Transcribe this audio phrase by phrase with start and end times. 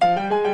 [0.00, 0.51] Oi, eu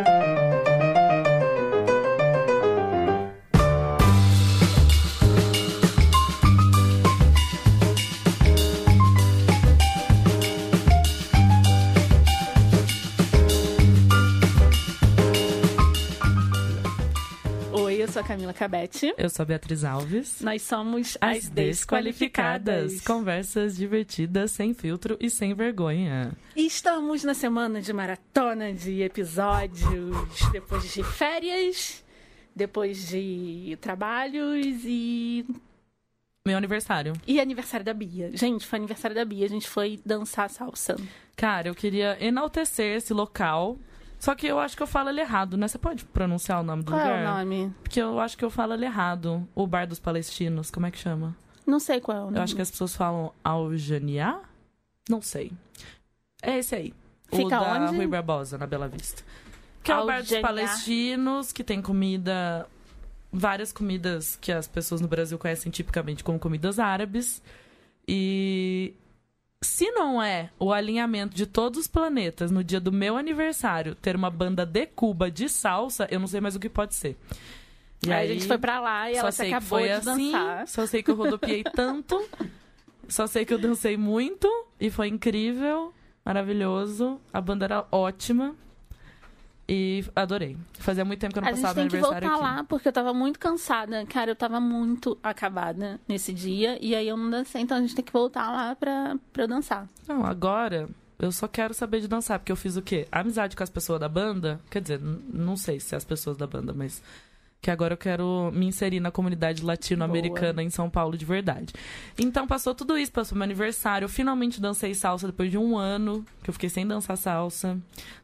[18.48, 19.14] Camila Cabete.
[19.16, 20.40] Eu sou a Beatriz Alves.
[20.40, 22.92] Nós somos As as, Desqualificadas.
[22.92, 23.00] Desqualificadas.
[23.06, 26.32] Conversas divertidas, sem filtro e sem vergonha.
[26.56, 30.16] E estamos na semana de maratona de episódios,
[30.52, 32.04] depois de férias,
[32.54, 35.44] depois de trabalhos e,
[36.46, 37.12] Meu aniversário.
[37.26, 38.30] e aniversário da Bia.
[38.34, 40.96] Gente, foi aniversário da Bia, a gente foi dançar salsa.
[41.36, 43.78] Cara, eu queria enaltecer esse local.
[44.18, 45.68] Só que eu acho que eu falo ele errado, né?
[45.68, 47.18] Você pode pronunciar o nome do Qual lugar?
[47.18, 47.72] é o nome?
[47.82, 49.46] Porque eu acho que eu falo ele errado.
[49.54, 51.36] O Bar dos Palestinos, como é que chama?
[51.66, 52.38] Não sei qual é o nome.
[52.38, 54.40] Eu acho que as pessoas falam Aljaniá?
[55.08, 55.52] Não sei.
[56.42, 56.94] É esse aí.
[57.30, 57.96] o Fica da onde?
[57.96, 59.22] Rui Barbosa, na Bela Vista.
[59.82, 60.48] Que é o Bar dos Aljaniá.
[60.48, 62.66] Palestinos, que tem comida...
[63.30, 67.42] Várias comidas que as pessoas no Brasil conhecem tipicamente como comidas árabes.
[68.06, 68.94] E...
[69.60, 74.14] Se não é o alinhamento de todos os planetas no dia do meu aniversário ter
[74.14, 77.16] uma banda de Cuba de salsa, eu não sei mais o que pode ser.
[78.06, 80.68] E Aí a gente foi pra lá e ela se acabou foi de assim, dançar.
[80.68, 82.24] só sei que eu rodopiei tanto,
[83.08, 84.48] só sei que eu dancei muito
[84.80, 85.92] e foi incrível,
[86.24, 87.20] maravilhoso.
[87.32, 88.54] A banda era ótima
[89.68, 90.56] e adorei.
[90.74, 92.42] Fazia muito tempo que eu não A gente passava tem meu que voltar aqui.
[92.42, 94.06] lá, porque eu tava muito cansada.
[94.06, 96.78] Cara, eu tava muito acabada nesse dia.
[96.80, 99.48] E aí eu não dancei, então a gente tem que voltar lá pra, pra eu
[99.48, 99.86] dançar.
[100.06, 103.06] Não, agora eu só quero saber de dançar, porque eu fiz o quê?
[103.12, 104.60] Amizade com as pessoas da banda.
[104.70, 107.02] Quer dizer, não sei se é as pessoas da banda, mas
[107.60, 111.72] que agora eu quero me inserir na comunidade latino-americana em São Paulo de verdade.
[112.18, 116.24] Então passou tudo isso, passou meu aniversário, eu finalmente dancei salsa depois de um ano,
[116.42, 117.78] que eu fiquei sem dançar salsa.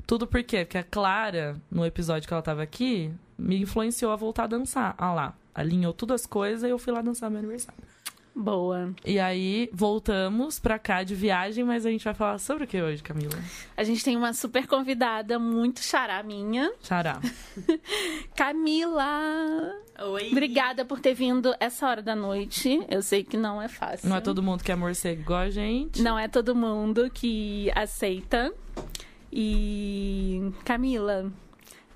[0.07, 0.65] Tudo por quê?
[0.65, 4.95] Porque a Clara, no episódio que ela tava aqui, me influenciou a voltar a dançar.
[4.97, 7.94] Ah lá, alinhou todas as coisas e eu fui lá dançar meu aniversário.
[8.35, 8.93] Boa.
[9.05, 12.83] E aí, voltamos pra cá de viagem, mas a gente vai falar sobre o que
[12.83, 13.39] hoje, Camila?
[13.77, 16.73] A gente tem uma super convidada, muito xará minha.
[16.83, 17.21] Xará.
[18.35, 19.73] Camila!
[20.01, 20.31] Oi.
[20.33, 22.85] Obrigada por ter vindo essa hora da noite.
[22.91, 24.09] Eu sei que não é fácil.
[24.09, 26.03] Não é todo mundo que é morcego igual a gente.
[26.03, 28.53] Não é todo mundo que aceita.
[29.33, 30.53] E.
[30.65, 31.33] Camila,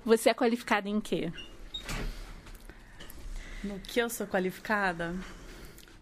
[0.05, 1.33] você é qualificada em quê?
[3.61, 5.13] No que eu sou qualificada?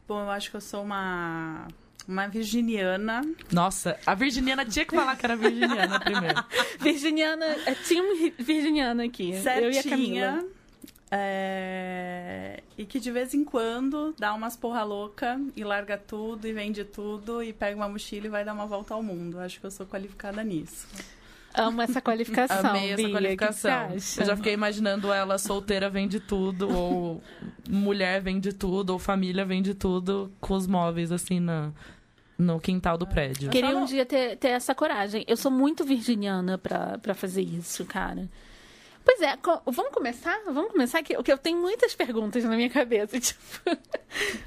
[0.07, 1.67] Bom, eu acho que eu sou uma
[2.07, 3.21] uma virginiana.
[3.51, 6.43] Nossa, a virginiana tinha que falar que era virginiana primeiro.
[6.79, 9.31] Virginiana, é time virginiana aqui.
[9.31, 9.83] Eu e a Camila.
[9.83, 10.45] certinha.
[11.11, 16.53] é, E que de vez em quando dá umas porra louca e larga tudo e
[16.53, 19.39] vende tudo e pega uma mochila e vai dar uma volta ao mundo.
[19.39, 20.87] Acho que eu sou qualificada nisso.
[21.57, 22.69] Amo essa qualificação.
[22.69, 23.11] Amei essa Bia.
[23.11, 23.85] qualificação.
[23.85, 27.21] O que que você Eu já fiquei imaginando ela solteira vende tudo, ou
[27.67, 31.71] mulher vende tudo, ou família vende tudo, com os móveis assim na,
[32.37, 33.49] no quintal do prédio.
[33.49, 35.25] Queria um dia ter, ter essa coragem.
[35.27, 38.29] Eu sou muito virginiana pra fazer isso, cara.
[39.09, 40.37] Pois é, co- vamos começar?
[40.45, 41.15] Vamos começar aqui?
[41.15, 43.17] Porque eu tenho muitas perguntas na minha cabeça.
[43.21, 43.37] Tipo,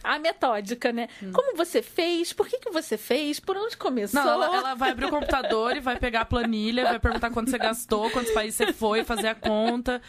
[0.04, 1.08] a metódica, né?
[1.22, 1.32] Hum.
[1.32, 2.34] Como você fez?
[2.34, 3.40] Por que, que você fez?
[3.40, 4.22] Por onde começou?
[4.22, 7.50] Não, ela, ela vai abrir o computador e vai pegar a planilha, vai perguntar quanto
[7.50, 10.02] você gastou, quantos países você foi, fazer a conta.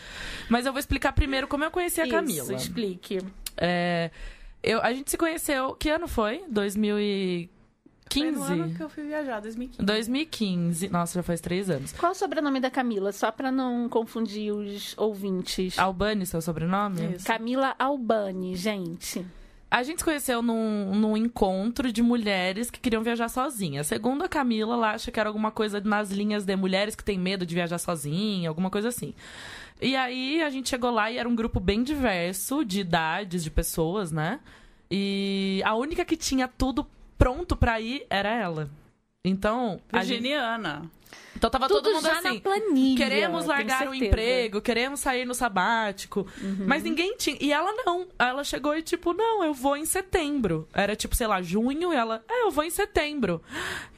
[0.49, 2.53] Mas eu vou explicar primeiro como eu conheci a Isso, Camila.
[2.53, 3.19] explique.
[3.55, 4.11] É,
[4.61, 5.75] eu, a gente se conheceu.
[5.75, 6.43] Que ano foi?
[6.49, 7.60] 2015?
[8.11, 9.85] Foi no ano que eu fui viajar, 2015.
[9.85, 10.89] 2015.
[10.89, 11.93] Nossa, já faz três anos.
[11.93, 13.11] Qual o sobrenome da Camila?
[13.11, 15.77] Só pra não confundir os ouvintes.
[15.79, 17.15] Albani, seu sobrenome?
[17.15, 17.25] Isso.
[17.25, 19.25] Camila Albani, gente.
[19.69, 23.87] A gente se conheceu num, num encontro de mulheres que queriam viajar sozinhas.
[23.87, 27.17] Segundo a Camila, ela acha que era alguma coisa nas linhas de mulheres que têm
[27.17, 29.13] medo de viajar sozinha, alguma coisa assim.
[29.81, 33.49] E aí a gente chegou lá e era um grupo bem diverso de idades, de
[33.49, 34.41] pessoas, né?
[34.91, 36.85] E a única que tinha tudo
[37.21, 38.67] pronto pra ir era ela.
[39.23, 40.89] Então, a gente, Virginiana.
[41.35, 42.33] então tava Tudo todo mundo já assim.
[42.33, 42.97] na planilha.
[42.97, 46.25] Queremos largar o emprego, queremos sair no sabático.
[46.41, 46.65] Uhum.
[46.65, 47.37] Mas ninguém tinha.
[47.39, 48.07] E ela não.
[48.17, 50.67] Ela chegou e, tipo, não, eu vou em setembro.
[50.73, 53.39] Era tipo, sei lá, junho, e ela, é, eu vou em setembro.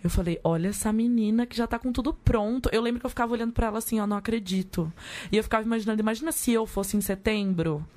[0.03, 2.69] Eu falei, olha essa menina que já tá com tudo pronto.
[2.73, 4.91] Eu lembro que eu ficava olhando pra ela assim, ó, não acredito.
[5.31, 7.87] E eu ficava imaginando, imagina se eu fosse em setembro.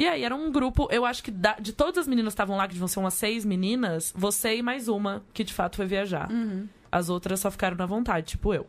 [0.00, 2.56] E aí, era um grupo, eu acho que da- de todas as meninas que estavam
[2.56, 5.86] lá, que deviam ser umas seis meninas, você e mais uma que de fato foi
[5.86, 6.28] viajar.
[6.90, 8.66] As outras só ficaram na vontade, tipo eu.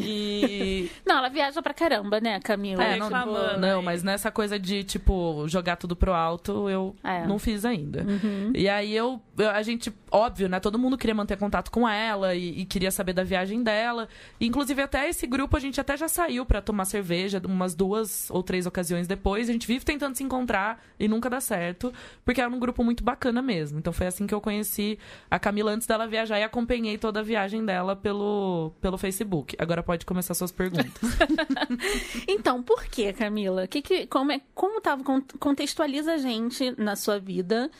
[0.00, 0.90] E.
[1.06, 2.82] Não, ela viaja pra caramba, né, Camila?
[2.82, 7.26] É, não, reclamando não, mas nessa coisa de, tipo, jogar tudo pro alto, eu É.
[7.26, 8.02] não fiz ainda.
[8.04, 8.52] Uhum.
[8.54, 10.60] E aí eu, eu- a gente, óbvio, né?
[10.60, 14.08] Todo mundo queria manter contato com ela e, e queria saber da viagem dela.
[14.40, 18.42] Inclusive, até esse grupo a gente até já saiu pra tomar cerveja umas duas ou
[18.42, 19.48] três ocasiões depois.
[19.48, 21.92] A gente vive tentando se encontrar e nunca dá certo,
[22.24, 23.78] porque era um grupo muito bacana mesmo.
[23.78, 24.98] Então foi assim que eu conheci
[25.30, 29.56] a Camila antes dela viajar e acompanhei toda a viagem dela pelo, pelo Facebook.
[29.58, 30.88] Agora pode começar suas perguntas.
[32.26, 33.66] Então, por que, Camila?
[33.66, 35.02] Que que, como, é, como tava?
[35.02, 37.70] con- Contextualiza a gente na sua vida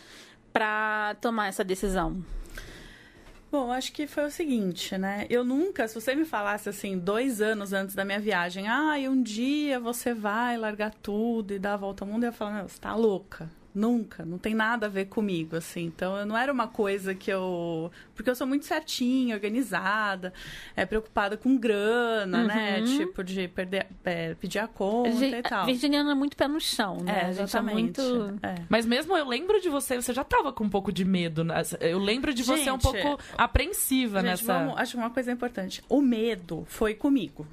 [0.53, 2.25] pra tomar essa decisão.
[3.51, 5.27] Bom, acho que foi o seguinte, né?
[5.31, 9.09] Eu nunca, se você me falasse assim, dois anos antes da minha viagem, ah, e
[9.09, 12.53] um dia você vai largar tudo e dar a volta ao mundo, eu ia falar,
[12.53, 13.51] meu, você tá louca.
[13.75, 15.85] Nunca, não tem nada a ver comigo, assim.
[15.85, 17.93] Então, não era uma coisa que eu.
[18.15, 20.33] Porque eu sou muito certinha, organizada,
[20.75, 22.81] é preocupada com grana, né?
[22.81, 22.85] Uhum.
[22.99, 25.67] Tipo, de perder, é, pedir a conta Gi- e tal.
[25.67, 27.13] Virginiana é muito pé no chão, né?
[27.13, 28.01] É, a gente é exatamente.
[28.01, 28.39] muito.
[28.43, 28.55] É.
[28.69, 31.45] Mas mesmo eu lembro de você, você já tava com um pouco de medo.
[31.45, 31.63] né?
[31.81, 34.53] Eu lembro de você um Gente, pouco apreensiva Gente, nessa.
[34.59, 35.85] vamos, acho que uma coisa importante.
[35.89, 37.47] O medo foi comigo.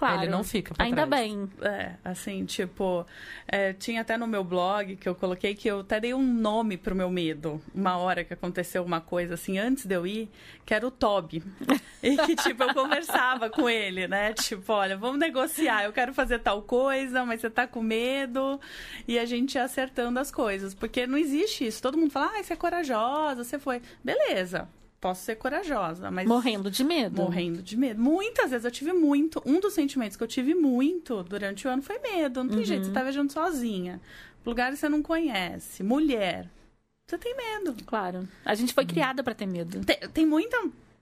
[0.00, 0.22] Claro.
[0.22, 1.10] Ele não fica pra Ainda trás.
[1.10, 1.46] bem.
[1.60, 3.06] É, assim, tipo,
[3.46, 6.78] é, tinha até no meu blog que eu coloquei que eu até dei um nome
[6.78, 7.60] pro meu medo.
[7.74, 10.30] Uma hora que aconteceu uma coisa assim, antes de eu ir,
[10.64, 11.42] que era o Toby.
[12.02, 14.32] E que, tipo, eu conversava com ele, né?
[14.32, 18.58] Tipo, olha, vamos negociar, eu quero fazer tal coisa, mas você tá com medo.
[19.06, 20.72] E a gente ia acertando as coisas.
[20.72, 21.82] Porque não existe isso.
[21.82, 23.82] Todo mundo fala, ah, você é corajosa, você foi.
[24.02, 24.66] Beleza,
[25.00, 26.28] posso ser corajosa, mas.
[26.28, 27.22] Morrendo de medo.
[27.22, 28.00] Morrendo de medo.
[28.00, 29.42] Muitas vezes eu tive muito.
[29.46, 32.44] Um dos sentimentos que eu tive muito durante o ano foi medo.
[32.44, 34.00] Não tem jeito, você tá viajando sozinha.
[34.44, 35.82] Lugares que você não conhece.
[35.82, 36.46] Mulher.
[37.08, 37.74] Você tem medo.
[37.84, 38.28] Claro.
[38.44, 39.84] A gente foi criada pra ter medo.
[39.84, 40.56] Tem, tem muita.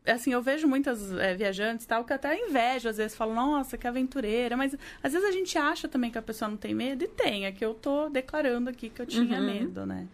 [0.06, 3.76] Assim, eu vejo muitas é, viajantes e tal, que até invejo, às vezes falam, nossa,
[3.76, 4.56] que aventureira.
[4.56, 7.44] Mas às vezes a gente acha também que a pessoa não tem medo, e tem.
[7.44, 9.44] É que eu tô declarando aqui que eu tinha Uhum.
[9.46, 10.08] medo, né?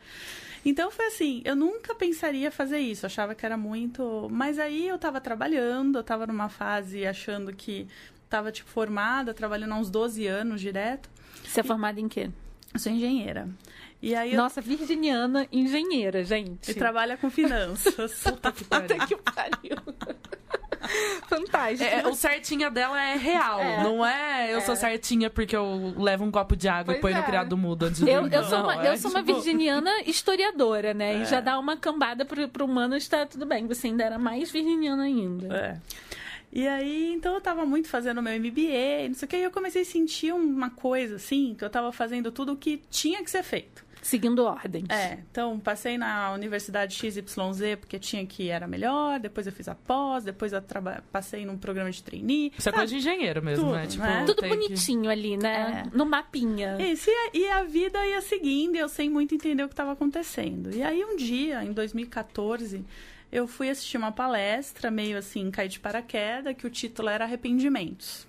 [0.65, 4.29] Então foi assim, eu nunca pensaria fazer isso, achava que era muito.
[4.31, 7.87] Mas aí eu tava trabalhando, eu tava numa fase achando que
[8.31, 11.09] tava, tipo, formada, trabalhando há uns 12 anos direto.
[11.45, 12.31] Você é formada em quê?
[12.73, 13.49] Eu sou engenheira.
[14.03, 16.71] E aí eu Nossa, virginiana engenheira, gente.
[16.71, 18.13] e trabalha com finanças.
[18.25, 18.89] Puta que pariu.
[18.89, 19.77] Puta que pariu.
[21.29, 21.83] Fantástico.
[21.83, 23.83] É, o certinha dela é real, É.
[23.83, 27.13] não é eu sou certinha porque eu levo um copo de água Pois e põe
[27.13, 27.17] é.
[27.17, 28.37] no criado mudo antes de Eu, dormir.
[28.37, 31.17] eu sou, Não, uma, é eu sou uma tipo- virginiana historiadora, né?
[31.23, 33.67] E já dá uma cambada pro, pro humano está tudo bem.
[33.67, 35.55] Você ainda era mais virginiana ainda.
[35.57, 35.77] É.
[36.55, 39.51] E aí, então eu tava muito fazendo meu MBA, não sei o que, e eu
[39.51, 43.31] comecei a sentir uma coisa, assim, que eu tava fazendo tudo o que tinha que
[43.31, 43.85] ser feito.
[44.01, 44.89] Seguindo ordens.
[44.91, 47.25] É, então passei na Universidade XYZ
[47.81, 51.03] porque tinha que era melhor, depois eu fiz a pós, depois eu traba...
[51.11, 52.53] passei num programa de trainee.
[52.57, 53.87] Isso é coisa de engenheiro mesmo, Tudo, né?
[53.87, 54.25] Tipo, né?
[54.27, 55.85] Tudo tem que- bonitinho ali, né?
[55.87, 55.97] É.
[55.97, 56.77] No mapinha.
[56.79, 59.73] Isso, e a, e a vida ia seguindo, e eu sem muito entender o que
[59.73, 60.71] estava acontecendo.
[60.73, 62.85] E aí um dia, em 2014,
[63.35, 68.29] eu fui assistir uma palestra, meio assim, caí de paraquedas, que o título era Arrependimentos.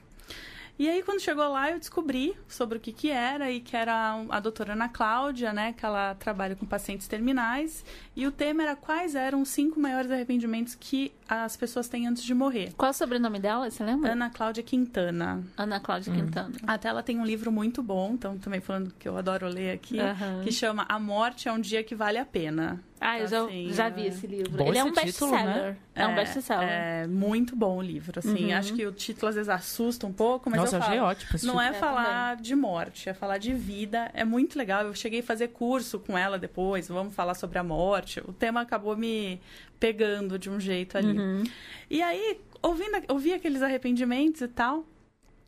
[0.78, 4.26] E aí, quando chegou lá, eu descobri sobre o que que era, e que era
[4.28, 8.76] a doutora Ana Cláudia, né, que ela trabalha com pacientes terminais, e o tema era
[8.76, 12.74] quais eram os cinco maiores arrependimentos que as pessoas têm antes de morrer.
[12.76, 13.70] Qual é o sobrenome dela?
[13.70, 14.12] Você lembra?
[14.12, 15.44] Ana Cláudia Quintana.
[15.56, 16.52] Ana Cláudia Quintana.
[16.68, 20.00] Até ela tem um livro muito bom, então também falando que eu adoro ler aqui,
[20.00, 20.42] Aham.
[20.44, 22.84] que chama A Morte é um Dia que Vale a Pena.
[23.08, 24.52] Ah, eu já, Assim, já é- vi esse livro.
[24.52, 25.46] Bom Ele é um título, best-seller.
[25.46, 25.78] né?
[25.94, 26.68] É, um best-seller.
[26.68, 28.52] É muito bom o livro, assim.
[28.52, 28.58] Uhum.
[28.58, 31.46] Acho que o título às vezes assusta um pouco, mas Nossa, eu falo, ótimo esse
[31.46, 34.10] não é, É, falar de morte, é falar de vida.
[34.14, 34.84] É muito legal.
[34.86, 38.20] Eu cheguei a fazer curso com ela depois, vamos falar sobre a morte.
[38.22, 39.40] O tema acabou me
[39.80, 41.18] pegando de um jeito ali.
[41.18, 41.44] Uhum.
[41.90, 44.86] E aí, ouvindo, ouvi aqueles arrependimentos e tal.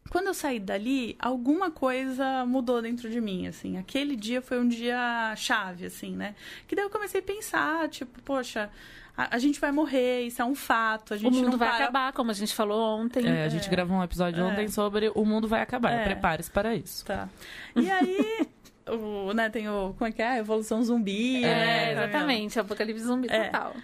[0.10, 3.78] Quando eu saí dali, alguma coisa mudou dentro de mim, assim.
[3.78, 6.36] Aquele dia foi um dia chave, assim, né?
[6.68, 8.70] Que daí eu comecei a pensar, tipo, poxa,
[9.18, 11.14] a, a gente vai morrer, isso é um fato.
[11.14, 13.28] A O gente mundo não vai para- acabar, como a gente falou ontem.
[13.28, 14.44] É, a gente gravou um episódio É.
[14.46, 15.92] ontem sobre o mundo vai acabar.
[15.92, 16.04] É.
[16.06, 17.04] Prepare-se para isso.
[17.06, 17.28] Tá.
[17.76, 18.48] E aí,
[18.88, 19.94] o, né, tem o.
[19.98, 20.28] Como é que é?
[20.30, 21.44] A evolução zumbi.
[21.44, 21.92] É, né?
[21.94, 22.60] exatamente.
[22.60, 23.46] Apocalipse zumbi É.
[23.46, 23.76] total.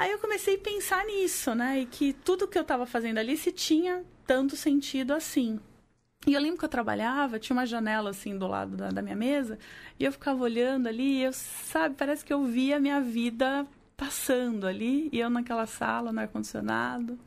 [0.00, 1.80] Aí eu comecei a pensar nisso, né?
[1.80, 5.60] E que tudo que eu tava fazendo ali se tinha tanto sentido assim.
[6.26, 9.14] E eu lembro que eu trabalhava, tinha uma janela assim do lado da, da minha
[9.14, 9.58] mesa,
[9.98, 13.66] e eu ficava olhando ali, e eu, sabe, parece que eu via a minha vida
[13.94, 17.18] passando ali, e eu naquela sala, no ar-condicionado,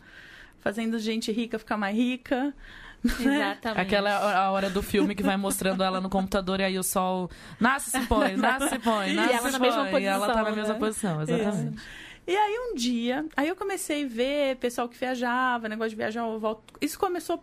[0.59, 2.55] fazendo gente rica ficar mais rica.
[3.05, 3.81] Exatamente.
[3.81, 6.83] Aquela é a hora do filme que vai mostrando ela no computador e aí o
[6.83, 9.67] sol nasce se põe, nasce se põe, E nasce ela se na põe.
[9.67, 10.79] mesma e ela tá na posição, mesma né?
[10.79, 11.81] posição, exatamente.
[12.25, 16.21] E aí um dia, aí eu comecei a ver pessoal que viajava, negócio de viajar,
[16.21, 16.73] eu volto.
[16.79, 17.39] Isso começou a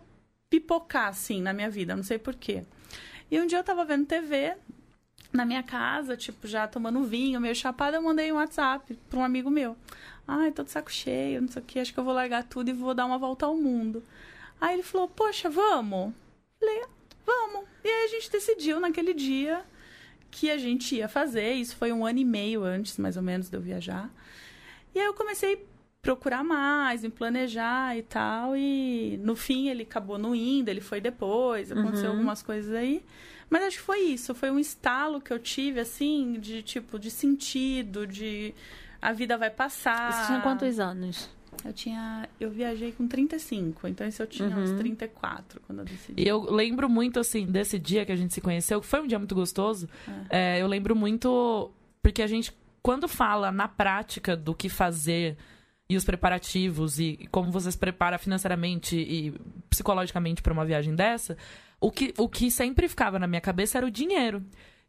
[0.49, 2.63] pipocar, assim, na minha vida, não sei porquê.
[3.29, 4.55] E um dia eu tava vendo TV
[5.31, 9.23] na minha casa, tipo, já tomando vinho, meio chapada, eu mandei um WhatsApp pra um
[9.23, 9.77] amigo meu.
[10.27, 12.69] Ai, tô de saco cheio, não sei o que, acho que eu vou largar tudo
[12.69, 14.03] e vou dar uma volta ao mundo.
[14.59, 16.13] Aí ele falou, poxa, vamos?
[16.59, 16.83] Falei,
[17.25, 17.67] vamos.
[17.83, 19.63] E aí a gente decidiu naquele dia
[20.29, 21.53] que a gente ia fazer.
[21.53, 24.09] Isso foi um ano e meio antes, mais ou menos, de eu viajar.
[24.93, 25.57] E aí eu comecei a
[26.01, 28.55] procurar mais, me planejar e tal.
[28.55, 32.17] E no fim ele acabou não indo, ele foi depois, aconteceu uhum.
[32.17, 33.03] algumas coisas aí.
[33.49, 37.11] Mas acho que foi isso, foi um estalo que eu tive, assim, de tipo, de
[37.11, 38.55] sentido, de
[39.01, 40.13] a vida vai passar.
[40.13, 41.29] Você tinha quantos anos?
[41.65, 42.29] Eu tinha.
[42.39, 44.63] Eu viajei com 35, então isso eu tinha uhum.
[44.63, 46.21] uns 34 quando eu decidi.
[46.21, 49.07] E eu lembro muito, assim, desse dia que a gente se conheceu, que foi um
[49.07, 49.87] dia muito gostoso.
[50.29, 50.57] É.
[50.57, 51.71] É, eu lembro muito.
[52.01, 55.37] Porque a gente, quando fala na prática do que fazer
[55.89, 59.33] e os preparativos e, como você se prepara financeiramente e
[59.69, 61.37] psicologicamente para uma viagem dessa,
[61.79, 64.41] o que, o que sempre ficava na minha cabeça era o dinheiro.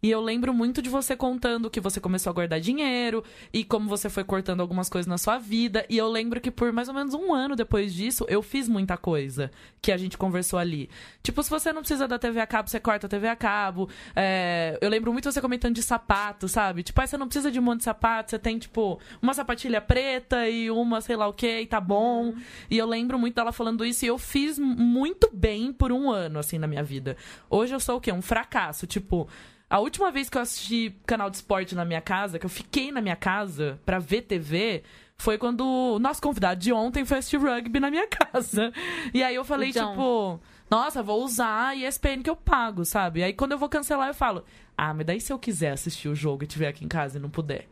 [0.04, 3.88] E eu lembro muito de você contando que você começou a guardar dinheiro e como
[3.88, 5.86] você foi cortando algumas coisas na sua vida.
[5.88, 8.96] E eu lembro que por mais ou menos um ano depois disso, eu fiz muita
[8.96, 9.48] coisa
[9.80, 10.90] que a gente conversou ali.
[11.22, 13.88] Tipo, se você não precisa da TV a cabo, você corta a TV a cabo.
[14.16, 14.76] É...
[14.80, 16.82] Eu lembro muito você comentando de sapato, sabe?
[16.82, 19.80] Tipo, aí você não precisa de um monte de sapato, você tem, tipo, uma sapatilha
[19.80, 22.34] preta e uma sei lá o que, e tá bom.
[22.68, 26.40] E eu lembro muito dela falando isso e eu fiz muito bem por um ano,
[26.40, 27.16] assim, na minha vida.
[27.48, 28.10] Hoje eu sou o quê?
[28.10, 28.84] Um fracasso.
[28.84, 29.28] Tipo,
[29.72, 32.92] a última vez que eu assisti canal de esporte na minha casa, que eu fiquei
[32.92, 34.82] na minha casa pra ver TV,
[35.16, 38.70] foi quando o nosso convidado de ontem foi assistir rugby na minha casa.
[39.14, 39.92] E aí eu falei, então...
[39.92, 43.20] tipo, nossa, vou usar a ESPN que eu pago, sabe?
[43.20, 44.44] E aí quando eu vou cancelar, eu falo,
[44.76, 47.22] ah, mas daí se eu quiser assistir o jogo e tiver aqui em casa e
[47.22, 47.66] não puder?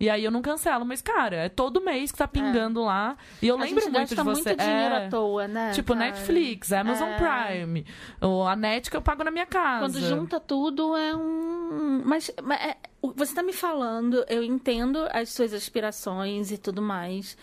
[0.00, 2.84] E aí eu não cancelo, mas, cara, é todo mês que tá pingando é.
[2.86, 3.16] lá.
[3.40, 4.24] E eu a lembro muito de você.
[4.24, 5.70] muito dinheiro é, à toa, né?
[5.72, 6.06] Tipo, cara?
[6.06, 7.52] Netflix, Amazon é.
[7.54, 7.86] Prime.
[8.20, 9.86] Ou a net que eu pago na minha casa.
[9.86, 12.02] Quando junta tudo é um.
[12.04, 12.76] Mas, mas é...
[13.14, 17.36] você tá me falando, eu entendo as suas aspirações e tudo mais.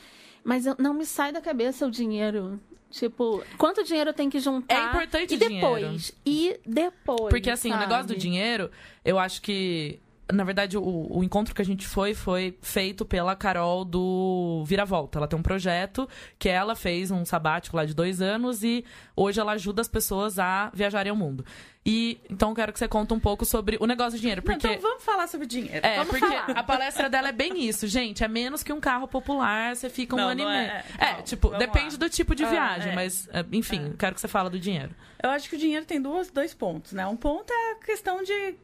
[0.43, 2.59] Mas não me sai da cabeça o dinheiro.
[2.91, 4.75] Tipo, quanto dinheiro tem que juntar?
[4.75, 6.13] É importante e depois.
[6.25, 6.59] Dinheiro.
[6.59, 7.29] E depois.
[7.29, 7.83] Porque assim, sabe?
[7.83, 8.71] o negócio do dinheiro,
[9.05, 9.99] eu acho que
[10.31, 15.17] na verdade, o, o, encontro que a gente foi foi feito pela Carol do Viravolta.
[15.17, 16.07] Ela tem um projeto
[16.37, 20.37] que ela fez um sabático lá de dois anos e hoje ela ajuda as pessoas
[20.37, 21.43] a viajarem ao mundo.
[21.85, 24.43] E então eu quero que você conte um pouco sobre o negócio de dinheiro.
[24.43, 24.67] Porque...
[24.67, 25.85] Não, então vamos falar sobre dinheiro.
[25.85, 26.51] É, vamos porque falar.
[26.51, 28.23] a palestra dela é bem isso, gente.
[28.23, 30.57] É menos que um carro popular, você fica um não, ano e meio.
[30.57, 31.99] É, é não, tipo, depende lá.
[31.99, 32.95] do tipo de ah, viagem, ah, é.
[32.95, 33.97] mas, é, enfim, é.
[33.97, 34.93] quero que você fale do dinheiro.
[35.21, 37.07] Eu acho que o dinheiro tem duas, dois pontos, né?
[37.07, 38.55] Um ponto é a questão de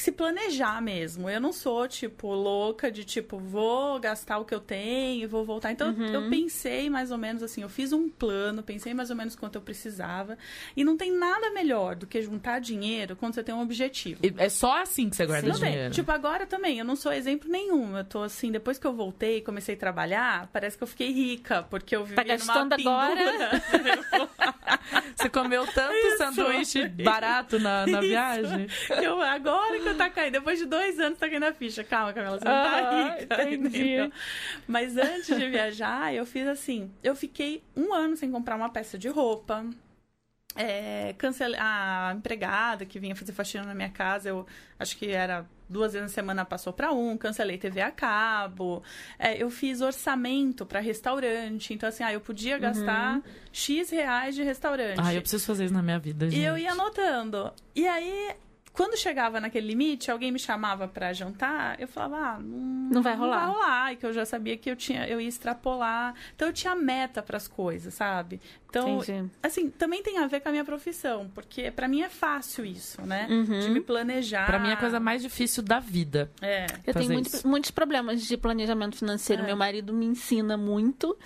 [0.00, 1.28] se planejar mesmo.
[1.28, 5.44] Eu não sou, tipo, louca de, tipo, vou gastar o que eu tenho e vou
[5.44, 5.72] voltar.
[5.72, 6.06] Então, uhum.
[6.06, 9.56] eu pensei mais ou menos assim, eu fiz um plano, pensei mais ou menos quanto
[9.56, 10.38] eu precisava.
[10.76, 14.20] E não tem nada melhor do que juntar dinheiro quando você tem um objetivo.
[14.36, 15.64] É só assim que você guarda Sim.
[15.64, 15.94] dinheiro.
[15.94, 17.96] Tipo, agora também, eu não sou exemplo nenhum.
[17.96, 21.12] Eu tô assim, depois que eu voltei e comecei a trabalhar, parece que eu fiquei
[21.12, 23.62] rica, porque eu vivia tá numa agora?
[25.14, 28.66] você comeu tanto isso, sanduíche barato na, na viagem?
[29.02, 30.32] Eu, agora que tá caindo.
[30.32, 31.84] Depois de dois anos tá caindo a ficha.
[31.84, 33.42] Calma, Camila, você não tá rica.
[33.42, 34.12] Entendi.
[34.66, 36.90] Mas antes de viajar, eu fiz assim.
[37.02, 39.64] Eu fiquei um ano sem comprar uma peça de roupa.
[40.56, 44.44] É, cancelei a empregada que vinha fazer faxina na minha casa, eu
[44.80, 48.82] acho que era duas vezes na semana passou para um, cancelei TV a cabo,
[49.16, 52.60] é, eu fiz orçamento para restaurante, então assim, ah, eu podia uhum.
[52.60, 53.22] gastar uhum.
[53.52, 54.98] X reais de restaurante.
[55.00, 56.40] Ah, eu preciso fazer isso na minha vida, gente.
[56.40, 57.52] E eu ia anotando.
[57.74, 58.34] E aí
[58.72, 63.16] quando chegava naquele limite, alguém me chamava para jantar, eu falava, ah, não, não vai
[63.16, 63.46] rolar.
[63.46, 66.14] Não vai rolar, e que eu já sabia que eu tinha, eu ia extrapolar.
[66.34, 68.40] Então eu tinha meta para as coisas, sabe?
[68.68, 69.28] Então, Entendi.
[69.42, 73.02] assim, também tem a ver com a minha profissão, porque para mim é fácil isso,
[73.02, 73.26] né?
[73.28, 73.58] Uhum.
[73.58, 74.46] De me planejar.
[74.46, 76.30] Para mim é a coisa mais difícil da vida.
[76.40, 76.66] É.
[76.86, 79.42] Eu tenho muito, muitos problemas de planejamento financeiro.
[79.42, 79.46] É.
[79.46, 81.18] Meu marido me ensina muito.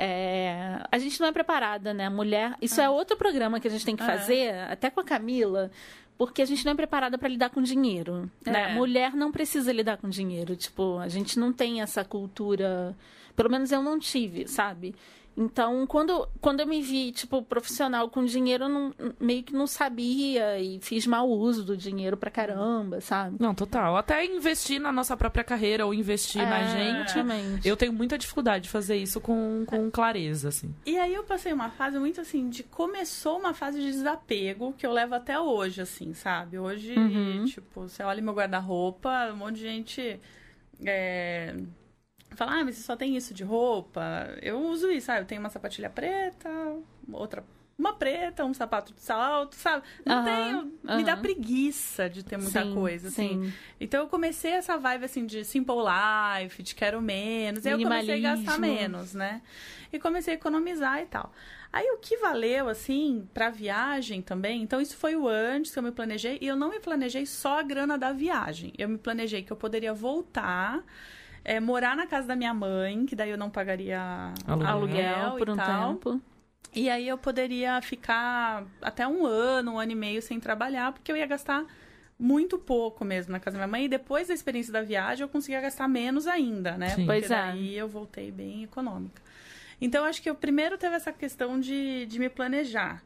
[0.00, 2.06] É, a gente não é preparada, né?
[2.06, 2.54] A mulher.
[2.62, 2.84] Isso é.
[2.84, 4.06] é outro programa que a gente tem que é.
[4.06, 5.72] fazer, até com a Camila,
[6.18, 8.28] porque a gente não é preparada para lidar com dinheiro.
[8.44, 8.72] Né?
[8.72, 8.74] É.
[8.74, 10.56] Mulher não precisa lidar com dinheiro.
[10.56, 12.94] Tipo, a gente não tem essa cultura.
[13.36, 14.96] Pelo menos eu não tive, sabe?
[15.38, 19.68] Então, quando, quando eu me vi, tipo, profissional com dinheiro, eu não, meio que não
[19.68, 23.36] sabia e fiz mau uso do dinheiro pra caramba, sabe?
[23.38, 23.96] Não, total.
[23.96, 27.10] Até investir na nossa própria carreira ou investir é, na gente.
[27.12, 27.68] Exatamente.
[27.68, 30.74] Eu tenho muita dificuldade de fazer isso com, com clareza, assim.
[30.84, 34.84] E aí eu passei uma fase muito assim, de começou uma fase de desapego que
[34.84, 36.58] eu levo até hoje, assim, sabe?
[36.58, 37.44] Hoje, uhum.
[37.44, 40.20] tipo, você olha meu guarda-roupa, um monte de gente.
[40.84, 41.54] É
[42.30, 44.28] Fala, ah, mas você só tem isso de roupa?
[44.40, 46.48] Eu uso isso, ah, eu tenho uma sapatilha preta,
[47.12, 47.44] outra
[47.78, 49.84] uma preta, um sapato de salto, sabe?
[50.04, 50.96] Não tenho.
[50.96, 53.44] Me dá preguiça de ter muita sim, coisa, assim.
[53.44, 53.52] Sim.
[53.80, 57.64] Então eu comecei essa vibe assim de simple life, de quero menos.
[57.64, 59.40] E aí eu comecei a gastar menos, né?
[59.92, 61.32] E comecei a economizar e tal.
[61.72, 65.82] Aí o que valeu, assim, pra viagem também, então isso foi o antes que eu
[65.82, 68.72] me planejei, e eu não me planejei só a grana da viagem.
[68.76, 70.82] Eu me planejei que eu poderia voltar.
[71.44, 74.00] É, morar na casa da minha mãe, que daí eu não pagaria
[74.46, 75.94] aluguel, aluguel por um tal.
[75.94, 76.20] tempo.
[76.74, 81.10] E aí eu poderia ficar até um ano, um ano e meio sem trabalhar, porque
[81.10, 81.64] eu ia gastar
[82.18, 83.84] muito pouco mesmo na casa da minha mãe.
[83.84, 86.90] E depois da experiência da viagem, eu conseguia gastar menos ainda, né?
[86.90, 87.06] Sim.
[87.06, 87.28] Pois é.
[87.28, 89.22] daí eu voltei bem econômica.
[89.80, 93.02] Então, acho que eu primeiro teve essa questão de, de me planejar.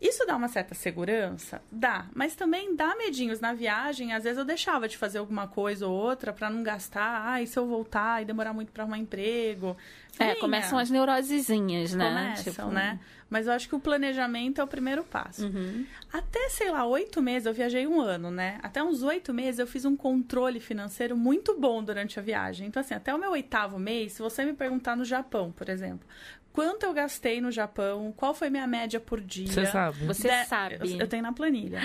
[0.00, 1.60] Isso dá uma certa segurança?
[1.70, 2.06] Dá.
[2.14, 4.14] Mas também dá medinhos na viagem.
[4.14, 7.22] Às vezes eu deixava de fazer alguma coisa ou outra para não gastar.
[7.26, 9.76] Ah, e se eu voltar e demorar muito para arrumar emprego?
[10.18, 12.08] É, começam as neurosezinhas, né?
[12.08, 12.74] Começam, tipo...
[12.74, 12.98] né?
[13.28, 15.46] Mas eu acho que o planejamento é o primeiro passo.
[15.46, 15.86] Uhum.
[16.12, 18.58] Até, sei lá, oito meses, eu viajei um ano, né?
[18.60, 22.66] Até uns oito meses eu fiz um controle financeiro muito bom durante a viagem.
[22.66, 26.06] Então, assim, até o meu oitavo mês, se você me perguntar no Japão, por exemplo,
[26.52, 29.46] quanto eu gastei no Japão, qual foi minha média por dia.
[29.46, 30.04] Você sabe.
[30.06, 30.44] Você de...
[30.46, 30.78] sabe.
[30.80, 31.80] Eu, eu, tenho na planilha.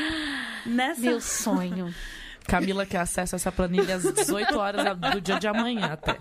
[0.66, 1.02] Nessa...
[1.02, 1.94] Meu sonho.
[2.48, 6.20] Camila quer acesso a essa planilha às 18 horas do dia de amanhã até.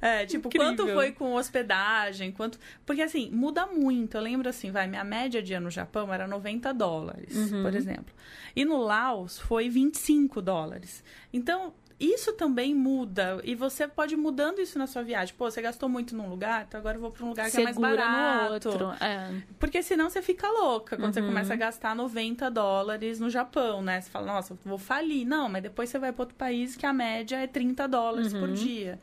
[0.00, 0.68] É, tipo, Incrível.
[0.68, 2.58] quanto foi com hospedagem, quanto...
[2.86, 4.16] Porque, assim, muda muito.
[4.16, 7.62] Eu lembro, assim, vai, minha média dia no Japão era 90 dólares, uhum.
[7.62, 8.14] por exemplo.
[8.56, 11.04] E no Laos foi 25 dólares.
[11.32, 13.40] Então, isso também muda.
[13.44, 15.34] E você pode ir mudando isso na sua viagem.
[15.36, 17.70] Pô, você gastou muito num lugar, então agora eu vou para um lugar que Segura
[17.70, 18.46] é mais barato.
[18.46, 19.04] No outro.
[19.04, 19.42] É.
[19.58, 21.12] Porque senão você fica louca quando uhum.
[21.12, 24.00] você começa a gastar 90 dólares no Japão, né?
[24.00, 25.26] Você fala, nossa, vou falir.
[25.26, 28.40] Não, mas depois você vai para outro país que a média é 30 dólares uhum.
[28.40, 28.98] por dia.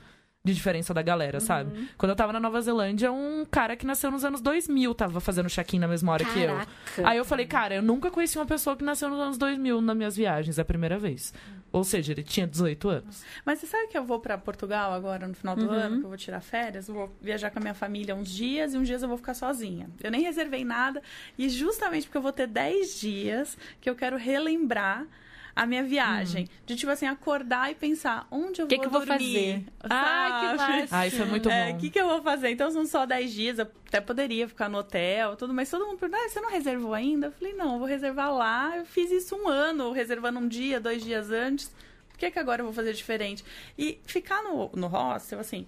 [0.43, 1.87] De diferença da galera, sabe?
[1.95, 5.47] Quando eu tava na Nova Zelândia, um cara que nasceu nos anos 2000 tava fazendo
[5.47, 6.47] check-in na mesma hora que eu.
[6.47, 6.71] Caraca.
[7.03, 9.95] Aí eu falei, cara, eu nunca conheci uma pessoa que nasceu nos anos 2000 nas
[9.95, 11.31] minhas viagens, é a primeira vez.
[11.73, 13.23] Ou seja, ele tinha 18 anos.
[13.45, 15.71] Mas você sabe que eu vou pra Portugal agora, no final do Uhum.
[15.71, 16.87] ano, que eu vou tirar férias?
[16.87, 19.89] Vou viajar com a minha família uns dias e uns dias eu vou ficar sozinha.
[20.03, 21.01] Eu nem reservei nada.
[21.37, 25.07] E justamente porque eu vou ter 10 dias que eu quero relembrar
[25.55, 26.47] a minha viagem.
[26.65, 29.65] De, tipo assim, acordar e pensar, onde eu que, vou que eu vou fazer?
[29.89, 30.95] Ai, que massa.
[30.97, 31.77] Ah, isso é muito É, bom.
[31.77, 32.49] o que, que eu vou fazer?
[32.49, 35.97] Então são só 10 dias, eu até poderia ficar no hotel, tudo, mas todo mundo
[35.97, 37.27] pergunta, ah, você não reservou ainda?
[37.27, 38.77] Eu falei, não, eu vou reservar lá.
[38.77, 41.73] Eu fiz isso um ano, reservando um dia, dois dias antes.
[42.09, 43.43] Por que, que agora eu vou fazer diferente?
[43.77, 45.67] E ficar no, no hostel, assim,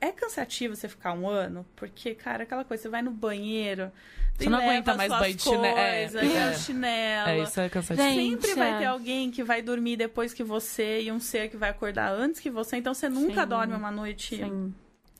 [0.00, 3.90] é cansativo você ficar um ano, porque, cara, aquela coisa, você vai no banheiro.
[4.38, 6.10] Você não aguenta mais banho de chine- é, é.
[6.50, 7.28] e o chinelo.
[7.28, 8.08] É, isso é cansativo.
[8.08, 8.78] Gente, Sempre vai é.
[8.78, 12.40] ter alguém que vai dormir depois que você e um ser que vai acordar antes
[12.40, 12.76] que você.
[12.76, 13.48] Então você nunca Sim.
[13.48, 14.74] dorme uma noite Sim.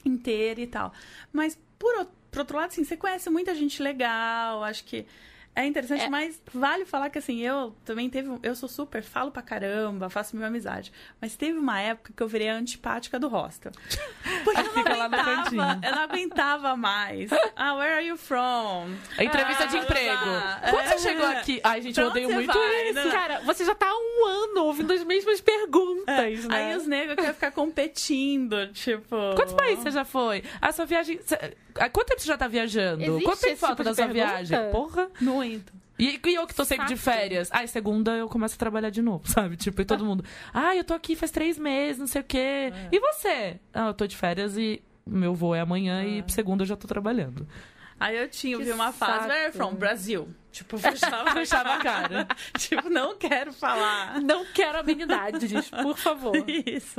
[0.05, 0.93] inteira e tal.
[1.33, 5.07] Mas, por, por outro lado, assim, você conhece muita gente legal, acho que
[5.55, 6.09] é interessante, É.
[6.09, 8.27] mas vale falar que, assim, eu também teve...
[8.31, 10.91] um- Eu sou super, falo pra caramba, faço minha amizade.
[11.21, 13.71] Mas teve uma época que eu virei a antipática do hostel.
[14.45, 15.63] Porque eu Fica lá no aguentava, cantinho.
[15.83, 17.31] eu não aguentava mais.
[17.57, 18.89] Ah, where are you from?
[19.19, 20.27] A entrevista de Ah, emprego.
[20.27, 20.61] lá.
[20.71, 20.99] Quando você É.
[20.99, 21.61] chegou aqui?
[21.65, 22.95] Ai, gente, Pra eu odeio você muito vai, isso.
[22.95, 23.11] né?
[23.11, 26.57] Cara, você já tá há um ano ouvindo as mesmas perguntas, né?
[26.57, 29.17] Aí os negros querem ficar competindo, tipo...
[29.37, 30.43] Quantos países você já foi?
[30.61, 31.21] A sua viagem.
[31.77, 33.03] Há quanto tempo você já tá viajando?
[33.03, 34.27] Existe Quanto tempo falta tipo da de sua pergunta?
[34.35, 34.71] viagem?
[34.71, 35.09] Porra.
[35.21, 35.73] Muito.
[36.05, 37.49] E, e eu que tô sempre de férias.
[37.53, 39.57] Ai, segunda eu começo a trabalhar de novo, sabe?
[39.57, 40.25] Tipo, e todo mundo.
[40.53, 42.73] Ai, eu tô aqui faz três meses, não sei o quê.
[42.91, 43.61] E você?
[43.73, 46.87] Ah, eu tô de férias e meu voo é amanhã e segunda eu já tô
[46.89, 47.47] trabalhando.
[48.01, 49.75] Aí eu tinha, Que vi uma fase, where are you from?
[49.75, 50.29] Brasil.
[50.51, 52.27] Tipo, fechava, Fechava a cara.
[52.59, 54.21] tipo, não quero falar.
[54.21, 56.35] Não quero amenidades, por favor.
[56.67, 56.99] Isso.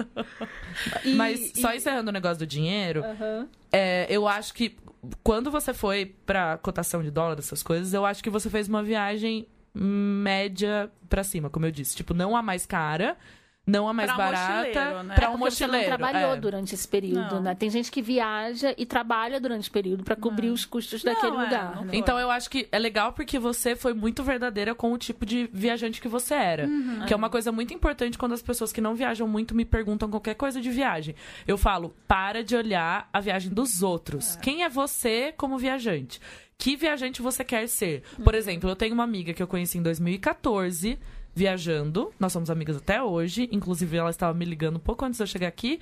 [1.04, 3.50] E- Mas só e- encerrando o negócio do dinheiro, Aham.
[3.72, 4.78] é, eu acho que
[5.24, 8.84] quando você foi pra cotação de dólar, essas coisas, eu acho que você fez uma
[8.84, 11.96] viagem média pra cima, como eu disse.
[11.96, 13.18] Tipo, não a mais cara,
[13.66, 15.16] não a mais Pra barata, mochileiro, né?
[15.16, 15.90] pra É um Porque você mochileiro.
[15.90, 16.40] não trabalhou é.
[16.40, 17.42] durante esse período, Não.
[17.42, 17.56] né?
[17.56, 21.42] Tem gente que viaja e trabalha durante esse período pra cobrir os custos daquele Não,
[21.42, 21.76] é, lugar.
[21.78, 21.92] não né?
[21.94, 25.50] Então eu acho que é legal porque você foi muito verdadeira com o tipo de
[25.54, 26.68] viajante que você era.
[27.08, 30.10] que é uma coisa muito importante quando as pessoas que não viajam muito me perguntam
[30.10, 31.16] qualquer coisa de viagem.
[31.48, 34.36] Eu falo, para de olhar a viagem dos outros.
[34.42, 36.20] Quem é você como viajante?
[36.58, 38.04] Que viajante você quer ser?
[38.24, 41.00] Por exemplo, eu tenho uma amiga que eu conheci em 2014
[41.36, 42.12] viajando.
[42.20, 43.50] Nós somos amigas até hoje.
[43.52, 45.80] Inclusive, ela estava me ligando um pouco antes de eu chegar aqui.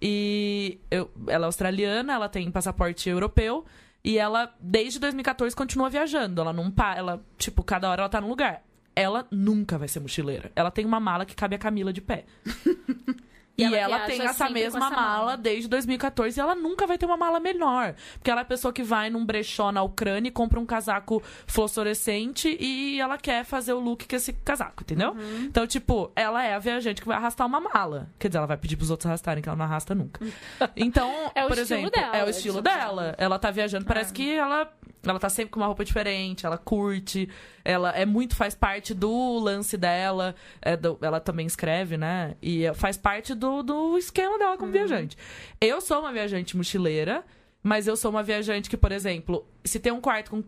[0.00, 3.64] E eu- ela é australiana, ela tem passaporte europeu.
[4.02, 6.40] E ela, desde 2014, continua viajando.
[6.40, 6.98] Ela não para.
[6.98, 8.62] Ela, tipo, cada hora ela tá num lugar.
[8.96, 10.52] Ela nunca vai ser mochileira.
[10.54, 12.24] Ela tem uma mala que cabe a Camila de pé.
[13.56, 15.36] E E, ela ela, tem essa mesma essa mala, mala.
[15.36, 17.94] desde 2014 e ela nunca vai ter uma mala melhor.
[18.14, 21.22] Porque ela é a pessoa que vai num brechó na Ucrânia e compra um casaco
[21.46, 25.10] fluorescente e ela quer fazer o look com esse casaco, entendeu?
[25.12, 25.44] Uhum.
[25.44, 28.08] Então, tipo, ela é a viajante que vai arrastar uma mala.
[28.18, 30.20] Quer dizer, ela vai pedir pros outros arrastarem, que ela não arrasta nunca.
[30.76, 33.14] Então, É por exemplo, dela, é o estilo dela.
[33.18, 34.70] Ela tá viajando, parece que ela
[35.10, 37.28] ela tá sempre com uma roupa diferente, ela curte,
[37.64, 42.36] ela é muito, faz parte do lance dela, é do- ela também escreve, né?
[42.42, 45.16] E faz parte do, do esquema dela como viajante.
[45.60, 47.24] Eu sou uma viajante mochileira,
[47.62, 50.44] mas eu sou uma viajante que, por exemplo, se tem um quarto com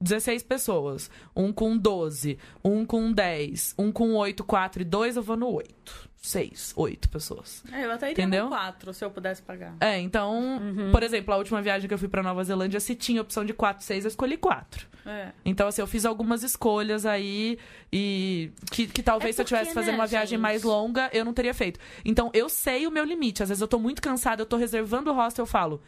[0.00, 5.22] 16 pessoas, um com 12, um com 10, um com 8, 4 e 2, eu
[5.22, 6.07] vou no 8.
[6.20, 7.62] 6, 8 pessoas.
[7.72, 8.48] É, eu até iria Entendeu?
[8.48, 9.74] quatro, se eu pudesse pagar.
[9.80, 13.22] É, então, por exemplo, a última viagem que eu fui pra Nova Zelândia, se tinha
[13.22, 14.86] opção de 4, 6, eu escolhi 4.
[15.06, 15.28] É.
[15.44, 17.58] Então, assim, eu fiz algumas escolhas aí
[17.92, 20.40] e que, que talvez É se eu tivesse porque, fazendo né, uma viagem gente?
[20.40, 21.78] mais longa, eu não teria feito.
[22.04, 23.42] Então, eu sei o meu limite.
[23.42, 25.80] Às vezes eu tô muito cansada, eu tô reservando o hostel, eu falo,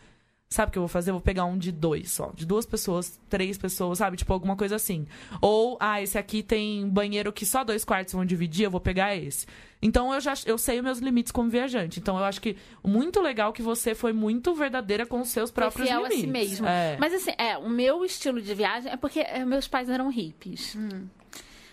[0.52, 1.10] Sabe o que eu vou fazer?
[1.10, 2.32] Eu vou pegar um de dois só.
[2.34, 4.16] De duas pessoas, três pessoas, sabe?
[4.16, 5.06] Tipo, alguma coisa assim.
[5.40, 9.14] Ou, ah, esse aqui tem banheiro que só dois quartos vão dividir, eu vou pegar
[9.14, 9.46] esse.
[9.82, 12.00] Então eu já eu sei os meus limites como viajante.
[12.00, 15.88] Então eu acho que muito legal que você foi muito verdadeira com os seus próprios
[15.88, 16.18] fiel limites.
[16.18, 16.66] a si mesmo.
[16.66, 16.96] É.
[16.98, 20.76] Mas assim, é, o meu estilo de viagem é porque é, meus pais eram hippies.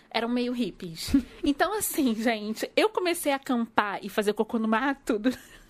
[0.10, 1.14] Eram meio hippies.
[1.44, 5.20] então, assim, gente, eu comecei a acampar e fazer cocô no mato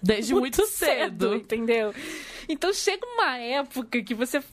[0.02, 1.36] Desde muito, cedo.
[1.36, 1.93] entendeu?
[2.47, 4.43] Então chega uma época que você.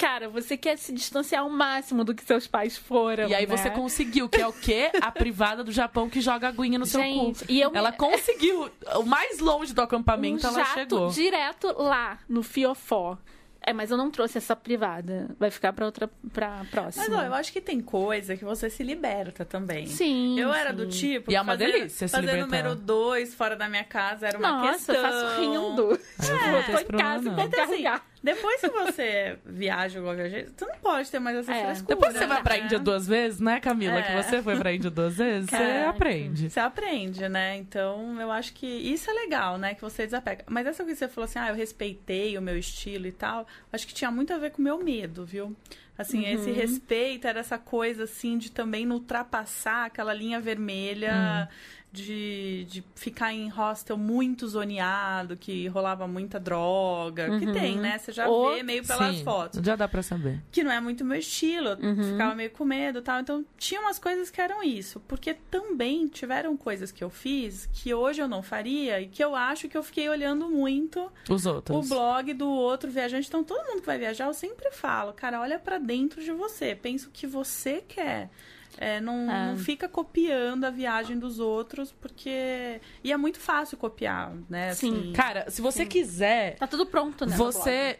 [0.00, 3.28] Cara, você quer se distanciar ao máximo do que seus pais foram.
[3.28, 3.56] E aí né?
[3.56, 4.90] você conseguiu, que é o quê?
[5.00, 7.52] A privada do Japão que joga aguinha no seu Gente, cu.
[7.52, 8.70] e eu me- Ela conseguiu.
[8.96, 11.10] O mais longe do acampamento um ela jato chegou.
[11.10, 13.18] direto lá, no Fiofó.
[13.62, 15.28] É, mas eu não trouxe essa privada.
[15.38, 16.08] Vai ficar pra outra.
[16.32, 17.04] pra próxima.
[17.06, 19.86] Mas ó, eu acho que tem coisa que você se liberta também.
[19.86, 20.40] Sim.
[20.40, 20.76] Eu era sim.
[20.76, 21.30] do tipo.
[21.30, 22.46] E é uma fazer, delícia se Fazer libertar.
[22.46, 24.94] número dois fora da minha casa era uma Nossa, questão.
[24.94, 26.00] eu faço rindo.
[26.20, 27.34] Aí eu não vou ter Tô em casa, não.
[27.34, 27.84] qualquer assim.
[28.22, 31.64] Depois que você viaja qualquer jeito, tu não pode ter mais essa É.
[31.64, 31.94] frescura.
[31.96, 32.64] Depois você vai pra né?
[32.64, 33.98] Índia duas vezes, né, Camila?
[33.98, 34.02] É.
[34.02, 35.56] Que você foi pra Índia duas vezes, você
[35.88, 36.50] aprende.
[36.50, 37.56] Você aprende, né?
[37.56, 39.74] Então, eu acho que isso é legal, né?
[39.74, 40.44] Que você desapega.
[40.48, 43.86] Mas essa que você falou assim, ah, eu respeitei o meu estilo e tal, acho
[43.86, 45.56] que tinha muito a ver com o meu medo, viu?
[45.96, 46.32] Assim, Uhum.
[46.34, 51.56] esse respeito era essa coisa, assim, de também não ultrapassar aquela linha vermelha, Uhum.
[51.92, 57.52] De, de ficar em hostel muito zoneado, que rolava muita droga, que Uhum.
[57.52, 57.98] tem, né?
[57.98, 60.40] Você já Ou- vê meio pelas Sim, fotos Já dá pra saber.
[60.52, 62.12] que não é muito meu estilo, eu Uhum.
[62.12, 63.20] ficava meio com medo e tal.
[63.20, 65.00] Então, tinha umas coisas que eram isso.
[65.08, 69.34] Porque também tiveram coisas que eu fiz que hoje eu não faria e que eu
[69.34, 71.88] acho que eu fiquei olhando muito Os o outros.
[71.88, 73.26] blog do outro viajante.
[73.28, 76.74] Então, todo mundo que vai viajar, eu sempre falo, cara, olha pra dentro de você,
[76.74, 78.30] pensa o que você quer.
[78.80, 79.50] É, não, É.
[79.50, 82.80] não fica copiando a viagem dos outros, porque.
[83.04, 84.72] E é muito fácil copiar, né?
[84.74, 84.96] Sim.
[85.00, 85.12] assim.
[85.12, 87.36] Cara, se você quiser, Tá tudo pronto, né?
[87.36, 87.98] você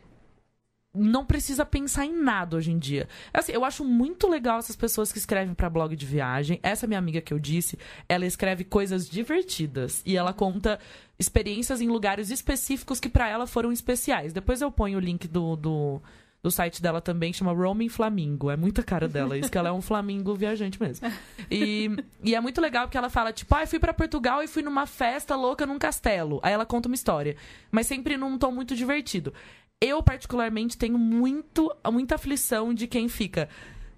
[0.93, 3.07] não precisa pensar em nada hoje em dia.
[3.33, 6.59] Assim, eu acho muito legal essas pessoas que escrevem pra blog de viagem.
[6.63, 10.81] Essa minha amiga que eu disse, ela escreve coisas divertidas e ela conta
[11.19, 14.33] experiências em lugares específicos que pra ela foram especiais.
[14.33, 16.03] Depois eu ponho o link do, do,
[16.43, 18.51] do site dela também, chama Roaming Flamingo.
[18.51, 21.11] É muita cara dela, isso que ela é um flamingo viajante mesmo.
[21.51, 21.91] E,
[22.23, 24.63] e é muito legal porque ela fala, tipo, ah, eu fui pra Portugal e fui
[24.63, 26.41] numa festa louca num castelo.
[26.43, 27.37] Aí ela conta uma história,
[27.71, 29.35] mas sempre num tom muito divertido.
[29.81, 33.49] Eu, particularmente, tenho muito, muita aflição de quem fica.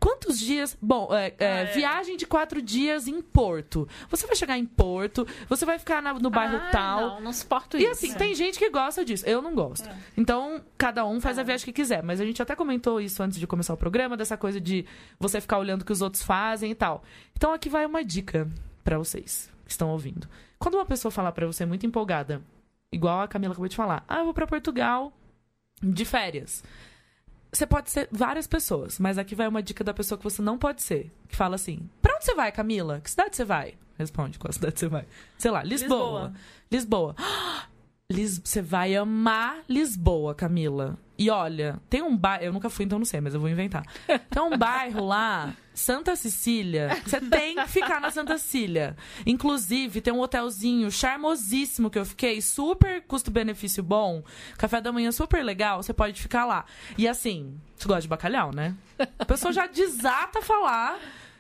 [0.02, 0.76] Quantos dias?
[0.82, 1.64] Bom, é, é, Ah, é.
[1.66, 3.86] viagem de quatro dias em Porto.
[4.10, 7.00] Você vai chegar em Porto, você vai ficar na- no bairro Ai, tal.
[7.00, 7.92] Não, não suporto E isso.
[7.92, 9.24] assim, tem gente que gosta disso.
[9.24, 9.88] Eu não gosto.
[10.16, 12.02] Então, cada um faz a viagem que quiser.
[12.02, 14.84] Mas a gente até comentou isso antes de começar o programa, dessa coisa de
[15.20, 17.04] você ficar olhando o que os outros fazem e tal.
[17.36, 18.50] Então, aqui vai uma dica
[18.82, 20.28] pra vocês que estão ouvindo.
[20.58, 22.42] Quando uma pessoa falar pra você muito empolgada,
[22.90, 25.12] igual a Camila acabou de falar, ah, eu vou pra Portugal
[25.80, 26.62] de férias.
[27.52, 30.56] Você pode ser várias pessoas, mas aqui vai uma dica da pessoa que você não
[30.56, 31.12] pode ser.
[31.28, 32.98] Que fala assim: Pra onde você vai, Camila?
[33.00, 33.74] Que cidade você vai?
[33.98, 35.04] Responde qual cidade você vai.
[35.36, 36.32] Sei lá, Lisboa.
[36.70, 37.14] Lisboa.
[38.12, 40.98] Lis- Você vai amar Lisboa, Camila.
[41.18, 42.44] E olha, tem um bairro.
[42.44, 43.85] Eu nunca fui, então não sei, mas eu vou inventar.
[44.29, 47.01] Tem um bairro lá, Santa Cecília.
[47.07, 48.96] Você tem que ficar na Santa Cecília.
[49.25, 54.22] Inclusive, tem um hotelzinho charmosíssimo que eu fiquei, super custo-benefício bom.
[54.59, 56.64] Café da manhã super legal, você pode ficar lá.
[56.98, 58.75] E assim, você gosta de bacalhau, né?
[59.18, 60.98] A pessoa já desata a falar.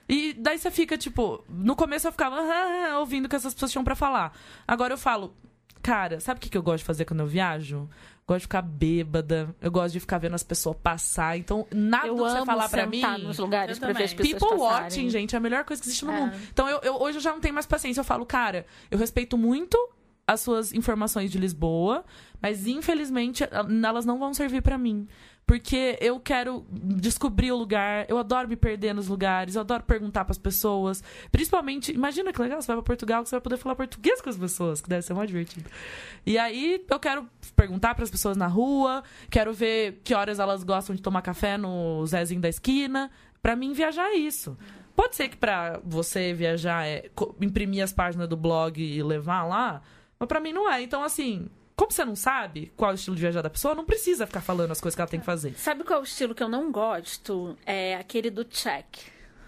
[0.08, 3.72] E daí você fica, tipo, no começo eu ficava "Ah", ouvindo o que essas pessoas
[3.72, 4.32] tinham pra falar.
[4.68, 5.34] Agora eu falo,
[5.82, 7.88] cara, sabe o que que eu gosto de fazer quando eu viajo?
[8.26, 11.36] Gosto de ficar bêbada, eu gosto de ficar vendo as pessoas passar.
[11.36, 13.24] Então, nada Eu que você falar pra sentar mim.
[13.24, 14.84] nos lugares Eu pra ver as pessoas People passarem.
[14.84, 16.20] watching, gente, é a melhor coisa que existe no É.
[16.20, 16.36] mundo.
[16.52, 18.00] Então, eu, eu- hoje eu já não tenho mais paciência.
[18.00, 19.76] Eu falo, cara, eu respeito muito
[20.24, 22.04] as suas informações de Lisboa,
[22.40, 23.42] mas infelizmente
[23.84, 25.08] elas não vão servir pra mim.
[25.44, 30.24] Porque eu quero descobrir o lugar, eu adoro me perder nos lugares, eu adoro perguntar
[30.24, 31.02] pras pessoas.
[31.30, 34.36] Principalmente, imagina que legal, você vai pra Portugal, você vai poder falar português com as
[34.36, 35.68] pessoas, que deve ser mais divertido.
[36.24, 40.94] E aí eu quero perguntar pras pessoas na rua, quero ver que horas elas gostam
[40.94, 43.10] de tomar café no Zezinho da esquina.
[43.42, 44.56] Pra mim, viajar é isso.
[44.94, 49.82] Pode ser que pra você viajar é imprimir as páginas do blog e levar lá,
[50.18, 50.80] mas pra mim não é.
[50.80, 53.84] Então, assim, como você não sabe qual é o estilo de viajar da pessoa, não
[53.84, 55.54] precisa ficar falando as coisas que ela tem que fazer.
[55.56, 57.56] Sabe qual é o estilo que eu não gosto?
[57.64, 58.86] É aquele do check.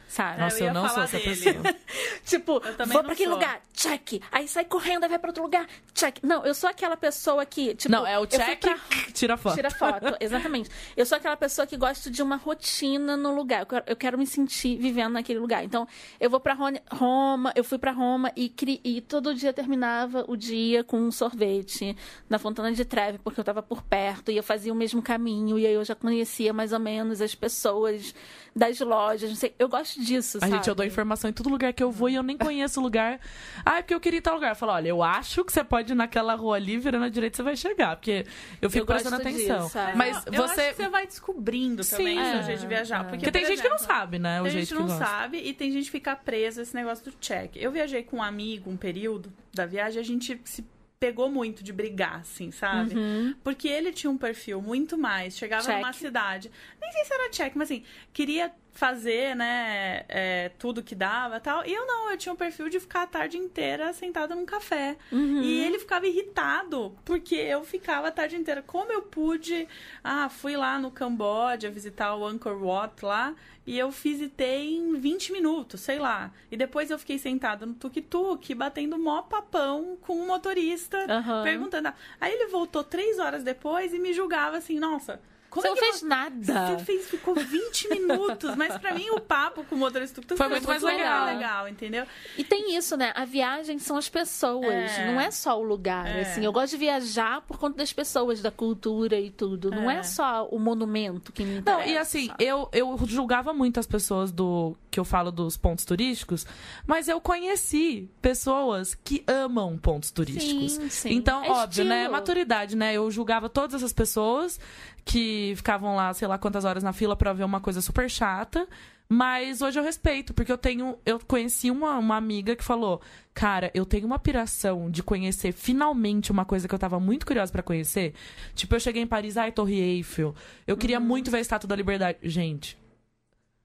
[0.08, 0.40] Sabe?
[0.40, 1.28] Nossa, eu, ia não sou essa dele.
[1.36, 1.74] pessoa.
[2.24, 3.38] Tipo, Eu também vou pra aquele sou.
[3.38, 4.22] lugar, check.
[4.32, 6.16] Aí sai correndo, aí vai pra outro lugar, check.
[6.22, 7.92] Não, eu sou aquela pessoa que, tipo...
[7.92, 8.78] Não, é o eu check, pra-
[9.12, 9.54] tira foto.
[9.54, 10.70] Tira foto, exatamente.
[10.96, 13.60] Eu sou aquela pessoa que gosta de uma rotina no lugar.
[13.60, 15.62] Eu quero, eu quero me sentir vivendo naquele lugar.
[15.64, 15.86] Então,
[16.18, 16.56] eu vou pra
[16.90, 21.10] Roma, eu fui pra Roma e, cri- e todo dia terminava o dia com um
[21.12, 21.96] sorvete
[22.28, 25.58] na Fontana de Trevi, porque eu tava por perto e eu fazia o mesmo caminho.
[25.58, 28.14] E aí eu já conhecia mais ou menos as pessoas
[28.56, 29.54] das lojas, não sei.
[29.58, 30.52] Eu gosto disso, A sabe?
[30.52, 32.82] gente, eu dou informação em todo lugar que eu vou e eu nem conheço o
[32.82, 33.20] lugar.
[33.66, 34.50] Ah, é porque eu queria ir em tal lugar.
[34.50, 37.36] Eu falo, olha, eu acho que você pode ir naquela rua ali, virando à direita,
[37.36, 37.96] você vai chegar.
[37.96, 38.26] Porque
[38.60, 39.58] eu fico Eu prestando atenção.
[39.62, 39.96] disso, sabe?
[39.96, 40.60] Mas eu, eu você.
[40.60, 43.00] acho que você vai descobrindo também Sim, o seu é, jeito de viajar.
[43.00, 43.02] é.
[43.04, 44.40] Porque, Porque tem por gente que não sabe, né?
[44.40, 45.04] O Tem jeito gente que não gosta.
[45.04, 47.56] sabe e tem gente que fica presa esse negócio do check.
[47.56, 50.64] Eu viajei com um amigo um período da viagem, a gente se
[50.98, 52.94] pegou muito de brigar, assim, sabe?
[52.94, 53.34] Uhum.
[53.44, 55.36] Porque ele tinha um perfil muito mais.
[55.36, 55.76] Chegava Check.
[55.76, 60.96] numa cidade, nem sei se era check, mas assim, queria fazer, né, é, tudo que
[60.96, 61.64] dava tal.
[61.64, 64.96] E eu não, eu tinha um perfil de ficar a tarde inteira sentada num café.
[65.12, 65.42] Uhum.
[65.42, 68.62] E ele ficava irritado, porque eu ficava a tarde inteira.
[68.62, 69.68] Como eu pude.
[70.02, 73.34] Ah, fui lá no Camboja visitar o Angkor Wat lá.
[73.66, 76.30] E eu visitei em 20 minutos, sei lá.
[76.50, 81.42] E depois eu fiquei sentada no tuk-tuk, batendo mó papão com o motorista, Aham.
[81.44, 81.92] perguntando.
[82.20, 85.20] Aí ele voltou três horas depois e me julgava assim, nossa.
[85.54, 86.78] Como Você é não que fez nada.
[86.78, 90.48] Você fez, ficou 20 minutos, mas pra mim o papo com o motorista tuk-tuk Foi
[90.48, 91.26] muito mais legal.
[91.26, 92.04] legal, entendeu?
[92.36, 93.12] E tem isso, né?
[93.14, 95.06] A viagem são as pessoas, É.
[95.12, 96.06] não é só o lugar.
[96.06, 96.22] É.
[96.22, 99.70] Assim, eu gosto de viajar por conta das pessoas, da cultura e tudo.
[99.70, 100.02] Não é É.
[100.02, 101.88] só o monumento que me Não, interessa.
[101.88, 106.44] e assim, eu, eu julgava muito as pessoas do que eu falo dos pontos turísticos,
[106.86, 110.72] mas eu conheci pessoas que amam pontos turísticos.
[110.72, 111.10] Sim, sim.
[111.12, 111.96] Então, É óbvio, né?
[111.98, 112.12] estilo.
[112.12, 112.94] Maturidade, né?
[112.94, 114.58] Eu julgava todas essas pessoas
[115.04, 118.66] que ficavam lá, sei lá quantas horas na fila pra ver uma coisa super chata.
[119.06, 120.96] Mas hoje eu respeito, porque eu tenho.
[121.04, 123.02] Eu conheci uma, uma amiga que falou:
[123.34, 127.52] Cara, eu tenho uma piração de conhecer finalmente uma coisa que eu tava muito curiosa
[127.52, 128.14] pra conhecer.
[128.54, 130.34] Tipo, eu cheguei em Paris, ai, Torre Eiffel.
[130.66, 131.04] Eu queria Uhum.
[131.04, 132.16] muito ver a Estátua da Liberdade.
[132.22, 132.78] Gente.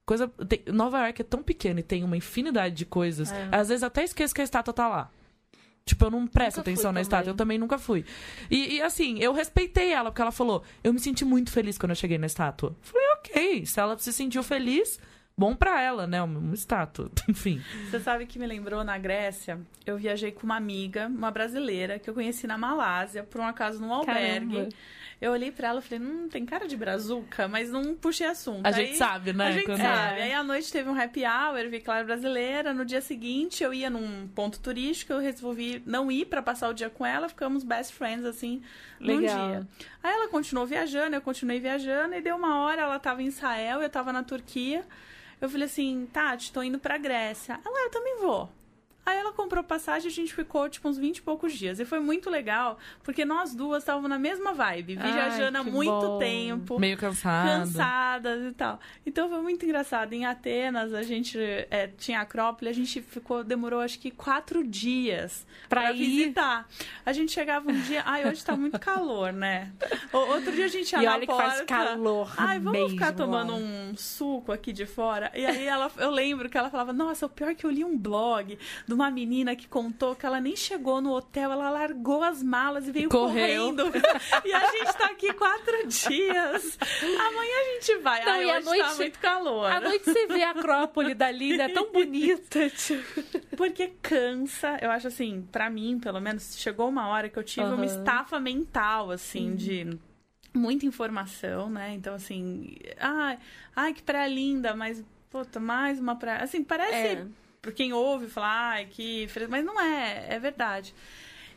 [0.06, 0.28] Coisa.
[0.28, 3.32] tem- Nova York é tão pequena e tem uma infinidade de coisas.
[3.32, 3.47] É.
[3.49, 5.10] Às vezes até esqueço que a estátua tá lá.
[5.89, 7.02] Tipo, eu não presto Nunca atenção na também.
[7.02, 7.32] estátua.
[7.32, 8.06] Eu também nunca fui.
[8.49, 11.91] E, e, assim, eu respeitei ela, porque ela falou: eu me senti muito feliz quando
[11.91, 12.75] eu cheguei na estátua.
[12.82, 14.99] Falei, ok, se ela se sentiu feliz,
[15.36, 16.21] bom pra ela, né?
[16.21, 17.10] Uma, uma estátua.
[17.28, 17.60] Enfim.
[17.89, 19.60] Você sabe que me lembrou na Grécia?
[19.86, 23.80] Eu viajei com uma amiga, uma brasileira, que eu conheci na Malásia, por um acaso
[23.82, 24.54] num albergue.
[24.56, 24.69] Caramba.
[25.21, 28.65] Eu olhei pra ela e falei, hum, tem cara de brazuca, mas não puxei assunto.
[28.65, 29.47] A Aí- gente sabe, né?
[29.47, 30.21] A gente quando- sabe.
[30.21, 32.73] Aí à noite teve um happy hour, vi era brasileira.
[32.73, 36.73] No dia seguinte eu ia num ponto turístico, eu resolvi não ir pra passar o
[36.73, 38.62] dia com ela, ficamos best friends assim
[38.97, 39.47] num Legal.
[39.49, 39.67] dia.
[40.01, 43.82] Aí ela continuou viajando, eu continuei viajando, e deu uma hora, ela tava em Israel,
[43.82, 44.86] eu tava na Turquia.
[45.41, 47.60] Eu falei assim, Tati, tô indo pra Grécia.
[47.65, 48.49] Ela, eu também vou.
[49.05, 51.79] Aí ela comprou passagem e a gente ficou, tipo, uns 20 e poucos dias.
[51.79, 55.89] E foi muito legal, porque nós duas estávamos na mesma vibe, viajando há que muito
[55.91, 56.19] bom.
[56.19, 57.49] tempo Meio cansada.
[57.62, 58.79] cansadas e tal.
[59.05, 60.13] Então foi muito engraçado.
[60.13, 65.45] Em Atenas, a gente é, tinha Acrópole, a gente ficou, demorou acho que quatro dias
[65.91, 65.93] ir.
[65.97, 66.67] visitar.
[67.03, 69.71] A gente chegava um dia, ai, hoje tá muito calor, né?
[70.13, 71.49] O- Outro dia a gente ia E na olha que porta.
[71.49, 75.31] faz calor Ai, vamos mesmo, ficar tomando um suco aqui de fora.
[75.33, 77.83] E aí ela, eu lembro que ela falava: Nossa, o pior é que eu li
[77.83, 78.57] um blog
[78.89, 82.88] de uma menina que contou que ela nem chegou no hotel, ela largou as malas
[82.88, 83.73] e veio Correu.
[83.73, 83.91] correndo.
[84.43, 86.78] e a gente tá aqui quatro dias.
[87.02, 88.25] Amanhã a gente vai.
[88.25, 89.71] Não, Ai, e à hoje noite- tá muito calor.
[89.71, 91.69] À noite você vê a Acrópole dali, né?
[91.69, 92.67] Tão bonita.
[92.75, 93.56] Tipo.
[93.56, 97.67] Porque cansa, eu acho assim, pra mim, pelo menos, chegou uma hora que eu tive
[97.67, 97.86] uma Aham.
[97.86, 99.97] estafa mental, assim, de
[100.54, 101.93] muita informação, né?
[101.93, 103.38] Então, assim, ai,
[103.75, 106.41] ai, que praia linda, mas, puta, mais uma praia.
[106.43, 107.28] Assim, parece, É.
[107.62, 109.28] por quem ouve, falar, ai, que.
[109.28, 110.93] fre-", Mas não é, é verdade.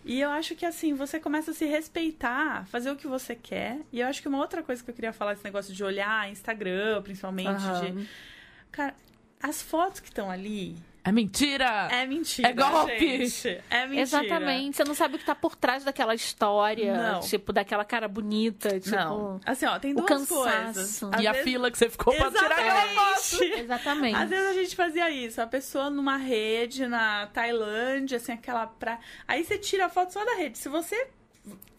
[0.04, 3.78] E eu acho que assim, você começa a se respeitar, fazer o que você quer.
[3.92, 6.28] E eu acho que uma outra coisa que eu queria falar, esse negócio de olhar
[6.30, 7.92] Instagram, principalmente, Aham.
[7.94, 8.08] de.
[8.72, 8.94] Cara,
[9.40, 11.88] as fotos que estão ali É mentira!
[11.90, 12.48] é mentira.
[12.48, 13.26] É golpe.
[13.26, 13.60] gente.
[13.68, 14.02] É mentira.
[14.02, 14.76] Exatamente.
[14.76, 16.96] Você não sabe o que tá por trás daquela história.
[17.14, 17.20] Não.
[17.20, 18.78] Tipo, daquela cara bonita.
[18.78, 18.94] Tipo.
[18.94, 19.40] Não.
[19.44, 20.34] Assim, ó, tem o duas cansaço.
[20.34, 21.02] coisas.
[21.20, 23.42] E Às a vezes- fila que você ficou pra tirar aquela foto.
[23.42, 23.58] Exatamente.
[23.60, 24.16] Exatamente.
[24.16, 28.98] Às vezes a gente fazia isso, a pessoa numa rede na Tailândia, assim, aquela pra.
[29.26, 30.56] Aí você tira a foto só da rede.
[30.56, 31.08] Se você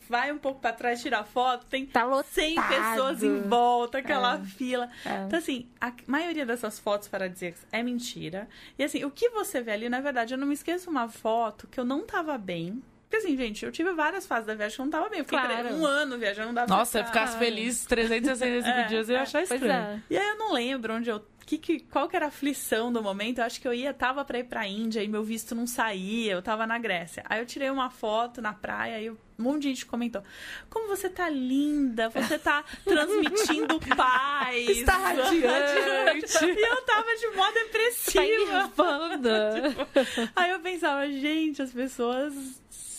[0.09, 2.31] vai um pouco pra trás tira a foto, tem Tá lotado.
[2.31, 4.89] 100 pessoas em volta, aquela fila.
[5.05, 5.23] É.
[5.25, 8.47] Então, assim, a maioria dessas fotos paradisíacas é mentira.
[8.77, 11.67] E, assim, o que você vê ali, na verdade, eu não me esqueço uma foto
[11.67, 12.81] que eu não tava bem.
[13.09, 15.19] Porque assim, gente, eu tive várias fases da viagem que eu não tava bem.
[15.19, 15.75] Eu fiquei Claro.
[15.75, 17.19] um ano viajando, não dava Nossa, se pra eu ficar.
[17.27, 19.71] ficasse feliz 365 É, dias, eu ia é, achar estranho.
[19.71, 20.01] é.
[20.09, 21.23] E aí eu não lembro onde eu.
[21.45, 23.37] Que, que, qual que era a aflição do momento?
[23.39, 26.31] Eu acho que eu ia, tava pra ir pra Índia e meu visto não saía,
[26.31, 27.21] eu tava na Grécia.
[27.27, 30.23] Aí eu tirei uma foto na praia e um monte de gente comentou:
[30.69, 34.69] Como você tá linda, você tá transmitindo paz.
[34.69, 36.33] Está radiante.
[36.43, 38.23] E eu tava de modo Tá depressiva.
[38.27, 39.87] Nirvana.
[40.35, 42.33] Aí eu pensava, gente, as pessoas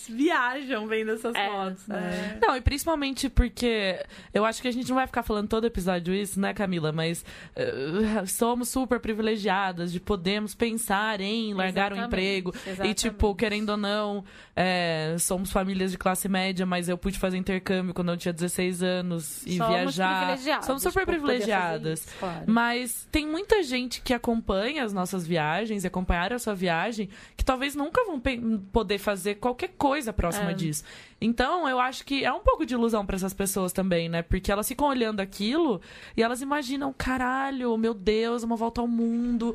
[0.09, 2.39] viajam vendo essas É, fotos, né?
[2.41, 6.14] Não, e principalmente porque eu acho que a gente não vai ficar falando todo episódio
[6.14, 6.93] isso, né, Camila?
[6.93, 7.24] Mas
[7.57, 12.53] eh, somos super privilegiadas de podemos pensar em largar o Exatamente, emprego.
[12.55, 12.95] E, exatamente.
[13.11, 14.24] tipo, querendo ou não,
[14.57, 18.83] eh, somos famílias de classe média, mas eu pude fazer intercâmbio quando eu tinha 16
[18.83, 20.18] anos e Somos viajar.
[20.26, 22.01] privilegiadas Somos super fazer privilegiadas.
[22.01, 22.45] isso, claro.
[22.47, 27.45] Mas tem muita gente que acompanha as nossas viagens e acompanharam a sua viagem que
[27.45, 28.20] talvez nunca vão
[28.72, 30.55] poder fazer qualquer coisa próxima É.
[30.55, 30.82] disso.
[31.20, 34.22] Então, eu acho que é um pouco de ilusão para essas pessoas também, né?
[34.22, 35.80] Porque elas ficam olhando aquilo
[36.16, 39.55] e elas imaginam, caralho, meu Deus, uma volta ao mundo.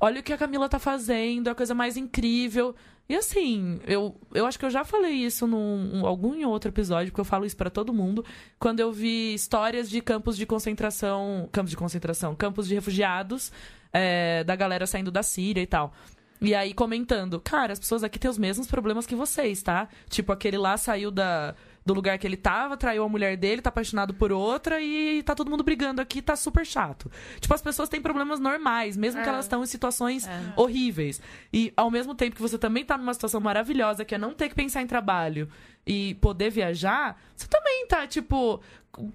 [0.00, 2.74] Olha o que a Camila tá fazendo, é a coisa mais incrível.
[3.08, 7.10] E assim, eu, eu acho que eu já falei isso num um- algum outro episódio,
[7.10, 8.22] porque eu falo isso pra todo mundo,
[8.58, 13.50] quando eu vi histórias de campos de concentração, campos de concentração, campos de refugiados,
[13.92, 15.94] é, da galera saindo da Síria e tal.
[16.40, 19.88] E aí comentando, cara, as pessoas aqui têm os mesmos problemas que vocês, tá?
[20.08, 23.70] Tipo, aquele lá saiu da, do lugar que ele tava, traiu a mulher dele, tá
[23.70, 27.10] apaixonado por outra e tá todo mundo brigando aqui, tá super chato.
[27.40, 29.32] Tipo, as pessoas têm problemas normais, mesmo que É.
[29.32, 30.52] elas estão em situações É.
[30.54, 31.20] horríveis.
[31.52, 34.48] E ao mesmo tempo que você também tá numa situação maravilhosa, que é não ter
[34.48, 35.48] que pensar em trabalho
[35.84, 38.60] e poder viajar, você também tá, tipo,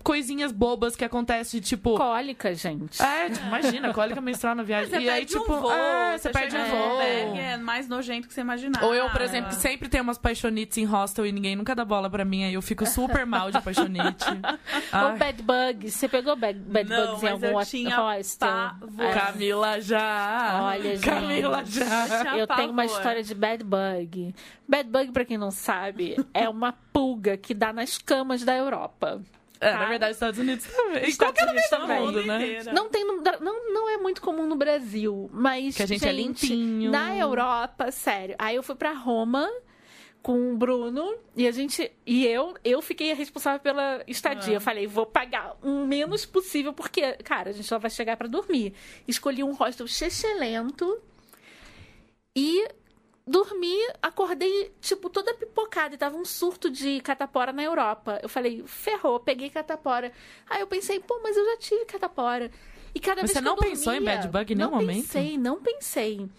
[0.04, 1.96] coisinhas bobas que acontecem, tipo.
[1.96, 3.02] Cólica, gente.
[3.02, 4.90] É, tipo, imagina, cólica menstrual na viagem.
[4.90, 7.02] Você e aí, tipo, um voo, é, você perde um voo.
[7.02, 8.86] É mais nojento que você imaginava.
[8.86, 11.84] Ou eu, por exemplo, que sempre tenho umas paixonites em hostel e ninguém nunca dá
[11.86, 14.26] bola pra mim, aí eu fico super mal de paixonite.
[14.94, 15.94] Ou bad bugs.
[15.94, 18.50] Você pegou bad, bad Não, bugs em mas algum eu tinha hostel?
[18.50, 19.06] pavor.
[19.06, 19.14] É.
[19.14, 20.60] Camila já!
[20.64, 21.06] Olha, gente.
[21.06, 22.38] Camila já!
[22.38, 24.34] Eu tenho uma história de bad bug.
[24.68, 29.22] Bad bug, pra quem não sabe, é uma pulga que dá nas camas da Europa.
[29.64, 29.80] É, Tá.
[29.80, 31.08] na verdade, Estados Unidos também.
[31.10, 32.00] Estados qualquer Unidos do também.
[32.02, 32.64] mundo, né?
[32.74, 36.12] Não tem no- não, não é muito comum no Brasil, mas Que a gente é
[36.12, 36.92] limpinho.
[36.92, 38.36] Na Europa, sério.
[38.40, 39.50] Aí eu fui pra Roma
[40.22, 44.54] com o Bruno e a gente e eu eu fiquei a responsável pela estadia.
[44.54, 44.58] Ah.
[44.58, 48.28] Eu falei, vou pagar o menos possível porque, cara, a gente só vai chegar pra
[48.28, 48.74] dormir.
[49.08, 50.98] Escolhi um hostel chechelento
[52.36, 52.68] e
[53.26, 55.96] dormi, acordei, tipo, toda pipocada.
[55.96, 58.20] E tava um surto de catapora na Europa.
[58.22, 60.12] Eu falei, ferrou, peguei catapora.
[60.50, 62.52] Aí eu pensei, pô, mas eu já tive catapora.
[62.94, 64.96] E cada vez que não eu dormia, pensou em bad bug em nenhum não momento?
[65.04, 66.30] pensei, não pensei.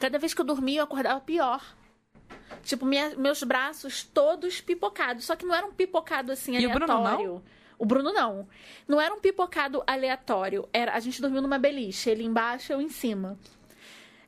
[0.00, 1.62] Cada vez que eu dormia, eu acordava pior.
[2.62, 5.24] Tipo, minha- meus braços todos pipocados.
[5.26, 7.42] Só que não era um pipocado assim E o Bruno aleatório.
[7.78, 8.48] O Bruno não.
[8.88, 10.66] Não era um pipocado aleatório.
[10.72, 13.38] Era, a gente dormiu numa beliche, ele embaixo, eu em cima.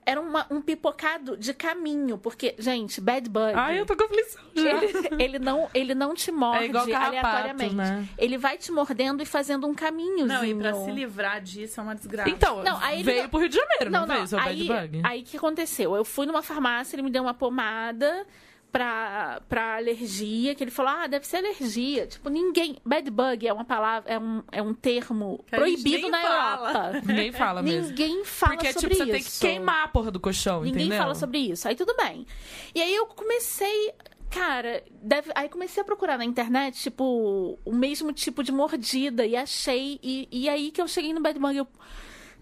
[0.08, 3.52] Era uma- um pipocado de caminho, porque, gente, bad bug.
[3.56, 4.70] Ai, eu tô com aflição já.
[4.84, 7.74] Ele, ele não, ele não te morde É igual carrapato, aleatoriamente.
[7.74, 8.08] né?
[8.16, 10.26] Ele vai te mordendo e fazendo um caminhozinho.
[10.28, 12.30] Não, e pra se livrar disso é uma desgraça.
[12.30, 14.14] Então, Não, aí ele veio não- pro Rio de Janeiro, não, Não, não.
[14.14, 15.02] veio seu aí, bad bug?
[15.04, 15.96] aí o que aconteceu?
[15.96, 18.24] Eu fui numa farmácia, ele me deu uma pomada
[18.70, 22.06] pra, pra alergia, que ele falou, ah, deve ser alergia.
[22.06, 22.76] Tipo, ninguém...
[22.84, 26.68] Bad bug é uma palavra, é um, é um termo Que proibido na fala.
[26.68, 27.00] Europa.
[27.06, 27.88] Ninguém fala mesmo.
[27.88, 29.12] Ninguém fala Porque, sobre tipo, você isso.
[29.12, 30.98] tem que queimar a porra do colchão, Ninguém entendeu?
[30.98, 31.66] fala sobre isso.
[31.66, 32.26] Aí tudo bem.
[32.74, 33.92] E aí eu comecei.
[34.28, 35.30] Cara, deve...
[35.34, 39.24] aí comecei a procurar na internet, tipo, o mesmo tipo de mordida.
[39.24, 39.98] E achei.
[40.02, 41.56] E, e aí que eu cheguei no bad bug.
[41.56, 41.66] Eu...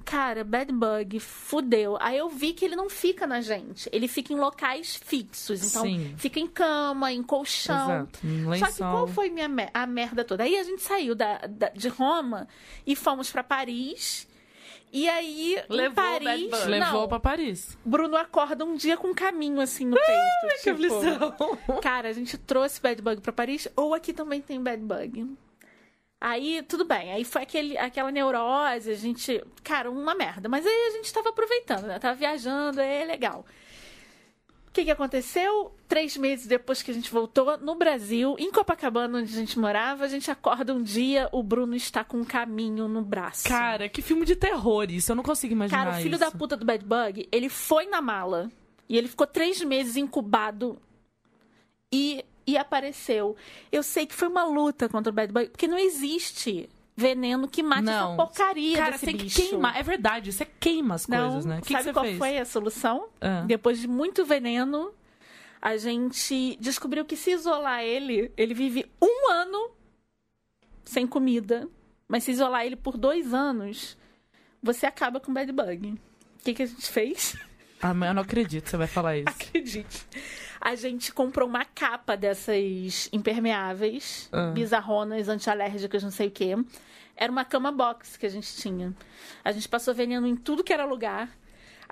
[0.05, 1.97] Cara, bad bug, fudeu.
[2.01, 3.89] Aí eu vi que ele não fica na gente.
[3.93, 5.65] Ele fica em locais fixos.
[5.71, 6.15] Então, Sim.
[6.17, 7.91] fica em cama, em colchão.
[7.91, 8.19] Exato.
[8.27, 10.45] Um Só que qual foi minha, me- a merda toda?
[10.45, 12.47] Aí a gente saiu da, da- de Roma
[12.87, 14.29] e fomos pra Paris.
[14.93, 16.51] E aí, Levou em o bad Paris.
[16.51, 16.67] bug.
[16.69, 17.79] Levou pra Paris.
[17.85, 20.63] Bruno acorda um dia com um caminho assim no peito.
[20.63, 21.79] Que tipo, aflição.
[21.83, 25.35] Cara, a gente trouxe bad bug pra Paris, ou aqui também tem bad bug.
[26.27, 27.13] Aí, tudo bem.
[27.13, 29.45] Aí foi aquele, aquela neurose, a gente.
[29.63, 30.49] Cara, uma merda.
[30.49, 31.99] Mas aí a gente tava aproveitando, né?
[31.99, 33.45] Tava viajando, é legal.
[34.67, 35.77] O que, que aconteceu?
[35.87, 40.07] Três meses depois que a gente voltou, no Brasil, em Copacabana, onde a gente morava,
[40.07, 43.47] a gente acorda um dia, o Bruno está com um caminho no braço.
[43.47, 45.13] Cara, que filme de terror isso.
[45.13, 46.25] Eu não consigo imaginar Cara, o filho isso.
[46.25, 48.51] da puta do Bad Bug, ele foi na mala.
[48.89, 50.81] E ele ficou três meses incubado.
[51.93, 53.37] E, e apareceu.
[53.73, 57.63] Eu sei que foi uma luta contra o Bad Bug, porque não existe veneno que
[57.63, 58.15] mate Não.
[58.15, 59.43] essa porcaria Cara, desse você bicho.
[59.43, 59.77] que queimar.
[59.77, 61.57] É verdade, você queima as Não, coisas, né?
[61.61, 62.19] Que, que sabe você qual fez?
[62.19, 63.09] foi a solução?
[63.21, 63.43] Ah.
[63.47, 64.93] Depois de muito veneno,
[65.61, 69.71] a gente descobriu que se isolar ele, ele vive um ano
[70.85, 71.69] sem comida.
[72.07, 73.97] Mas se isolar ele por dois anos,
[74.63, 75.93] você acaba com o bad bug.
[75.93, 77.35] O que, que a gente fez?
[77.81, 79.29] Ah, mas eu não acredito que você vai falar isso.
[79.35, 80.07] Acredite.
[80.65, 84.51] A gente comprou uma capa dessas impermeáveis, Ah.
[84.53, 86.57] bizarronas, antialérgicas, não sei o quê.
[87.15, 88.95] Era uma cama box que a gente tinha.
[89.45, 91.29] A gente passou veneno em tudo que era lugar.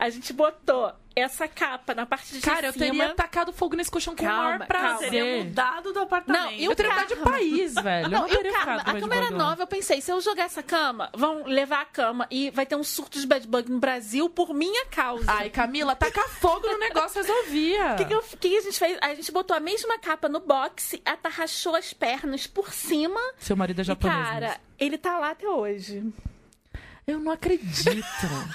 [0.05, 2.86] A gente botou essa capa na parte de Cara, eu cima.
[2.86, 5.11] teria tacado fogo nesse colchão com o Calma, maior prazer.
[5.11, 6.42] Teria mudado do apartamento.
[6.44, 8.07] Não, e Eu o teria mudado de país, velho.
[8.07, 8.80] eu Não, e o teria karma?
[8.82, 12.26] A cama era nova, eu pensei, se eu jogar essa cama, vão levar a cama
[12.32, 15.24] e vai ter um surto de bad bug no Brasil por minha causa.
[15.30, 17.92] Ai, Camila, taca fogo no negócio, resolvia.
[17.92, 18.98] O que, que, eu- o que a gente fez?
[19.03, 23.20] A gente botou a mesma capa no boxe, atarrachou as pernas por cima.
[23.38, 24.18] Seu marido é E, japonês.
[24.20, 24.61] cara, mesmo.
[24.80, 26.12] ele tá lá até hoje.
[27.07, 28.03] Eu não acredito.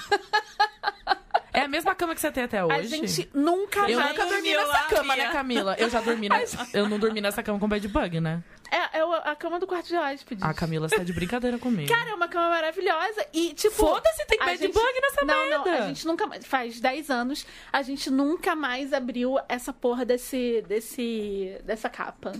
[1.52, 2.74] é a mesma cama que você tem até hoje?
[2.78, 5.76] A gente nunca Eu nunca dormi dormiu nessa cama, né, Camila?
[5.78, 6.38] Eu já dormi na...
[6.72, 8.42] Eu não dormi nessa cama com bad bug, né?
[8.70, 10.44] É, é a cama do quarto de hóspedes.
[10.44, 11.88] A Camila está de brincadeira comigo.
[11.88, 13.26] Cara, é uma cama maravilhosa.
[13.32, 13.74] E, tipo.
[13.74, 15.70] Foda-se, tem a bad gente- bug nessa não, merda.
[15.70, 16.46] Não, a gente nunca mais.
[16.46, 20.62] Faz 10 anos, a gente nunca mais abriu essa porra desse.
[20.68, 21.56] desse.
[21.64, 22.32] dessa capa.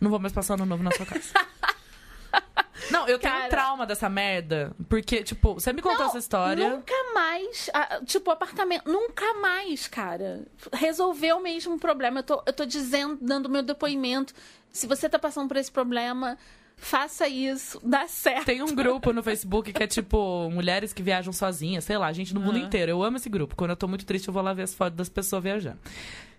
[0.00, 1.32] Não vou mais passar ano novo na sua casa.
[2.90, 3.46] Não, eu tenho Cara.
[3.46, 4.72] um trauma dessa merda.
[4.88, 6.68] Porque, tipo, você me contou Não, essa história.
[6.70, 7.70] Nunca mais.
[7.72, 8.90] ah, Tipo, apartamento.
[8.90, 10.42] Nunca mais, cara.
[10.72, 12.20] Resolveu mesmo o problema.
[12.20, 14.34] Eu tô, eu tô dizendo, dando meu depoimento.
[14.70, 16.36] Se você tá passando por esse problema,
[16.76, 17.78] faça isso.
[17.84, 18.46] Dá certo.
[18.46, 22.34] Tem um grupo no Facebook que é tipo mulheres que viajam sozinhas, sei lá, gente
[22.34, 22.66] no mundo Aham.
[22.66, 22.90] inteiro.
[22.90, 23.54] Eu amo esse grupo.
[23.54, 25.78] Quando eu tô muito triste, eu vou lá ver as fotos das pessoas viajando.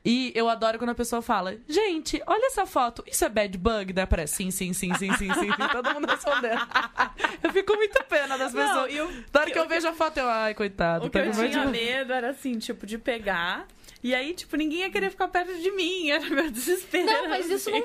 [0.06, 3.94] E eu adoro quando a pessoa fala: Gente, olha essa foto, isso é bad bug?
[3.94, 5.68] Daí aparece sim, sim, sim, sim, sim, sim, sim.
[5.72, 6.60] Todo mundo respondendo.
[7.42, 8.94] eu fico muito pena das pessoas.
[8.94, 11.06] Não, e Da hora que eu vejo a foto, eu, ai, coitado.
[11.06, 13.66] o que eu tinha bug." medo era assim, tipo, de pegar.
[14.04, 16.10] E aí, tipo, ninguém ia querer ficar perto de mim.
[16.12, 17.06] Era meu desespero.
[17.06, 17.84] Não, mas isso não.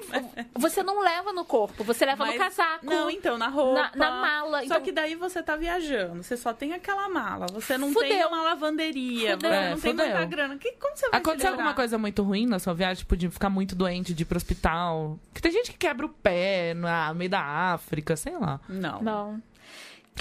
[0.57, 2.85] Você não leva no corpo, você leva no Mas- casaco.
[2.85, 3.83] Não, então, na roupa.
[3.83, 6.23] Na- na mala, Só então- que daí você tá viajando.
[6.23, 7.47] Você só tem aquela mala.
[7.53, 8.09] Você não Fudeu.
[8.09, 9.33] tem uma lavanderia.
[9.37, 9.51] Fudeu.
[9.51, 10.07] Você É, não tem fudeu.
[10.07, 10.59] muita grana.
[10.59, 13.49] Que, como você vai Aconteceu alguma coisa muito ruim na sua viagem, tipo, de ficar
[13.51, 15.19] muito doente, de ir pro hospital?
[15.33, 18.61] Que tem gente que quebra o pé no meio da África, sei lá.
[18.69, 19.01] Não.
[19.03, 19.43] Não.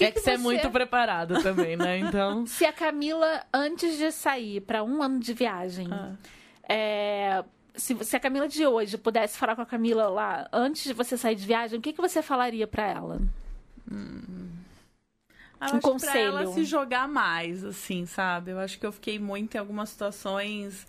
[0.05, 1.97] É que você é muito preparado também, né?
[1.99, 2.45] Então.
[2.45, 6.13] Se a Camila, antes de sair pra um ano de viagem, Ah.
[6.67, 7.43] é,
[7.75, 11.17] se, se a Camila de hoje pudesse falar com a Camila lá, antes de você
[11.17, 13.19] sair de viagem, o que, que você falaria pra ela?
[13.89, 16.53] Eu Um que Pra ela conselho.
[16.53, 18.51] se jogar mais, assim, sabe?
[18.51, 20.85] Eu acho que eu fiquei muito em algumas situações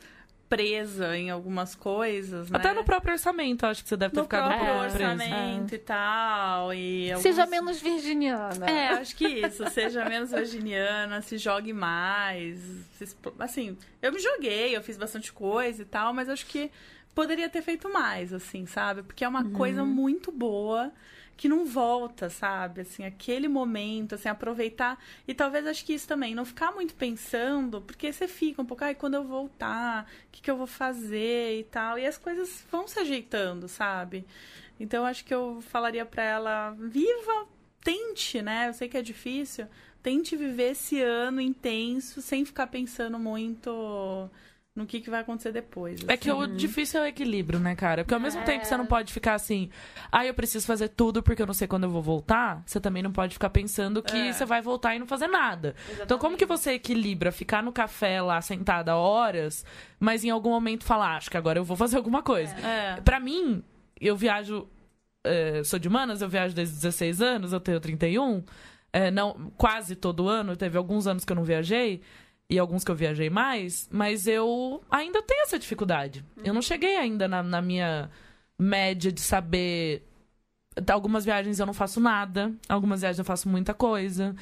[0.48, 2.58] presa em algumas coisas, né?
[2.58, 4.94] Até no próprio orçamento, acho que você deve ter no ficado próprio preso.
[4.94, 6.72] orçamento e tal.
[6.72, 8.66] E Seja menos virginiana.
[8.68, 9.68] É, acho que isso.
[9.70, 12.58] Seja menos virginiana, se jogue mais.
[12.98, 16.70] se Assim, eu me joguei, eu fiz bastante coisa e tal, mas acho que
[17.14, 19.02] poderia ter feito mais, assim, sabe?
[19.02, 20.92] Porque é uma coisa muito boa
[21.38, 22.80] que não volta, sabe?
[22.80, 24.98] Assim, aquele momento, assim, aproveitar.
[25.26, 28.82] E talvez acho que isso também, não ficar muito pensando, porque você fica um pouco,
[28.82, 31.96] ai, quando eu voltar, o que, que eu vou fazer e tal.
[31.96, 34.26] E as coisas vão se ajeitando, sabe?
[34.80, 37.46] Então acho que eu falaria pra ela, viva,
[37.84, 38.68] tente, né?
[38.68, 39.68] Eu sei que é difícil.
[40.02, 44.28] Tente viver esse ano intenso sem ficar pensando muito
[44.78, 46.00] no que, que vai acontecer depois.
[46.08, 46.40] É que assim.
[46.40, 48.04] o difícil é o equilíbrio, né, cara?
[48.04, 48.44] Porque ao mesmo É.
[48.44, 49.68] tempo que você não pode ficar assim,
[50.10, 53.02] ah, eu preciso fazer tudo porque eu não sei quando eu vou voltar, você também
[53.02, 54.32] não pode ficar pensando que É.
[54.32, 55.74] você vai voltar e não fazer nada.
[56.00, 59.64] Então, como que você equilibra ficar no café lá sentada horas,
[60.00, 62.54] mas em algum momento falar, "Ah, acho que agora eu vou fazer alguma coisa?
[62.66, 63.00] É.
[63.02, 63.62] Pra mim,
[64.00, 64.68] eu viajo.
[65.24, 68.42] é, sou de Manas, eu viajo desde os 16 anos, eu tenho 31.
[68.92, 72.00] É, não, quase todo ano, teve alguns anos que eu não viajei.
[72.50, 76.24] E alguns que eu viajei mais, mas eu ainda tenho essa dificuldade.
[76.42, 78.10] Eu não cheguei ainda na, na minha
[78.58, 80.02] média de saber.
[80.90, 84.34] Algumas viagens eu não faço nada, algumas viagens eu faço muita coisa.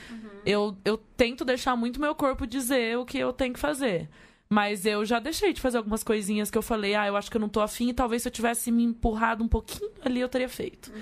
[0.45, 4.09] Eu, eu tento deixar muito meu corpo dizer o que eu tenho que fazer.
[4.49, 7.37] Mas eu já deixei de fazer algumas coisinhas que eu falei, ah, eu acho que
[7.37, 10.29] eu não tô afim, e talvez se eu tivesse me empurrado um pouquinho ali, eu
[10.29, 10.93] teria feito.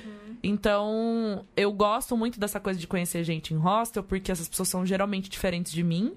[0.43, 4.87] Então, eu gosto muito dessa coisa de conhecer gente em hostel, porque essas pessoas são
[4.87, 6.15] geralmente diferentes de mim.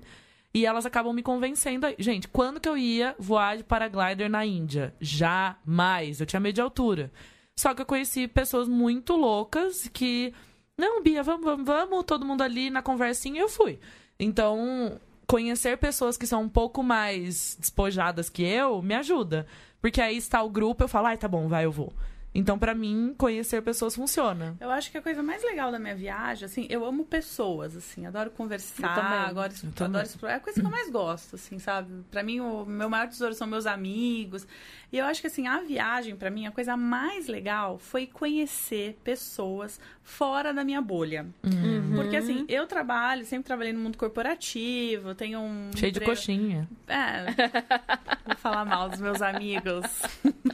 [0.54, 1.86] E elas acabam me convencendo.
[1.86, 1.95] aí.
[2.00, 4.93] Gente, quando que eu ia voar de paraglider na Índia?
[5.00, 6.20] Jamais.
[6.20, 7.12] Eu tinha medo de altura.
[7.56, 10.34] Só que eu conheci pessoas muito loucas que.
[10.78, 13.80] Não, Bia, vamos, vamos, vamos, todo mundo ali na conversinha e eu fui.
[14.20, 19.45] Então, conhecer pessoas que são um pouco mais despojadas que eu me ajuda.
[19.82, 21.93] Porque aí está o grupo, eu falo, ai, tá bom, vai, eu vou.
[22.38, 24.56] Então, para mim, conhecer pessoas funciona.
[24.60, 28.06] Eu acho que a coisa mais legal da minha viagem, assim, eu amo pessoas, assim,
[28.06, 28.96] adoro conversar,
[29.30, 30.36] adoro, adoro explorar.
[30.36, 32.04] É a coisa que eu mais gosto, assim, sabe?
[32.12, 34.46] Para mim, o meu maior tesouro são meus amigos.
[34.92, 38.98] E eu acho que, assim, a viagem, para mim, a coisa mais legal foi conhecer
[39.04, 41.26] pessoas fora da minha bolha.
[41.44, 41.94] Uhum.
[41.96, 45.72] Porque, assim, eu trabalho, sempre trabalhei no mundo corporativo, tenho um.
[45.76, 46.70] Cheio de coxinha.
[46.88, 47.26] É.
[48.26, 49.86] Vou falar mal dos meus amigos.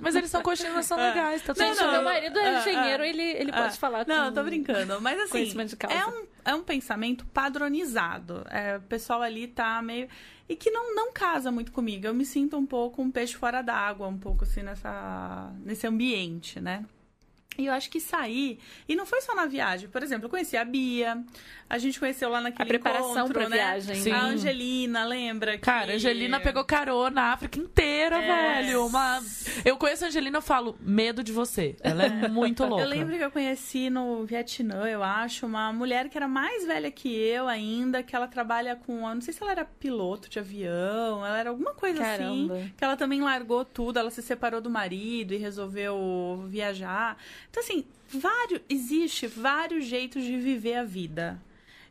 [0.01, 3.21] Mas eles são coxinhas, são legais, tá tudo Gente, não, meu marido é engenheiro, ele,
[3.21, 4.99] ele pode falar Não, eu tô brincando.
[4.99, 5.53] Mas, assim,
[5.89, 8.45] é um, é um pensamento padronizado.
[8.49, 10.07] É, o pessoal ali tá meio
[10.47, 12.05] e que não, não casa muito comigo.
[12.05, 16.59] Eu me sinto um pouco um peixe fora d'água, um pouco assim nessa, nesse ambiente,
[16.59, 16.85] né?
[17.57, 18.59] E eu acho que sair.
[18.87, 19.87] E não foi só na viagem.
[19.89, 21.23] Por exemplo, eu conheci a Bia.
[21.69, 23.57] A gente conheceu lá naquele a preparação encontro, pra né?
[23.57, 23.95] viagem.
[23.95, 24.11] Sim.
[24.11, 25.53] A Angelina, lembra?
[25.53, 25.59] Que...
[25.59, 28.61] Cara, a Angelina pegou carona na África inteira, é.
[28.61, 28.85] velho.
[28.85, 29.21] Uma...
[29.63, 31.75] Eu conheço a Angelina, eu falo, medo de você.
[31.81, 32.83] Ela é muito louca.
[32.83, 36.91] Eu lembro que eu conheci no Vietnã, eu acho, uma mulher que era mais velha
[36.91, 39.07] que eu ainda, que ela trabalha com.
[39.07, 42.55] Eu não sei se ela era piloto de avião, ela era alguma coisa assim, Caramba.
[42.55, 42.73] assim.
[42.77, 47.17] Que ela também largou tudo, ela se separou do marido e resolveu viajar.
[47.53, 51.39] Então, assim, vários, existe vários jeitos de viver a vida.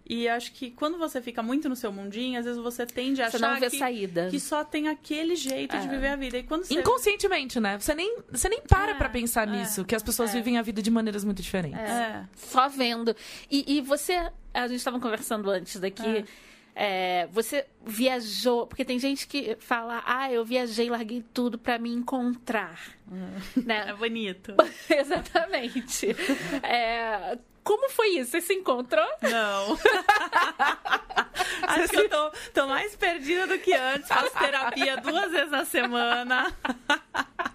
[0.04, 3.30] E acho que quando você fica muito no seu mundinho, às vezes você tende a
[3.30, 4.28] você achar não vê que, saída.
[4.28, 5.78] que só tem aquele jeito é.
[5.78, 6.38] de viver a vida.
[6.38, 6.74] E quando você...
[6.74, 7.78] Inconscientemente, né?
[7.78, 10.32] Você nem, você nem para é, pra pensar é, nisso, que as pessoas é.
[10.32, 11.78] vivem a vida de maneiras muito diferentes.
[11.78, 12.24] É.
[12.34, 13.14] Só vendo.
[13.48, 14.14] E, e você.
[14.52, 16.24] A gente estava conversando antes daqui.
[16.74, 17.26] É.
[17.32, 22.80] Você viajou, porque tem gente que fala, ah, eu viajei, larguei tudo para me encontrar.
[23.10, 23.62] Hum.
[23.64, 23.86] Né?
[23.88, 24.54] É bonito.
[24.88, 26.16] Exatamente.
[26.62, 28.32] É, como foi isso?
[28.32, 29.06] Você se encontrou?
[29.22, 29.78] Não.
[31.62, 34.08] Acho que eu tô, tô mais perdida do que antes.
[34.08, 36.52] Faço terapia duas vezes na semana.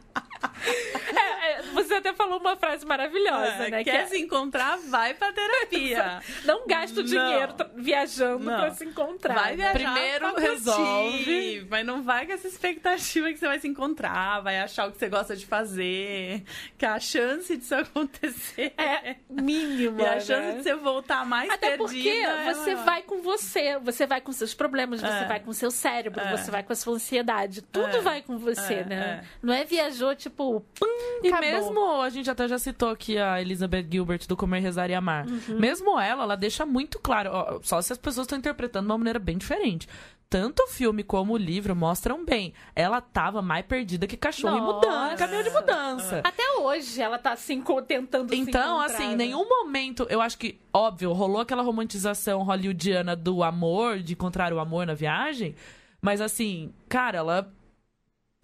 [1.18, 3.84] É, é, você até falou uma frase maravilhosa, é, né?
[3.84, 6.22] Quer que se encontrar, vai pra terapia.
[6.44, 8.60] Não gasta o dinheiro viajando não.
[8.60, 9.34] pra se encontrar.
[9.34, 11.68] Vai viajar Primeiro resolve.
[11.70, 14.98] Mas não vai com essa expectativa que você vai se encontrar, vai achar o que
[14.98, 16.44] você gosta de fazer.
[16.78, 19.98] Que a chance disso acontecer é mínima.
[19.98, 20.54] E a chance né?
[20.58, 21.88] de você voltar mais Até perdida.
[21.88, 23.78] porque é você vai com você.
[23.80, 26.94] Você vai com seus problemas, você vai com seu cérebro, você vai com a sua
[26.94, 27.62] ansiedade.
[27.62, 29.24] Tudo vai com você, né?
[29.42, 30.86] Não é viajou, tipo, pum,
[31.24, 31.50] E acabou.
[31.50, 35.28] mesmo, a gente até já citou aqui a Elizabeth Gilbert do Comer, Rezar e Amar.
[35.28, 35.60] Uhum.
[35.60, 38.98] Mesmo ela, ela deixa muito claro, ó, só se as pessoas estão interpretando de uma
[38.98, 39.88] maneira bem diferente
[40.30, 42.54] tanto o filme como o livro mostram bem.
[42.76, 44.72] Ela tava mais perdida que cachorro Nossa.
[44.72, 46.22] e mudança, caminho de mudança.
[46.24, 50.60] Até hoje ela tá assim, tentando Então, se assim, em nenhum momento, eu acho que,
[50.74, 55.56] óbvio, rolou aquela romantização hollywoodiana do amor, de encontrar o amor na viagem.
[56.02, 57.54] Mas assim, cara, ela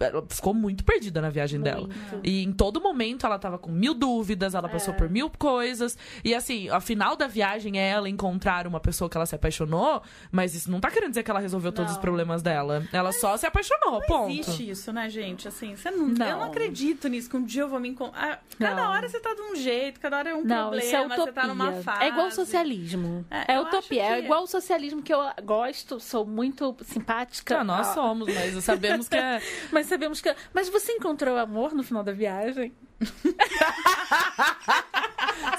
[0.06, 1.72] ela ficou muito perdida na viagem muito.
[1.72, 1.88] dela.
[2.22, 4.96] E em todo momento ela tava com mil dúvidas, ela passou é.
[4.96, 5.96] por mil coisas.
[6.24, 10.02] E assim, a final da viagem é ela encontrar uma pessoa que ela se apaixonou,
[10.30, 11.76] mas isso não tá querendo dizer que ela resolveu não.
[11.76, 12.86] todos os problemas dela.
[12.92, 14.30] Ela mas só se apaixonou, não ponto.
[14.30, 15.48] existe isso, né, gente?
[15.48, 16.26] Assim, você não, não.
[16.26, 18.32] Eu não acredito nisso, que um dia eu vou me encontrar.
[18.32, 20.96] Ah, cada hora você tá de um jeito, cada hora é um não, problema, isso
[20.96, 21.24] é utopia.
[21.24, 22.04] você tá numa fase.
[22.04, 23.24] É igual o socialismo.
[23.30, 24.02] É, é utopia.
[24.02, 24.12] É que...
[24.12, 27.60] É igual o socialismo que eu gosto, sou muito simpática.
[27.60, 29.40] Ah, nós somos, mas sabemos que é.
[29.72, 30.34] mas sabemos que.
[30.52, 32.74] Mas você encontrou amor no final da viagem?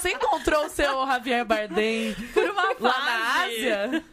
[0.00, 2.82] Você encontrou o seu Javier Bardem por uma fase?
[2.82, 4.04] Lá na Ásia?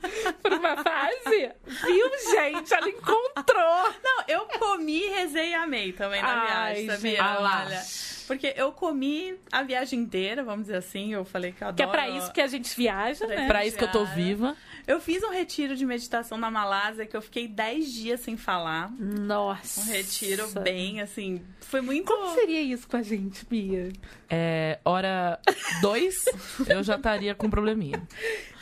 [0.41, 1.51] Por uma fase?
[1.65, 2.73] Viu, gente?
[2.73, 3.93] Ela encontrou.
[4.03, 7.11] Não, eu comi, rezei e amei também na Ai, viagem, sabia?
[7.11, 7.41] Gente.
[7.41, 7.83] Olha.
[8.27, 11.13] Porque eu comi a viagem inteira, vamos dizer assim.
[11.13, 11.75] Eu falei que eu adoro.
[11.75, 13.47] Que é pra isso que a gente viaja, né?
[13.47, 14.55] Pra isso que eu tô viva.
[14.85, 18.91] Eu fiz um retiro de meditação na Malásia que eu fiquei 10 dias sem falar.
[18.99, 19.81] Nossa.
[19.81, 21.41] Um retiro bem, assim.
[21.61, 22.05] Foi muito.
[22.05, 23.91] Como seria isso com a gente, Bia?
[24.35, 25.39] É, hora
[25.79, 26.25] 2,
[26.67, 28.01] eu já estaria com um probleminha.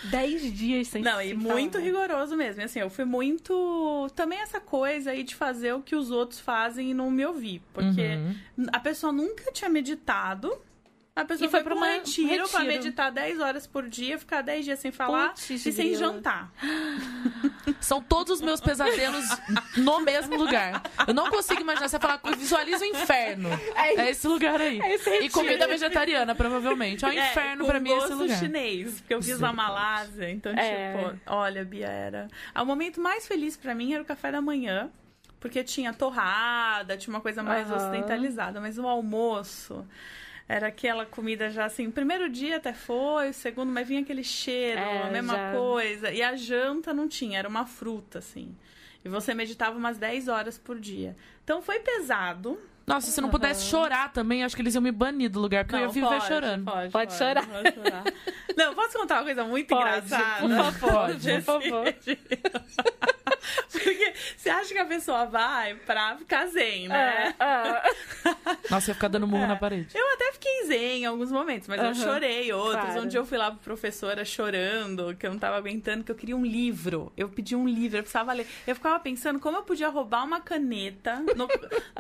[0.10, 1.86] 10 dias sem Não, e muito falar.
[1.86, 2.62] rigoroso mesmo.
[2.62, 4.12] Assim, eu fui muito.
[4.14, 7.62] Também essa coisa aí de fazer o que os outros fazem e não me ouvir.
[7.72, 8.68] Porque uhum.
[8.74, 10.52] a pessoa nunca tinha meditado.
[11.14, 12.50] A pessoa e foi, para um retiro, retiro.
[12.50, 16.54] para meditar 10 horas por dia, ficar 10 dias sem falar Puts, e sem jantar.
[17.82, 19.26] São todos os meus pesadelos
[19.76, 20.82] no mesmo lugar.
[21.06, 23.50] Eu não consigo imaginar você falar, visualiza o inferno.
[23.76, 24.80] É, é esse lugar aí.
[24.80, 27.04] É esse e comida vegetariana, provavelmente.
[27.04, 28.40] É o é, inferno para mim esse lugar.
[28.40, 30.94] chinês, porque eu fiz na Malásia, então é.
[30.94, 32.30] tipo, olha, Bia era.
[32.56, 34.90] O momento mais feliz para mim era o café da manhã.
[35.42, 37.76] Porque tinha torrada, tinha uma coisa mais uhum.
[37.76, 39.84] ocidentalizada, mas o almoço
[40.52, 44.82] era aquela comida já assim, primeiro dia até foi, o segundo, mas vinha aquele cheiro,
[44.82, 45.52] é, a mesma já...
[45.54, 46.12] coisa.
[46.12, 48.54] E a janta não tinha, era uma fruta, assim.
[49.04, 51.16] E você meditava umas 10 horas por dia.
[51.42, 55.30] Então foi pesado, Nossa, se não pudesse chorar também, acho que eles iam me banir
[55.30, 56.66] do lugar, porque eu ia viver pode, chorando.
[56.66, 57.46] Pode, Pode chorar.
[57.48, 58.04] pode chorar.
[58.58, 60.42] Não, posso contar uma coisa muito Pode, engraçada?
[60.42, 61.32] por favor, Pode.
[61.34, 61.96] por favor.
[63.72, 67.34] Porque você acha que a pessoa vai pra ficar zen, né?
[67.40, 67.82] Ah,
[68.26, 68.58] ah.
[68.70, 69.48] Nossa, eu ia ficar dando murro É.
[69.48, 69.88] na parede.
[69.96, 72.86] Eu até fiquei zen em alguns momentos, mas eu Aham, chorei outros.
[72.86, 73.02] claro.
[73.02, 76.16] Um dia eu fui lá pra professora chorando, que eu não tava aguentando, que eu
[76.16, 77.12] queria um livro.
[77.18, 78.46] Eu pedi um livro, eu precisava ler.
[78.68, 81.48] Eu ficava pensando como eu podia roubar uma caneta no,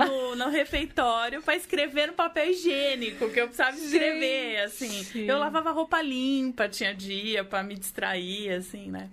[0.06, 5.06] no, no refeitório pra escrever no papel higiênico, que eu precisava escrever, assim.
[5.28, 9.10] Eu lavava roupa limpa, tinha dia pra me distrair, assim, né?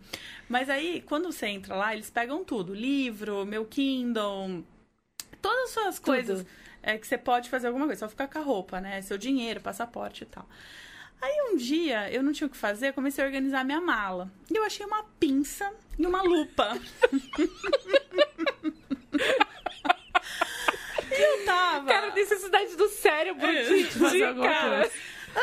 [0.48, 4.64] Mas aí, quando você entra lá, eles pegam tudo: livro, meu Kindle,
[5.42, 6.46] todas as suas coisas
[6.82, 9.02] é, que você pode fazer alguma coisa, só ficar com a roupa, né?
[9.02, 10.48] Seu dinheiro, passaporte e tal.
[11.20, 14.30] Aí um dia eu não tinha o que fazer, comecei a organizar minha mala.
[14.48, 16.78] E eu achei uma pinça e uma lupa.
[21.52, 21.86] tava.
[21.86, 24.78] Cara, necessidade do cérebro É, de, de fazer de- alguma cara.
[24.80, 24.92] coisa.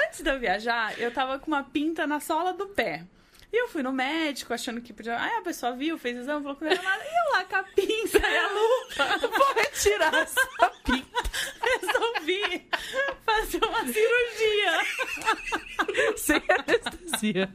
[0.08, 3.04] Antes de eu viajar, eu tava com uma pinta na sola do pé.
[3.54, 5.18] E eu fui no médico achando que podia.
[5.22, 7.04] Aí a pessoa viu, fez exame, falou que não era nada.
[7.04, 9.28] E eu lá com a pinça e a lupa.
[9.38, 11.22] Vou retirar essa pinta.
[11.62, 12.68] Resolvi
[13.26, 14.72] fazer uma cirurgia.
[16.18, 17.54] sem anestesia.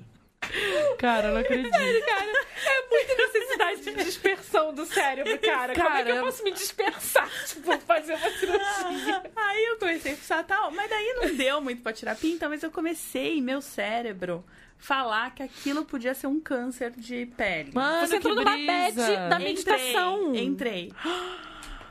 [0.98, 1.70] Cara, eu não acredito.
[1.70, 5.74] Cara, é muita necessidade de dispersão do cérebro, cara.
[5.74, 7.30] Como é que eu posso me dispersar?
[7.46, 9.22] Tipo, fazer uma cirurgia.
[9.36, 12.62] Aí eu comecei a pensar tal, mas daí não deu muito pra tirar pinta, mas
[12.62, 14.44] eu comecei, meu cérebro,
[14.78, 17.70] falar que aquilo podia ser um câncer de pele.
[17.72, 20.34] Mano, Você entrou numa bad da Entrei, meditação.
[20.34, 20.92] Entrei.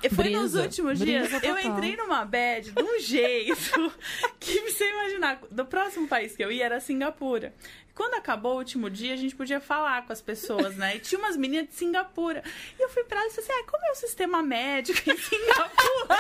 [0.02, 1.44] E foi nos Brisa, últimos brisa dias.
[1.44, 3.92] Eu entrei numa bad de um jeito
[4.40, 5.42] que você imaginar.
[5.52, 7.54] Do próximo país que eu ia era Singapura.
[8.00, 10.96] Quando acabou o último dia, a gente podia falar com as pessoas, né?
[10.96, 12.42] E tinha umas meninas de Singapura.
[12.80, 15.18] E eu fui pra ela e disse assim: ah, como é o sistema médico em
[15.18, 16.18] Singapura?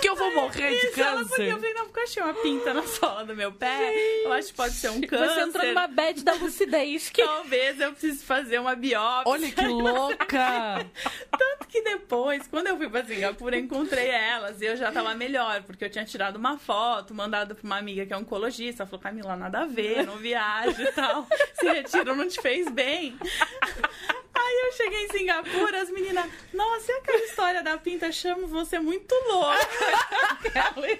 [0.00, 1.42] Que eu vou morrer de Isso, câncer.
[1.48, 4.24] eu falei, não, porque eu achei uma pinta na sola do meu pé.
[4.24, 5.34] Eu acho que pode ser um câncer.
[5.34, 7.10] Você entrou numa bad da lucidez.
[7.10, 7.24] Que...
[7.24, 9.32] Talvez eu precise fazer uma biópsia.
[9.32, 10.86] Olha que louca!
[11.36, 15.14] Tanto que depois, quando eu fui pra Singapura, eu encontrei elas e eu já tava
[15.14, 18.82] melhor, porque eu tinha tirado uma foto, mandado pra uma amiga que é oncologista.
[18.82, 21.26] Ela falou, Camila, nada a ver, não viaja e tal.
[21.56, 23.16] Esse retiro não te fez bem.
[24.34, 28.10] Aí eu cheguei em Singapura, as meninas, nossa, e aquela história da pinta?
[28.10, 29.68] Chamo você muito louca.
[30.30, 30.98] Aquela.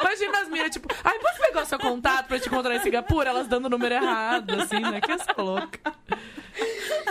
[0.00, 3.30] Imagina as meninas, tipo, ai, posso pegar o seu contato pra te encontrar em Singapura?
[3.30, 5.00] Elas dando o número errado, assim, né?
[5.00, 5.92] Que essa louca.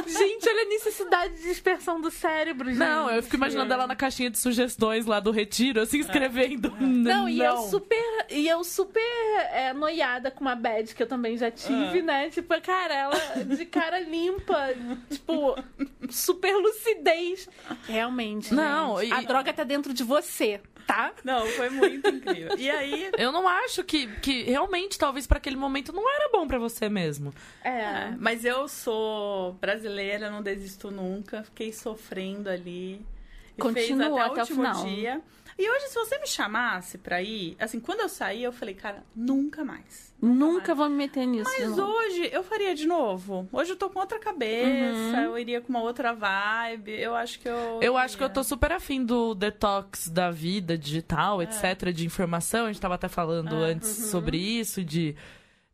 [0.07, 2.77] Gente, olha a necessidade de dispersão do cérebro, gente.
[2.77, 6.73] Não, eu fico imaginando ela na caixinha de sugestões lá do retiro, assim, escrevendo.
[6.79, 9.01] Não, e eu super, e eu super
[9.51, 12.03] é, noiada com uma bad que eu também já tive, Ah.
[12.03, 12.29] né?
[12.29, 14.69] Tipo, cara, ela de cara limpa,
[15.09, 15.55] tipo,
[16.09, 17.49] super lucidez.
[17.87, 18.53] Realmente.
[18.53, 21.13] Não, gente, e- a droga tá dentro de você, tá?
[21.23, 22.57] Não, foi muito incrível.
[22.57, 26.47] E aí, Eu não acho que, que realmente, talvez pra aquele momento, não era bom
[26.47, 27.33] pra você mesmo.
[27.63, 27.69] É.
[27.69, 31.43] É, mas eu sou brasileira, não desisto nunca.
[31.43, 33.05] Fiquei sofrendo ali.
[33.57, 34.85] E Continua fez até, até o o último final.
[34.85, 35.21] dia.
[35.59, 39.03] E hoje, se você me chamasse pra ir, assim, quando eu saí, eu falei, cara,
[39.15, 40.06] nunca mais.
[40.19, 41.51] Nunca vou me meter nisso.
[41.59, 43.47] Mas hoje eu faria de novo.
[43.51, 46.91] Hoje eu tô com outra cabeça, eu iria com uma outra vibe.
[46.91, 47.79] Eu acho que eu.
[47.81, 52.65] Eu acho que eu tô super afim do detox da vida digital, etc., de informação.
[52.65, 55.15] A gente tava até falando É, antes sobre isso, de,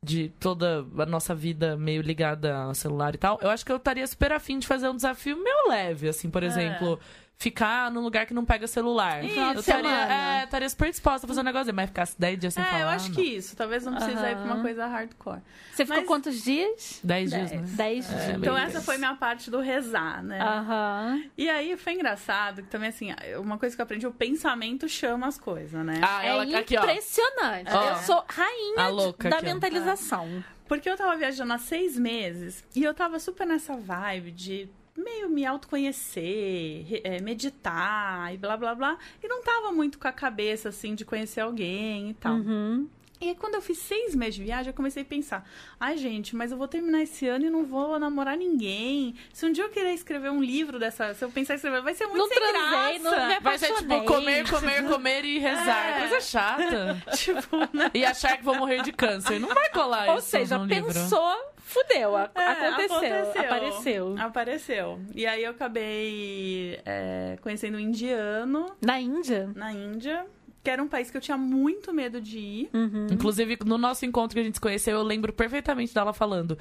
[0.02, 3.39] de toda a nossa vida meio ligada ao celular e tal.
[3.41, 6.44] Eu acho que eu estaria super afim de fazer um desafio meio leve, assim, por
[6.44, 7.00] exemplo.
[7.38, 9.21] Ficar num lugar que não pega celular.
[9.21, 9.31] Isso.
[9.31, 10.39] eu Final de estaria, semana.
[10.39, 12.79] é, estaria super disposta a fazer um negócio, mas ficar 10 dias sem falar.
[12.79, 13.15] É, eu acho não.
[13.15, 13.53] que isso.
[13.57, 15.41] Talvez não precise ir pra uma coisa hardcore.
[15.73, 17.01] Você ficou Mas- quantos dias?
[17.03, 17.61] 10 dias, Dez.
[17.61, 17.67] né?
[17.75, 18.38] Dez É, dias.
[18.38, 20.39] Então essa foi minha parte do rezar, né?
[20.41, 21.23] Aham.
[21.38, 23.09] E aí foi engraçado que também, assim,
[23.41, 25.99] uma coisa que eu aprendi, o pensamento chama as coisas, né?
[26.01, 27.69] Ah, É ela aqui, impressionante.
[27.73, 27.89] Ó.
[27.89, 29.53] Eu sou rainha A louca da aqui, ó.
[29.53, 30.43] mentalização.
[30.65, 35.30] Porque eu tava viajando há seis meses e eu tava super nessa vibe de meio
[35.30, 38.98] me autoconhecer, é, meditar e blá blá blá.
[39.22, 42.36] E não tava muito com a cabeça, assim, de conhecer alguém e tal.
[42.36, 42.88] Uhum.
[43.22, 46.36] E aí, quando eu fiz seis meses de viagem, eu comecei a pensar: ai, gente,
[46.36, 49.16] mas eu vou terminar esse ano e não vou namorar ninguém.
[49.32, 51.94] Se um dia eu querer escrever um livro dessa, se eu pensar em escrever, vai
[51.94, 53.18] ser muito Não sem transei, graça.
[53.18, 55.86] não me Vai ser tipo comer, comer, comer e rezar.
[55.88, 56.00] É.
[56.02, 57.04] Coisa chata.
[57.16, 57.89] tipo, né?
[57.94, 59.39] E achar que vou morrer de câncer.
[59.39, 60.88] Não vai colar Ou isso seja, no livro.
[60.88, 62.16] pensou, fudeu.
[62.16, 64.16] a- É, aconteceu, apareceu.
[64.20, 64.99] Apareceu.
[65.16, 69.49] E aí eu acabei é, conhecendo um indiano Na Índia?
[69.55, 70.26] na Índia.
[70.64, 72.70] que era um país que eu tinha muito medo de ir.
[72.74, 73.07] Uhum.
[73.11, 76.57] Inclusive, no nosso encontro que a gente se conheceu, eu lembro perfeitamente dela falando: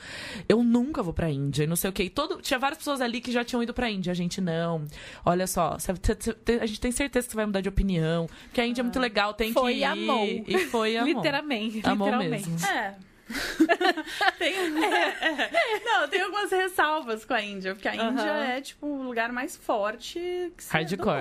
[0.48, 2.02] Eu nunca vou pra Índia, e não sei o quê.
[2.04, 2.42] E todo...
[2.42, 4.10] Tinha várias pessoas ali que já tinham ido pra Índia.
[4.10, 4.84] A gente, não.
[5.24, 5.76] Olha só,
[6.60, 8.26] a gente tem certeza que você vai mudar de opinião.
[8.52, 9.84] Que a Índia é muito legal, tem Foi que ir.
[9.84, 10.26] amou.
[10.48, 11.06] E foi amor.
[11.08, 11.80] Literalmente.
[11.84, 12.50] Amou literalmente.
[12.50, 12.66] mesmo.
[12.66, 12.96] É.
[14.38, 14.54] tem,
[14.84, 15.80] é, é.
[15.84, 17.94] Não, tem algumas ressalvas com a Índia, porque a.
[17.96, 20.52] Índia é, tipo, o lugar mais forte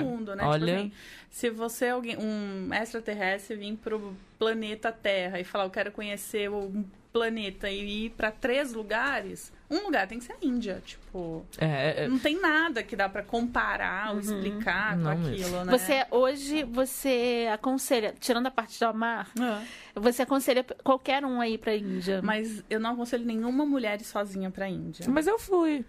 [0.01, 0.43] do mundo, né?
[0.43, 0.91] Olha- Tipo assim,
[1.29, 6.49] se você, é alguém, um extraterrestre, vir pro planeta Terra e falar, eu quero conhecer
[6.49, 11.45] o planeta e ir pra três lugares, um lugar tem que ser a Índia, tipo...
[11.57, 15.65] É, é, Não tem nada que dá pra comparar ou explicar com aquilo, mesmo.
[15.65, 15.77] né?
[15.77, 19.61] Você, hoje, você aconselha, tirando a parte do amar, Ah.
[19.95, 22.21] você aconselha qualquer um aí pra Índia.
[22.21, 25.05] Mas eu não aconselho nenhuma mulher ir sozinha pra Índia.
[25.09, 25.85] Mas eu fui.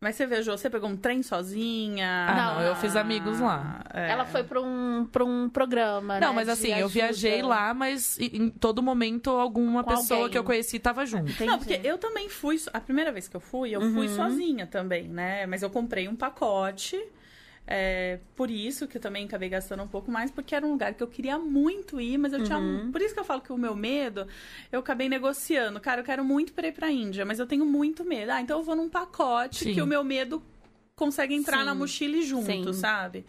[0.00, 2.26] Mas você viajou, você pegou um trem sozinha?
[2.28, 3.82] Ah, Não, não, eu fiz amigos lá.
[3.92, 4.10] É.
[4.12, 8.16] Ela foi pra um, pra um programa, Não, né, mas assim, eu viajei lá, mas
[8.20, 10.30] em todo momento alguma Com pessoa alguém.
[10.32, 11.28] que eu conheci tava junto.
[11.32, 11.46] Entendi.
[11.50, 12.56] Não, porque eu também fui.
[12.72, 14.14] A primeira vez que eu fui, eu fui Uhum.
[14.14, 15.46] sozinha também, né?
[15.46, 16.96] Mas eu comprei um pacote.
[17.70, 20.94] É, por isso que eu também acabei gastando um pouco mais, porque era um lugar
[20.94, 22.56] que eu queria muito ir, mas eu tinha.
[22.56, 22.90] Uhum.
[22.90, 24.26] Por isso que eu falo que o meu medo,
[24.72, 25.78] eu acabei negociando.
[25.78, 28.32] Cara, eu quero muito pra ir pra Índia, mas eu tenho muito medo.
[28.32, 29.74] Ah, então eu vou num pacote Sim.
[29.74, 30.42] que o meu medo
[30.96, 31.64] consegue entrar Sim.
[31.66, 32.80] na mochila e junto, Sim.
[32.80, 33.26] sabe?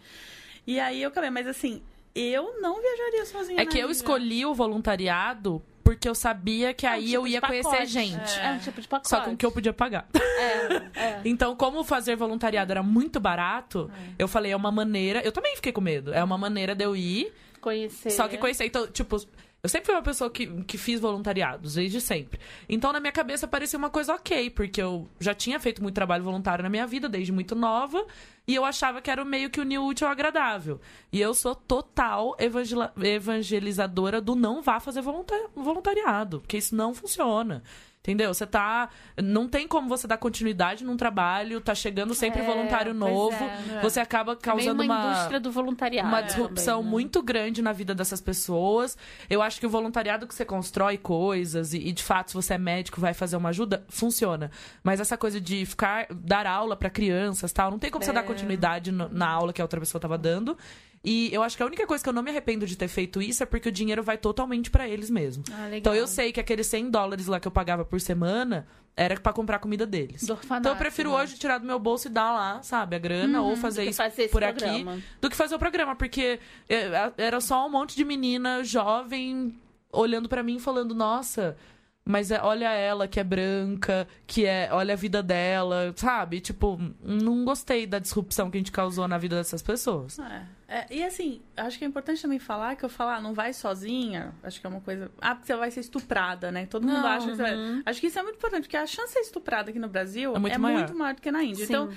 [0.66, 1.82] E aí eu acabei, mas assim,
[2.14, 3.60] eu não viajaria sozinha.
[3.60, 3.92] É que eu Índia.
[3.92, 8.38] escolhi o voluntariado porque eu sabia que É um aí tipo eu ia conhecer gente.
[8.38, 8.52] É.
[8.52, 9.08] um tipo de pacote.
[9.08, 10.06] Só com o que eu podia pagar.
[10.14, 11.20] É, é.
[11.24, 15.20] Então, como fazer voluntariado era muito barato, eu falei, é uma maneira.
[15.24, 16.12] Eu também fiquei com medo.
[16.12, 18.10] É uma maneira de eu ir, Conhecer.
[18.10, 18.64] só que conhecer.
[18.66, 19.16] Então, tipo,
[19.62, 22.40] eu sempre fui uma pessoa que, que fiz voluntariados, desde sempre.
[22.68, 26.24] Então, na minha cabeça, parecia uma coisa ok, porque eu já tinha feito muito trabalho
[26.24, 28.06] voluntário na minha vida, desde muito nova,
[28.46, 30.80] e eu achava que era o meio que o útil ao agradável.
[31.12, 36.94] E eu sou total evangela- evangelizadora do não vá fazer volunta- voluntariado, porque isso não
[36.94, 37.62] funciona.
[38.02, 38.32] Entendeu?
[38.32, 38.88] Você tá.
[39.22, 43.36] Não tem como você dar continuidade num trabalho, tá chegando sempre É, voluntário novo.
[43.44, 43.80] é.
[43.82, 46.08] Você acaba É causando uma, uma indústria do voluntariado.
[46.08, 46.88] uma também, disrupção né?
[46.88, 48.96] muito grande na vida dessas pessoas.
[49.28, 52.54] Eu acho que o voluntariado que você constrói coisas e, e, de fato, se você
[52.54, 54.50] é médico, vai fazer uma ajuda, funciona.
[54.82, 58.14] Mas essa coisa de ficar, dar aula pra crianças tal, não tem como você É.
[58.14, 60.56] dar continuidade no- na aula que a outra pessoa tava dando.
[61.02, 63.22] E eu acho que a única coisa que eu não me arrependo de ter feito
[63.22, 65.42] isso é porque o dinheiro vai totalmente pra eles mesmo.
[65.50, 65.78] Ah, legal.
[65.78, 69.32] Então eu sei que aqueles 100 dólares lá que eu pagava por semana era pra
[69.32, 70.22] comprar comida deles.
[70.22, 71.16] Então eu prefiro né?
[71.16, 74.28] hoje tirar do meu bolso e dar lá, sabe, a grana, ou fazer isso fazer
[74.28, 74.98] por aqui programa.
[75.20, 76.38] do que fazer o programa, porque
[76.68, 79.58] é, era só um monte de menina jovem
[79.90, 81.56] olhando pra mim e falando, nossa,
[82.04, 86.40] mas é- olha ela que é branca, que é, olha a vida dela, sabe?
[86.40, 90.18] Tipo, não gostei da disrupção que a gente causou na vida dessas pessoas.
[90.18, 90.42] É,
[90.72, 93.52] é, e assim, acho que é importante também falar que eu falar, ah, não vai
[93.52, 95.10] sozinha, acho que é uma coisa.
[95.20, 96.64] Ah, porque você vai ser estuprada, né?
[96.66, 97.82] Todo mundo Não, acha que você vai.
[97.84, 100.34] Acho que isso é muito importante, porque a chance de ser estuprada aqui no Brasil
[100.36, 100.94] É muito maior.
[100.94, 101.66] maior do que na Índia.
[101.66, 101.72] Sim.
[101.72, 101.90] Então,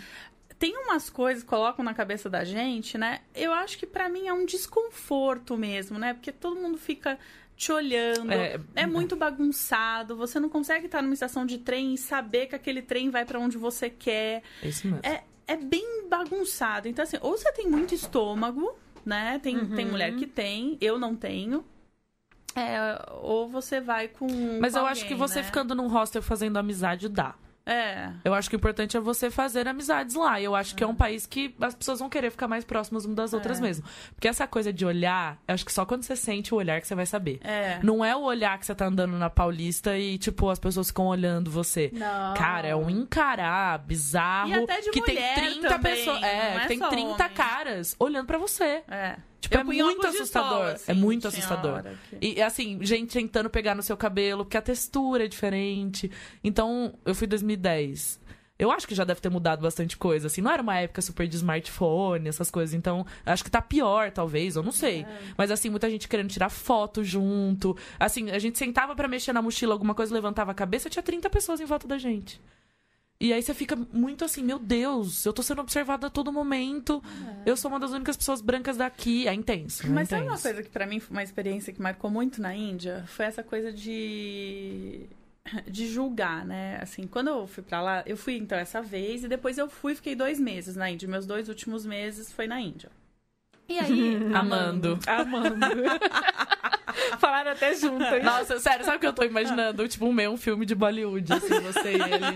[0.58, 3.22] tem umas coisas que colocam na cabeça da gente, né?
[3.36, 6.14] Eu acho que pra mim é um desconforto mesmo, né?
[6.14, 7.20] Porque todo mundo fica
[7.56, 8.32] te olhando.
[8.32, 10.16] É, É, muito bagunçado.
[10.16, 13.40] Você não consegue estar numa estação de trem e saber que aquele trem vai pra
[13.40, 14.42] onde você quer.
[14.62, 15.02] É isso mesmo.
[15.06, 16.88] É, é bem bagunçado.
[16.88, 18.76] Então, assim, ou você tem muito estômago,
[19.06, 19.39] né?
[19.39, 19.76] Tem, Uhum.
[19.76, 21.64] tem mulher que tem, eu não tenho.
[22.56, 24.28] É, ou você vai com.
[24.60, 25.44] Mas com eu acho alguém, que você né?
[25.44, 27.34] ficando num hostel fazendo amizade dá.
[27.66, 28.09] É.
[28.26, 30.39] Eu acho que o importante é você fazer amizades lá.
[30.41, 33.16] Eu acho que é um país que as pessoas vão querer ficar mais próximas umas
[33.16, 33.61] das outras É.
[33.61, 33.86] mesmo.
[34.14, 36.88] Porque essa coisa de olhar, eu acho que só quando você sente o olhar que
[36.88, 37.39] você vai saber.
[37.43, 37.80] É.
[37.82, 41.07] Não é o olhar que você tá andando na Paulista e, tipo, as pessoas ficam
[41.07, 41.89] olhando você.
[41.93, 42.34] Não.
[42.34, 44.49] Cara, é um encarar bizarro.
[44.49, 46.22] E até de que mulher tem 30 também, pessoas.
[46.24, 47.30] É, é tem só 30 homem.
[47.36, 48.84] caras olhando pra você.
[48.89, 49.16] É.
[49.44, 50.50] Tipo, é punha muito assustador.
[50.50, 51.84] sol, é assim, muito tinha assustador.
[52.10, 56.10] que- E assim, gente tentando pegar no seu cabelo, porque a textura é diferente.
[56.44, 58.22] Então, eu fui em 2010.
[58.58, 60.28] Eu acho que já deve ter mudado bastante coisa.
[60.28, 62.74] Assim, não era uma época super de smartphone, essas coisas.
[62.74, 65.02] Então, acho que tá pior, talvez, eu não sei.
[65.02, 65.08] É.
[65.38, 67.76] Mas assim, muita gente querendo tirar foto junto.
[68.00, 71.30] Assim, a gente sentava pra mexer na mochila, alguma coisa, levantava a cabeça, tinha 30
[71.30, 72.39] pessoas em volta da gente.
[73.24, 77.02] E aí você fica muito assim, meu Deus, eu tô sendo observada a todo momento.
[77.46, 79.26] Eu sou uma das únicas pessoas brancas daqui.
[79.30, 79.86] É intenso.
[79.86, 80.36] é Mas sabe intenso.
[80.36, 83.06] uma coisa que pra mim foi uma experiência que marcou muito na Índia?
[83.08, 85.08] Foi essa coisa de
[85.66, 86.80] de julgar, né?
[86.82, 89.96] Assim, quando eu fui pra lá, eu fui então essa vez e depois eu fui,
[89.96, 91.08] fiquei dois meses na Índia.
[91.08, 92.90] Meus dois últimos meses foi na Índia.
[93.70, 95.00] E aí, Amando.
[95.08, 95.56] Amando.
[97.20, 98.24] Falaram até juntas.
[98.24, 99.88] Nossa, sério, sabe o que eu tô imaginando?
[99.88, 102.34] Tipo, meio um filme de Bollywood, assim, você e ele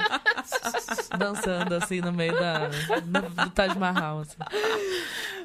[1.18, 4.38] dançando, assim, no meio da, do, do Taj Mahal, assim.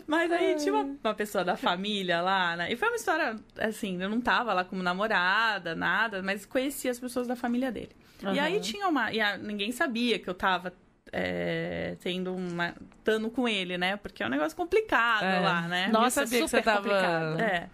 [0.06, 2.72] Mas aí tinha uma, uma, pessoa da família lá, né?
[2.72, 6.98] E foi uma história, assim, eu não tava lá como namorada, nada, mas conhecia as
[6.98, 7.94] pessoas da família dele.
[8.22, 8.34] Uhum.
[8.34, 9.12] E aí tinha uma.
[9.12, 10.72] E a, ninguém sabia que eu tava
[11.12, 12.74] é, tendo uma.
[12.98, 13.96] estando com ele, né?
[13.96, 15.40] Porque é um negócio complicado é.
[15.40, 15.88] lá, né?
[15.88, 16.82] Nossa, sabia que você tava.
[16.82, 17.40] Complicado.
[17.40, 17.68] É.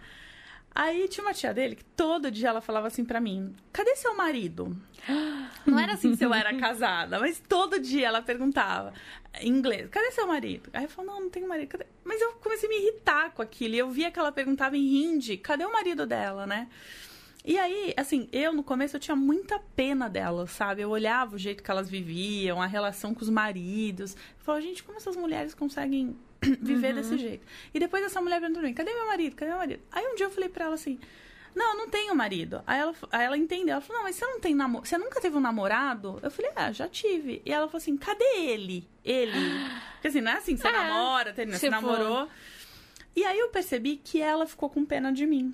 [0.81, 4.15] Aí tinha uma tia dele que todo dia ela falava assim para mim: cadê seu
[4.15, 4.77] marido?
[5.67, 8.93] Não era assim se eu era casada, mas todo dia ela perguntava
[9.41, 10.69] em inglês: cadê seu marido?
[10.71, 11.67] Aí eu falava: não, não tenho marido.
[11.67, 11.85] Cadê?
[12.01, 13.75] Mas eu comecei a me irritar com aquilo.
[13.75, 16.69] E eu via que ela perguntava em hindi: cadê o marido dela, né?
[17.43, 20.81] E aí, assim, eu no começo eu tinha muita pena delas, sabe?
[20.81, 24.13] Eu olhava o jeito que elas viviam, a relação com os maridos.
[24.13, 26.15] Eu falava, gente, como essas mulheres conseguem
[26.61, 26.95] viver uhum.
[26.95, 27.45] desse jeito?
[27.73, 29.35] E depois essa mulher perguntou pra mim, cadê meu marido?
[29.35, 29.81] Cadê meu marido?
[29.91, 30.99] Aí um dia eu falei pra ela assim,
[31.55, 32.63] não, eu não tenho marido.
[32.65, 33.73] Aí ela, aí ela entendeu.
[33.73, 34.85] Ela falou, não, mas você não tem namoro.
[34.85, 36.19] Você nunca teve um namorado?
[36.21, 37.41] Eu falei, ah, já tive.
[37.45, 38.87] E ela falou assim, cadê ele?
[39.03, 39.31] Ele.
[39.93, 41.69] Porque assim, não é assim, você é, namora, você tipo...
[41.69, 42.29] namorou.
[43.15, 45.53] E aí eu percebi que ela ficou com pena de mim.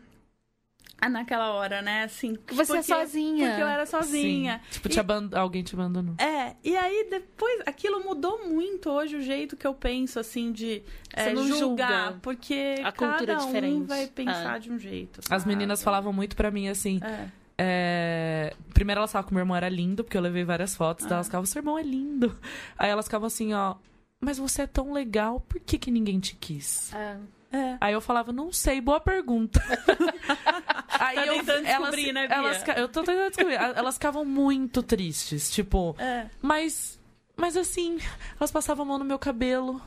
[1.00, 2.04] Ah, naquela hora, né?
[2.04, 3.50] Assim, você é porque, é sozinha.
[3.50, 4.62] Porque eu era sozinha.
[4.64, 4.72] Sim.
[4.72, 5.30] Tipo, te aband...
[5.34, 6.16] alguém te abandonou.
[6.18, 10.82] É, e aí depois aquilo mudou muito hoje o jeito que eu penso, assim, de
[11.14, 12.06] é, não julgar.
[12.06, 12.20] Julga.
[12.22, 13.76] Porque a cultura cada é diferente.
[13.76, 14.60] um vai pensar é.
[14.60, 15.22] de um jeito.
[15.22, 15.36] Sabe?
[15.36, 17.00] As meninas falavam muito para mim assim.
[17.04, 17.28] É.
[17.58, 18.54] É...
[18.74, 21.16] Primeiro elas falavam que meu irmão era lindo, porque eu levei várias fotos, ah.
[21.16, 22.38] elas ficavam, seu irmão é lindo.
[22.78, 23.76] Aí elas ficavam assim, ó,
[24.20, 26.94] mas você é tão legal, por que, que ninguém te quis?
[26.94, 27.18] É.
[27.56, 27.78] É.
[27.80, 29.62] Aí eu falava, não sei, boa pergunta.
[31.00, 32.36] Aí tá eu, elas, né, Bia?
[32.36, 33.56] Elas, eu tô tentando descobrir.
[33.56, 36.30] elas ficavam muito tristes, tipo, é.
[36.42, 37.00] mas,
[37.36, 38.00] mas assim,
[38.40, 39.82] elas passavam a mão no meu cabelo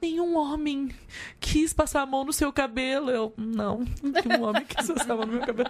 [0.00, 0.90] nenhum homem
[1.38, 3.10] quis passar a mão no seu cabelo.
[3.10, 5.68] Eu, não, nenhum homem quis passar a mão no meu cabelo.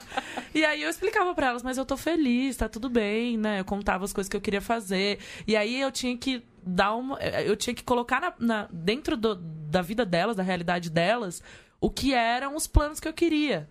[0.55, 3.61] E aí eu explicava para elas, mas eu tô feliz, tá tudo bem, né?
[3.61, 5.19] Eu contava as coisas que eu queria fazer.
[5.47, 7.19] E aí eu tinha que dar uma.
[7.19, 9.35] Eu tinha que colocar na, na dentro do,
[9.71, 11.43] da vida delas, da realidade delas,
[11.81, 13.69] o que eram os planos que eu queria.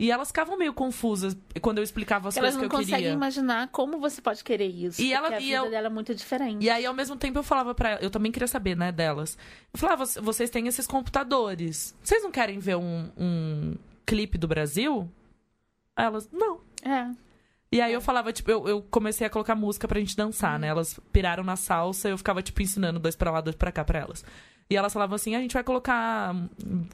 [0.00, 2.76] E elas ficavam meio confusas quando eu explicava as coisas que eu queria.
[2.76, 5.02] Elas não conseguem imaginar como você pode querer isso.
[5.02, 6.64] E ela, a vida eu, dela é muito diferente.
[6.64, 9.36] E aí, ao mesmo tempo, eu falava para Eu também queria saber, né, delas.
[9.72, 11.96] Eu falava, vocês têm esses computadores.
[12.00, 13.74] Vocês não querem ver um, um
[14.06, 15.10] clipe do Brasil?
[15.96, 16.60] Aí elas, não.
[16.84, 17.10] É.
[17.72, 20.60] E aí eu falava, tipo, eu, eu comecei a colocar música pra gente dançar, uhum.
[20.60, 20.68] né?
[20.68, 23.98] Elas piraram na salsa, eu ficava, tipo, ensinando dois pra lá, dois pra cá pra
[23.98, 24.24] elas.
[24.70, 26.34] E elas falavam assim, a gente vai colocar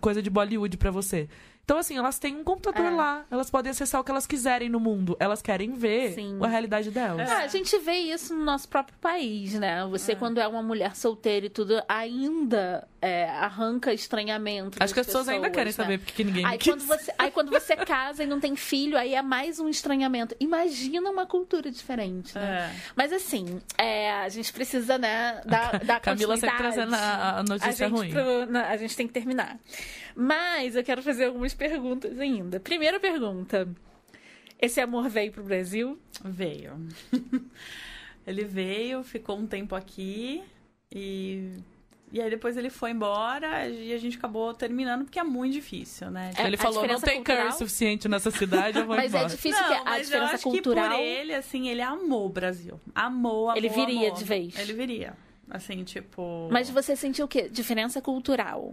[0.01, 1.29] coisa de Bollywood pra você.
[1.65, 2.91] Então, assim, elas têm um computador é.
[2.91, 3.25] lá.
[3.31, 5.17] Elas podem acessar o que elas quiserem no mundo.
[5.19, 6.39] Elas querem ver Sim.
[6.43, 7.31] a realidade delas.
[7.31, 7.37] É.
[7.37, 9.85] a gente vê isso no nosso próprio país, né?
[9.87, 10.15] Você, é.
[10.15, 14.77] quando é uma mulher solteira e tudo, ainda é, arranca estranhamento.
[14.79, 15.73] Acho que as pessoas, ainda querem né?
[15.73, 19.15] saber porque ninguém aí, quando você Aí quando você casa e não tem filho, aí
[19.15, 20.37] é mais um estranhamento.
[20.41, 22.71] Imagina uma cultura diferente, né?
[22.73, 22.81] É.
[22.97, 27.91] Mas assim, é, a gente precisa, né, dar, dar Camila sempre trazendo a, notícia a
[27.91, 28.11] ruim.
[28.11, 29.59] Pro, a gente tem que terminar.
[30.15, 32.61] Mas eu quero fazer algumas perguntas ainda.
[32.61, 33.69] Primeira pergunta.
[34.61, 35.99] Esse amor veio pro Brasil?
[36.25, 36.89] Veio.
[38.27, 40.43] ele veio, ficou um tempo aqui
[40.91, 41.59] e
[42.15, 46.13] e aí depois ele foi embora e a gente acabou terminando porque é muito difícil,
[46.13, 46.31] né?
[46.39, 47.47] É, ele falou, não tem cultural...
[47.47, 49.25] curry suficiente nessa cidade, eu vou mas é embora.
[49.25, 50.91] Mas é difícil não, que a diferença cultural...
[50.91, 52.81] por ele, assim, ele amou o Brasil.
[52.95, 54.15] Amou, amou, Ele viria amou.
[54.17, 54.57] de vez.
[54.57, 55.15] Ele viria.
[55.51, 56.49] Assim, tipo...
[56.53, 57.49] Mas você sentiu o quê?
[57.49, 58.73] Diferença cultural?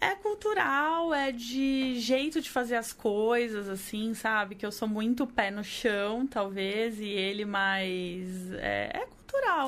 [0.00, 4.54] É cultural, é de jeito de fazer as coisas, assim, sabe?
[4.54, 8.52] Que eu sou muito pé no chão, talvez, e ele mais.
[8.54, 9.13] É, é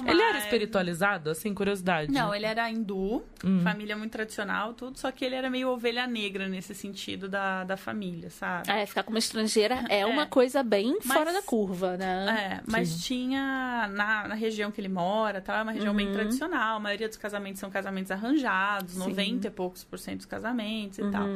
[0.03, 0.15] mas...
[0.15, 2.13] Ele era espiritualizado, assim, curiosidade?
[2.13, 3.61] Não, ele era hindu, hum.
[3.63, 7.77] família muito tradicional, tudo, só que ele era meio ovelha negra nesse sentido da, da
[7.77, 8.71] família, sabe?
[8.71, 10.07] É, ficar como estrangeira é, é.
[10.07, 12.61] uma coisa bem mas, fora da curva, né?
[12.61, 12.99] É, mas Sim.
[13.01, 15.97] tinha, na, na região que ele mora, tal, é uma região uhum.
[15.97, 18.99] bem tradicional, a maioria dos casamentos são casamentos arranjados, Sim.
[19.01, 21.11] 90 e poucos por cento dos casamentos e uhum.
[21.11, 21.27] tal.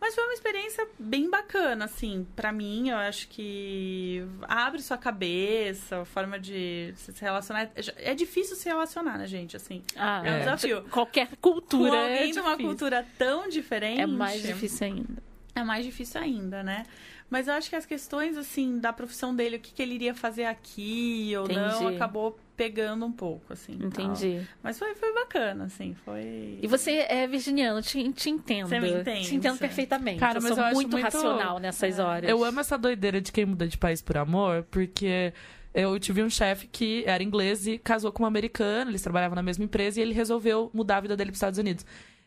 [0.00, 6.02] Mas foi uma experiência bem bacana, assim, para mim, eu acho que abre sua cabeça,
[6.02, 9.56] a forma de se relacionar é difícil se relacionar, né, gente?
[9.56, 10.38] Assim, ah, é um é.
[10.40, 10.82] desafio.
[10.90, 11.90] Qualquer cultura.
[11.90, 14.00] Com alguém é de uma cultura tão diferente.
[14.00, 15.22] É mais difícil ainda.
[15.54, 16.84] É mais difícil ainda, né?
[17.30, 20.14] Mas eu acho que as questões, assim, da profissão dele, o que, que ele iria
[20.14, 21.60] fazer aqui ou Entendi.
[21.60, 23.72] não, acabou pegando um pouco, assim.
[23.80, 24.34] Entendi.
[24.34, 24.56] Tal.
[24.64, 26.58] Mas foi, foi bacana, assim, foi...
[26.60, 28.68] E você é virginiano, te, te entendo.
[28.68, 29.28] Você me entende.
[29.28, 30.18] Te entendo perfeitamente.
[30.18, 32.02] Cara, eu mas sou eu muito, muito racional nessas é.
[32.02, 32.28] horas.
[32.28, 35.32] Eu amo essa doideira de quem muda de país por amor, porque
[35.72, 39.42] eu tive um chefe que era inglês e casou com uma americana, eles trabalhavam na
[39.42, 41.84] mesma empresa e ele resolveu mudar a vida dele para os Estados Unidos.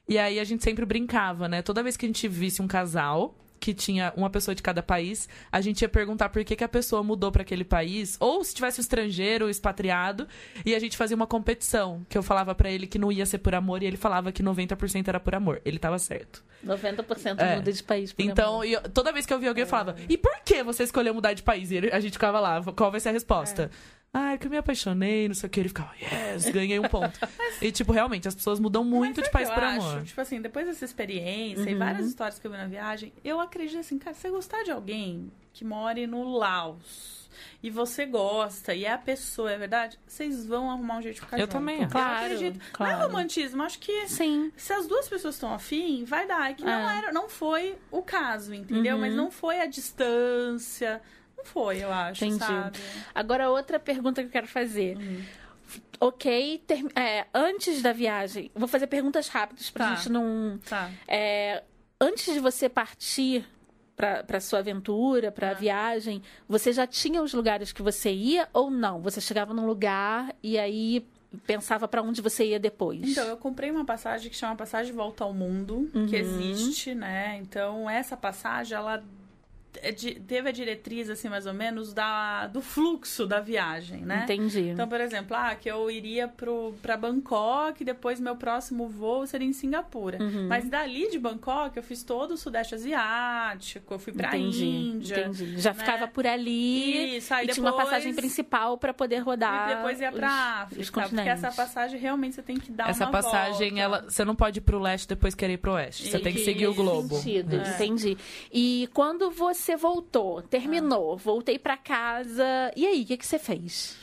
[0.08, 1.62] E aí a gente sempre brincava, né?
[1.62, 5.30] Toda vez que a gente visse um casal que tinha uma pessoa de cada país,
[5.50, 8.54] a gente ia perguntar por que, que a pessoa mudou para aquele país, ou se
[8.54, 10.28] tivesse um estrangeiro, expatriado,
[10.66, 13.38] e a gente fazia uma competição, que eu falava para ele que não ia ser
[13.38, 15.62] por amor, e ele falava que 90% era por amor.
[15.64, 16.44] Ele tava certo.
[16.66, 17.56] 90% é.
[17.56, 18.66] muda de país por Então.
[18.66, 21.32] Eu, toda vez que eu via alguém, eu falava, e por que você escolheu mudar
[21.32, 21.72] de país?
[21.72, 23.72] E ele, a gente ficava lá, qual vai ser a resposta?
[23.72, 24.03] É.
[24.16, 25.60] Ah, é que eu me apaixonei, não sei o que.
[25.60, 27.20] Ele ficava, yes, ganhei um ponto.
[27.60, 30.04] e, tipo, realmente, as pessoas mudam muito de país por amor.
[30.04, 31.70] Tipo assim, depois dessa experiência uhum.
[31.70, 34.62] e várias histórias que eu vi na viagem, eu acredito assim, cara, se você gostar
[34.64, 37.28] de alguém que more no Laos
[37.62, 41.22] e você gosta e é a pessoa, é verdade, vocês vão arrumar um jeito de
[41.22, 41.52] ficar Eu junto.
[41.52, 42.60] também, claro, eu acredito.
[42.72, 42.94] Claro.
[42.94, 44.52] Não é romantismo, acho que Sim.
[44.56, 46.52] se as duas pessoas estão afim, vai dar.
[46.52, 46.66] É que é.
[46.68, 48.96] não era, não foi o caso, entendeu?
[48.96, 49.02] Uhum.
[49.02, 51.02] Mas não foi a distância
[51.44, 52.44] foi, eu acho, Entendi.
[52.46, 52.80] sabe?
[53.14, 54.98] Agora, outra pergunta que eu quero fazer.
[54.98, 55.24] Uhum.
[56.00, 59.96] Ok, ter, é, antes da viagem, vou fazer perguntas rápidas pra tá.
[59.96, 60.60] gente não.
[60.68, 60.90] Tá.
[61.08, 61.64] É,
[62.00, 63.46] antes de você partir
[63.96, 65.54] para sua aventura, para a ah.
[65.54, 69.02] viagem, você já tinha os lugares que você ia ou não?
[69.02, 71.08] Você chegava num lugar e aí
[71.46, 73.02] pensava para onde você ia depois?
[73.04, 76.08] Então, eu comprei uma passagem que chama Passagem Volta ao Mundo, uhum.
[76.08, 77.38] que existe, né?
[77.42, 79.04] Então, essa passagem, ela
[80.28, 84.22] teve a diretriz, assim, mais ou menos, da, do fluxo da viagem, né?
[84.24, 84.70] Entendi.
[84.70, 86.32] Então, por exemplo, ah, que eu iria
[86.82, 90.22] para Bangkok e depois meu próximo voo seria em Singapura.
[90.22, 90.48] Uhum.
[90.48, 95.22] Mas dali de Bangkok, eu fiz todo o Sudeste Asiático, eu fui pra entendi, Índia.
[95.22, 95.60] Entendi.
[95.60, 95.80] Já né?
[95.80, 97.56] ficava por ali Isso, aí e depois...
[97.56, 99.72] tinha uma passagem principal para poder rodar.
[99.72, 102.90] E depois ia pra os, África, os porque essa passagem realmente você tem que dar
[102.90, 103.84] essa uma passagem, volta.
[103.84, 106.10] ela, você não pode ir pro leste depois querer ir pro oeste.
[106.10, 106.22] Você e...
[106.22, 107.16] tem que seguir o globo.
[107.16, 107.70] Sentido, é.
[107.70, 108.18] Entendi.
[108.52, 111.16] E quando você você voltou, terminou, ah.
[111.16, 112.72] voltei para casa.
[112.76, 113.98] E aí, o que, que você fez?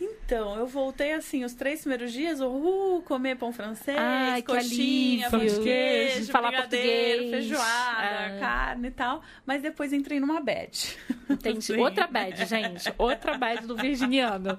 [0.00, 5.40] Então, eu voltei assim, os três primeiros dias, uhul, comer pão francês, Ai, coxinha, pão
[5.40, 8.38] de queijo, falar português, feijoada, ah.
[8.38, 9.22] carne e tal.
[9.44, 10.96] Mas depois entrei numa bad.
[11.28, 11.72] Entendi.
[11.80, 12.92] Outra bad, gente.
[12.96, 14.58] Outra bad do virginiano.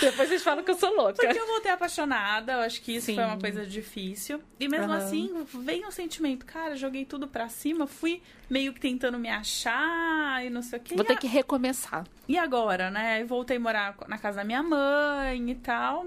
[0.00, 1.14] depois vocês falam que eu sou louca.
[1.14, 3.16] Porque eu voltei apaixonada, eu acho que isso Sim.
[3.16, 4.40] foi uma coisa difícil.
[4.58, 4.92] E mesmo uhum.
[4.92, 9.28] assim, vem o um sentimento, cara, joguei tudo pra cima, fui meio que tentando me
[9.28, 10.94] achar e não sei o que.
[10.94, 12.04] Vou ter que recomeçar.
[12.26, 13.22] E agora, né?
[13.22, 14.77] Eu voltei a morar na casa da minha mãe
[15.46, 16.06] e tal.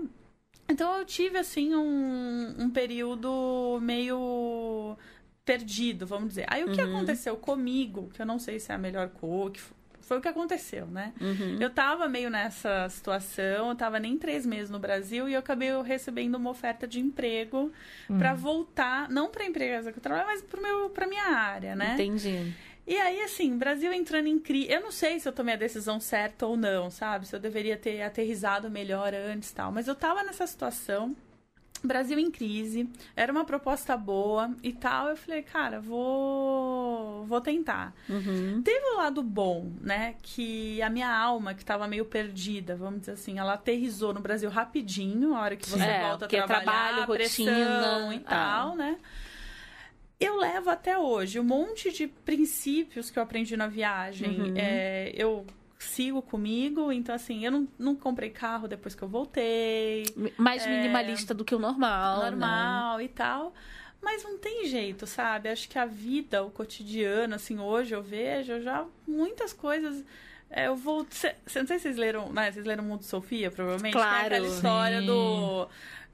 [0.69, 4.97] Então eu tive, assim, um, um período meio
[5.43, 6.45] perdido, vamos dizer.
[6.47, 6.95] Aí o que uhum.
[6.95, 9.59] aconteceu comigo, que eu não sei se é a melhor cor, que
[10.11, 11.13] foi o que aconteceu, né?
[11.21, 11.57] Uhum.
[11.59, 15.69] Eu tava meio nessa situação, eu tava nem três meses no Brasil e eu acabei
[15.83, 17.71] recebendo uma oferta de emprego
[18.09, 18.17] uhum.
[18.17, 20.43] para voltar, não pra empresa que eu trabalho, mas
[20.93, 21.93] pra minha área, né?
[21.93, 22.53] Entendi.
[22.91, 24.69] E aí, assim, Brasil entrando em crise.
[24.69, 27.25] Eu não sei se eu tomei a decisão certa ou não, sabe?
[27.25, 29.71] Se eu deveria ter aterrizado melhor antes e tal.
[29.71, 31.15] Mas eu tava nessa situação.
[31.81, 35.07] Brasil em crise, era uma proposta boa e tal.
[35.07, 37.95] Eu falei, cara, vou, vou tentar.
[38.09, 38.61] Uhum.
[38.61, 40.15] Teve o um lado bom, né?
[40.21, 44.49] Que a minha alma, que estava meio perdida, vamos dizer assim, ela aterrizou no Brasil
[44.49, 48.75] rapidinho, a hora que você é, volta a trabalhar, trabalho, rotina e tal, ah.
[48.75, 48.97] né?
[50.21, 54.39] Eu levo até hoje um monte de princípios que eu aprendi na viagem.
[54.39, 54.53] Uhum.
[54.55, 55.47] É, eu
[55.79, 56.91] sigo comigo.
[56.91, 60.05] Então, assim, eu não, não comprei carro depois que eu voltei.
[60.37, 62.19] Mais é, minimalista do que o normal.
[62.19, 62.29] Né?
[62.29, 63.03] Normal né?
[63.03, 63.51] e tal.
[63.99, 65.49] Mas não tem jeito, sabe?
[65.49, 70.05] Acho que a vida, o cotidiano, assim, hoje eu vejo já muitas coisas.
[70.51, 71.03] É, eu vou.
[71.09, 72.31] Cê, não sei se vocês leram.
[72.31, 72.51] Né?
[72.51, 73.93] Vocês leram Mundo Sofia, provavelmente.
[73.93, 74.29] Claro.
[74.29, 75.05] Tem aquela história sim.
[75.07, 75.67] do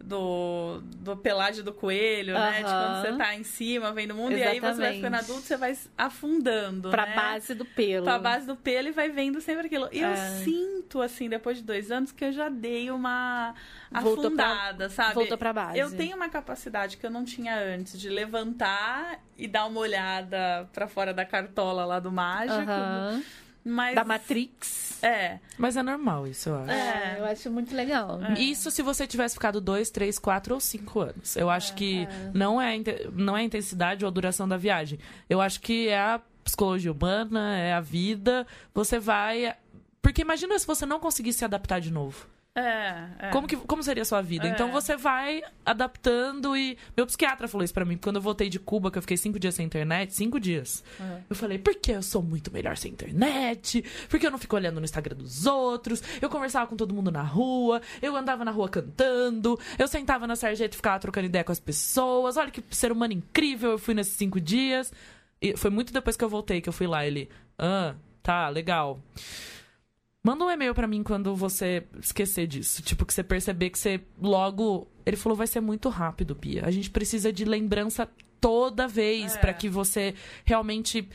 [0.04, 2.40] do, do pelágio do coelho, uhum.
[2.40, 2.58] né?
[2.58, 4.62] De quando você tá em cima, vendo o mundo, Exatamente.
[4.62, 6.90] e aí você vai ficando adulto, você vai afundando.
[6.90, 7.16] Pra né?
[7.16, 8.06] base do pelo.
[8.06, 9.90] Pra base do pelo e vai vendo sempre aquilo.
[9.92, 10.12] E é.
[10.12, 13.54] eu sinto, assim, depois de dois anos, que eu já dei uma
[13.92, 15.16] Voltou afundada, pra, sabe?
[15.16, 15.80] Voltou pra base.
[15.80, 20.70] Eu tenho uma capacidade que eu não tinha antes de levantar e dar uma olhada
[20.74, 22.72] para fora da cartola lá do mágico.
[22.72, 23.24] Uhum.
[23.68, 23.96] Mas...
[23.96, 25.04] Da Matrix.
[25.04, 25.40] É.
[25.58, 26.72] Mas é normal isso, eu acho.
[26.72, 28.20] É, eu acho muito legal.
[28.24, 28.40] É.
[28.40, 31.36] Isso se você tivesse ficado dois, três, quatro ou cinco anos.
[31.36, 32.32] Eu acho é, que é.
[32.34, 32.76] não é,
[33.14, 34.98] não é a intensidade ou a duração da viagem.
[35.30, 38.48] Eu acho que é a psicologia humana, é a vida.
[38.74, 39.54] Você vai.
[40.02, 42.28] Porque imagina se você não conseguisse se adaptar de novo.
[42.58, 43.30] É, é.
[43.30, 44.48] Como, que, como seria a sua vida?
[44.48, 44.50] É.
[44.50, 46.76] Então você vai adaptando e.
[46.96, 47.98] Meu psiquiatra falou isso pra mim.
[47.98, 50.84] Quando eu voltei de Cuba, que eu fiquei cinco dias sem internet, cinco dias.
[51.00, 51.20] É.
[51.30, 53.86] Eu falei, porque eu sou muito melhor sem internet?
[54.10, 56.02] Porque eu não fico olhando no Instagram dos outros?
[56.20, 60.36] Eu conversava com todo mundo na rua, eu andava na rua cantando, eu sentava na
[60.36, 62.38] sarjeta e ficava trocando ideia com as pessoas.
[62.38, 64.92] Olha que ser humano incrível eu fui nesses cinco dias.
[65.40, 67.06] E foi muito depois que eu voltei que eu fui lá.
[67.06, 67.30] Ele,
[67.60, 67.94] ah,
[68.24, 69.00] tá, legal.
[70.24, 72.82] Manda um e-mail para mim quando você esquecer disso.
[72.82, 74.88] Tipo, que você perceber que você logo.
[75.06, 76.66] Ele falou, vai ser muito rápido, Bia.
[76.66, 78.10] A gente precisa de lembrança
[78.42, 79.40] toda vez é.
[79.40, 80.14] para que você
[80.44, 81.10] realmente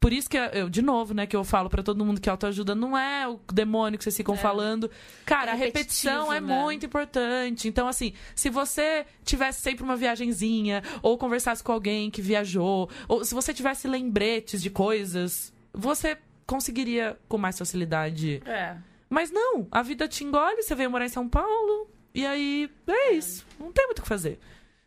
[0.00, 2.72] por isso que eu, de novo, né, que eu falo para todo mundo que autoajuda
[2.72, 4.38] não é o demônio que vocês ficam é.
[4.38, 4.88] falando.
[5.26, 6.62] Cara, é a repetição é né?
[6.62, 7.66] muito importante.
[7.66, 13.24] Então, assim, se você tivesse sempre uma viagenzinha, ou conversasse com alguém que viajou, ou
[13.24, 16.16] se você tivesse lembretes de coisas, você
[16.48, 18.42] conseguiria com mais facilidade.
[18.46, 18.74] É.
[19.08, 23.10] Mas não, a vida te engole, você veio morar em São Paulo, e aí é,
[23.10, 23.12] é.
[23.12, 23.46] isso.
[23.60, 24.40] Não tem muito o que fazer.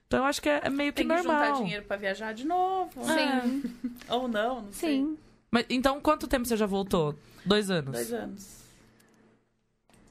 [0.08, 1.24] Então eu acho que é, é meio que Tem normal.
[1.24, 2.92] Tem que juntar dinheiro pra viajar de novo.
[3.06, 4.02] Sim.
[4.10, 4.12] É.
[4.14, 4.78] Ou não, não Sim.
[4.80, 5.18] Sei.
[5.50, 7.16] Mas então quanto tempo você já voltou?
[7.46, 7.94] Dois anos?
[7.94, 8.62] Dois anos.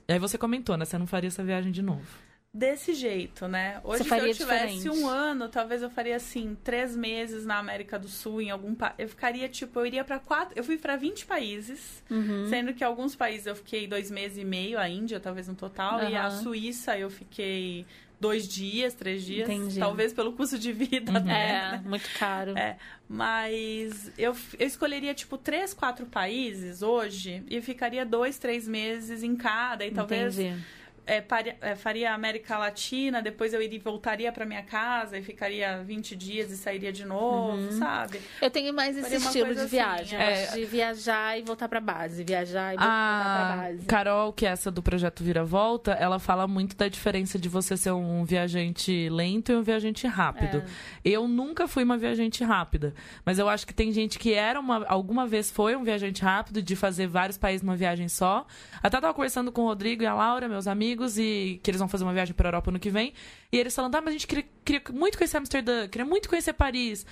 [0.09, 0.85] E aí você comentou, né?
[0.85, 2.07] Você não faria essa viagem de novo.
[2.53, 3.81] Desse jeito, né?
[3.85, 4.89] Hoje, se eu tivesse diferente.
[4.89, 8.95] um ano, talvez eu faria assim, três meses na América do Sul, em algum país.
[8.99, 10.59] Eu ficaria, tipo, eu iria para quatro.
[10.59, 12.49] Eu fui para 20 países, uhum.
[12.49, 16.01] sendo que alguns países eu fiquei dois meses e meio, a Índia, talvez no total,
[16.01, 16.11] uhum.
[16.11, 17.87] e a Suíça eu fiquei
[18.19, 19.49] dois dias, três dias.
[19.49, 19.79] Entendi.
[19.79, 21.13] Talvez pelo custo de vida.
[21.13, 21.31] Uhum.
[21.31, 21.83] é, né?
[21.87, 22.59] muito caro.
[22.59, 22.77] É,
[23.09, 29.37] mas eu, eu escolheria, tipo, três, quatro países hoje e ficaria dois, três meses em
[29.37, 29.87] cada.
[29.87, 30.80] E talvez Entendi
[31.11, 35.83] é, paria, é, faria América Latina, depois eu iria, voltaria para minha casa e ficaria
[35.83, 37.73] 20 dias e sairia de novo, uhum.
[37.73, 38.21] sabe?
[38.41, 40.21] Eu tenho mais esse faria estilo de assim, viagem.
[40.21, 40.47] É.
[40.53, 42.23] de viajar e voltar para base.
[42.23, 43.87] Viajar e voltar para base.
[43.87, 47.77] Carol, que é essa do projeto Vira Volta, ela fala muito da diferença de você
[47.77, 50.59] ser um viajante lento e um viajante rápido.
[50.59, 50.65] É.
[51.05, 54.87] Eu nunca fui uma viajante rápida, mas eu acho que tem gente que era uma,
[54.87, 58.47] alguma vez foi um viajante rápido de fazer vários países numa viagem só.
[58.81, 61.79] Até tava conversando com o Rodrigo e a Laura, meus amigos amigos e que eles
[61.79, 63.13] vão fazer uma viagem para Europa no que vem.
[63.51, 66.53] E eles falando: "Ah, mas a gente queria, queria muito conhecer Amsterdã, queria muito conhecer
[66.53, 67.07] Paris".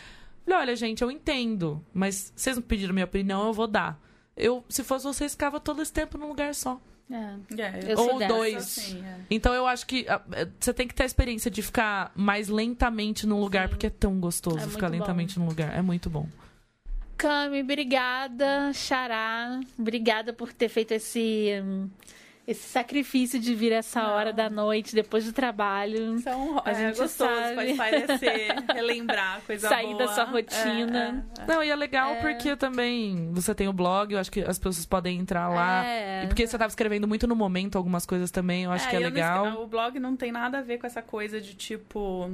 [0.45, 4.01] Falei: "Olha, gente, eu entendo, mas vocês não pediram minha opinião, eu vou dar.
[4.37, 6.81] Eu, se fosse vocês, ficava todo esse tempo num lugar só.
[7.11, 7.91] É.
[7.91, 8.57] É, Ou dois.
[8.57, 9.17] Assim, é.
[9.31, 13.27] Então eu acho que uh, você tem que ter a experiência de ficar mais lentamente
[13.27, 13.69] num lugar, Sim.
[13.71, 15.45] porque é tão gostoso é ficar lentamente bom.
[15.45, 15.75] num lugar.
[15.75, 16.29] É muito bom.
[17.17, 18.73] Cami, obrigada.
[18.73, 21.51] Xará, obrigada por ter feito esse.
[22.49, 24.11] Esse sacrifício de vir essa Não.
[24.11, 26.19] hora da noite, depois do trabalho.
[26.21, 27.55] São, a é, gente gostoso, sabe.
[27.55, 29.99] pode parecer, relembrar coisa Sair boa.
[29.99, 31.25] da sua rotina.
[31.37, 31.47] É, é, é.
[31.47, 32.21] Não, e é legal é.
[32.23, 35.85] porque também você tem o blog, eu acho que as pessoas podem entrar lá.
[35.85, 36.25] É.
[36.25, 38.99] E porque você estava escrevendo muito no momento algumas coisas também, eu acho que é
[38.99, 39.45] legal.
[39.45, 42.31] Não, o blog não tem nada a ver com essa coisa de tipo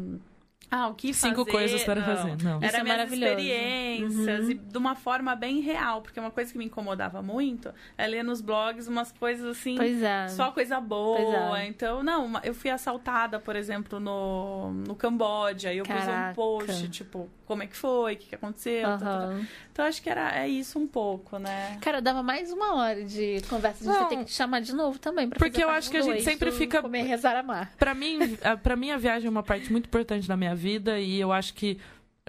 [0.74, 1.50] ah, o que Cinco fazer?
[1.52, 2.04] coisas para não.
[2.04, 2.42] fazer.
[2.42, 2.56] Não.
[2.60, 4.50] Era Isso minhas experiências uhum.
[4.50, 8.24] e de uma forma bem real, porque uma coisa que me incomodava muito é ler
[8.24, 10.26] nos blogs umas coisas assim, é.
[10.30, 11.60] só coisa boa.
[11.60, 11.68] É.
[11.68, 16.34] Então, não, eu fui assaltada, por exemplo, no, no Camboja, e eu Caraca.
[16.34, 18.88] pus um post, tipo, como é que foi, o que, que aconteceu.
[18.88, 18.98] Uhum.
[18.98, 19.40] Tá, tá, tá.
[19.70, 21.78] Então, acho que era, é isso um pouco, né?
[21.80, 23.88] Cara, dava mais uma hora de conversa.
[23.88, 25.28] A gente tem que te chamar de novo também.
[25.28, 26.82] Pra porque eu acho que a gente sempre fica.
[26.82, 27.72] Comer, rezar, amar.
[27.78, 30.63] Pra mim, a, pra mim, a viagem é uma parte muito importante da minha vida
[30.66, 31.78] e eu acho que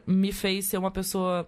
[0.06, 1.48] me fez ser uma pessoa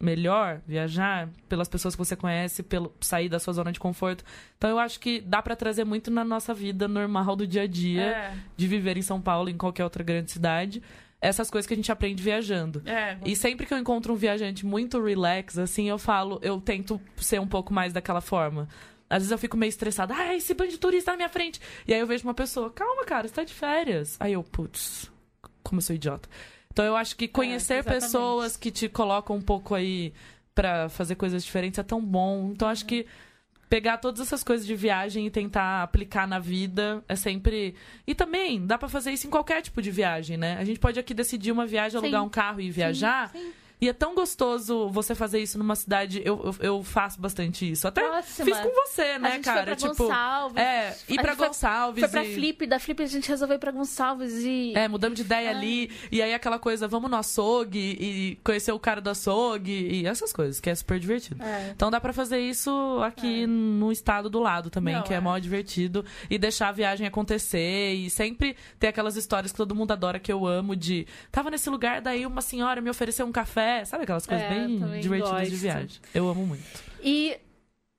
[0.00, 4.24] melhor viajar pelas pessoas que você conhece, pelo sair da sua zona de conforto.
[4.58, 7.66] Então eu acho que dá para trazer muito na nossa vida normal do dia a
[7.66, 8.34] dia, é.
[8.56, 10.82] de viver em São Paulo, em qualquer outra grande cidade.
[11.20, 12.82] Essas coisas que a gente aprende viajando.
[12.84, 13.16] É.
[13.24, 17.40] E sempre que eu encontro um viajante muito relax, assim, eu falo, eu tento ser
[17.40, 18.68] um pouco mais daquela forma.
[19.08, 20.14] Às vezes eu fico meio estressada.
[20.14, 21.60] Ah, esse bando de turista na minha frente.
[21.86, 24.18] E aí eu vejo uma pessoa, calma, cara, você tá de férias.
[24.20, 25.10] Aí eu, putz,
[25.64, 26.28] como eu sou idiota.
[26.72, 30.12] Então eu acho que conhecer é, pessoas que te colocam um pouco aí
[30.54, 32.50] para fazer coisas diferentes é tão bom.
[32.52, 33.06] Então acho que
[33.68, 37.74] pegar todas essas coisas de viagem e tentar aplicar na vida é sempre.
[38.06, 40.56] E também dá para fazer isso em qualquer tipo de viagem, né?
[40.58, 42.06] A gente pode aqui decidir uma viagem, sim.
[42.06, 43.30] alugar um carro e viajar.
[43.30, 43.52] Sim, sim.
[43.84, 46.22] E é tão gostoso você fazer isso numa cidade.
[46.24, 47.86] Eu, eu, eu faço bastante isso.
[47.86, 48.46] Até Próxima.
[48.46, 49.56] fiz com você, né, a gente cara?
[49.56, 50.56] Foi pra tipo, Gonçalves.
[50.56, 52.00] É, ir pra Gonçalves.
[52.00, 54.72] Foi, foi pra Flip, da Flip a gente resolveu ir pra Gonçalves e.
[54.74, 55.54] É, mudamos de ideia Ai.
[55.54, 55.90] ali.
[56.10, 60.32] E aí aquela coisa, vamos no açougue e conhecer o cara do açougue e essas
[60.32, 61.44] coisas, que é super divertido.
[61.44, 61.72] É.
[61.76, 62.70] Então dá pra fazer isso
[63.04, 63.46] aqui é.
[63.46, 66.06] no estado do lado também, Não, que é, é mó divertido.
[66.30, 67.92] E deixar a viagem acontecer.
[67.92, 71.06] E sempre ter aquelas histórias que todo mundo adora, que eu amo, de.
[71.30, 73.73] Tava nesse lugar, daí uma senhora me ofereceu um café.
[73.84, 75.50] Sabe aquelas coisas é bem divertidas gosto.
[75.50, 76.00] de viagem.
[76.12, 76.62] Eu amo muito.
[77.02, 77.38] E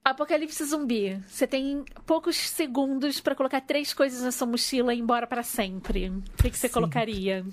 [0.05, 1.19] Apocalipse Zumbi.
[1.27, 5.41] Você tem poucos segundos para colocar três coisas na sua mochila e ir embora para
[5.41, 6.09] sempre.
[6.09, 6.73] O que, que você Sim.
[6.75, 7.43] colocaria?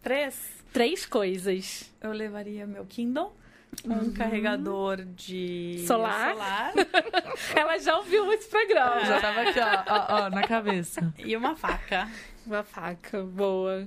[0.00, 0.64] Três?
[0.72, 1.92] Três coisas.
[2.00, 3.36] Eu levaria meu Kindle.
[3.84, 4.12] Um uhum.
[4.14, 6.32] carregador de solar.
[6.32, 6.72] solar.
[7.54, 9.00] Ela já ouviu esse programa.
[9.00, 9.04] É.
[9.04, 11.12] Já tava aqui, ó, ó, ó, na cabeça.
[11.18, 12.08] E uma faca.
[12.46, 13.86] Uma faca, boa.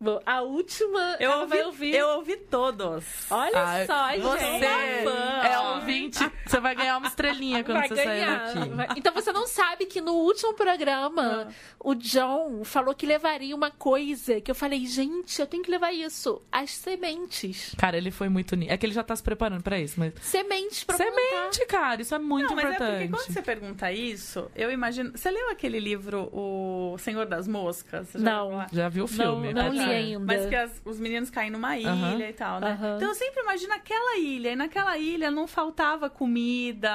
[0.00, 1.92] Bom, a última Eu ouvi, vai ouvir.
[1.96, 3.04] eu ouvi todos.
[3.28, 4.22] Olha Ah, só, gente.
[4.22, 5.40] Você fã.
[5.42, 6.32] é ouvinte.
[6.46, 8.54] Você vai ganhar uma estrelinha quando Vai você sair ganhar.
[8.54, 8.68] daqui.
[8.68, 11.48] Vai- Então você não sabe que no último programa
[11.80, 15.92] o John falou que levaria uma coisa que eu falei, gente, eu tenho que levar
[15.92, 16.40] isso.
[16.52, 17.74] As sementes.
[17.76, 18.54] Cara, ele foi muito.
[18.68, 20.14] É que ele já tá se preparando pra isso, mas.
[20.22, 20.96] Sementes pra.
[20.96, 22.90] Semente, cara, isso é muito Não, mas é importante.
[23.08, 25.10] porque quando você pergunta isso, eu imagino.
[25.18, 28.10] Você leu aquele livro, O Senhor das Moscas?
[28.12, 28.64] Já Não.
[28.72, 29.52] Já viu o filme?
[29.52, 29.87] não É, li tá.
[29.94, 30.24] Ainda.
[30.24, 32.78] Mas que as- os meninos caem numa ilha e tal, né?
[32.96, 34.52] Então eu sempre imagino aquela ilha.
[34.52, 36.90] E naquela ilha não faltava comida,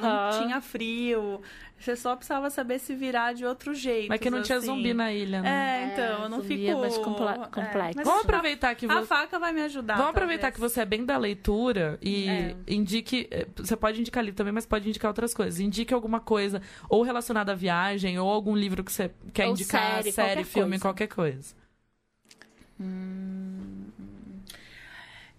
[0.00, 1.40] não tinha frio.
[1.80, 4.08] Você só precisava saber se virar de outro jeito.
[4.08, 4.66] Mas que não tinha assim.
[4.66, 5.48] zumbi na ilha, né?
[5.48, 6.70] É, então, eu não zumbi fico.
[6.70, 7.96] é mais é, complexo.
[7.96, 9.06] mas Vamos a- aproveitar que A você.
[9.06, 9.94] faca vai me ajudar.
[9.94, 10.72] Vamos aproveitar que talvez.
[10.72, 12.56] você é bem da leitura e É.
[12.66, 13.28] indique.
[13.30, 15.60] eh, Você pode indicar livro também, mas pode indicar outras coisas.
[15.60, 19.98] Indique alguma coisa, ou relacionada à viagem, ou algum livro que você quer Ou indicar,
[20.02, 20.82] série, série, qualquer filme, coisa.
[20.82, 21.54] qualquer coisa.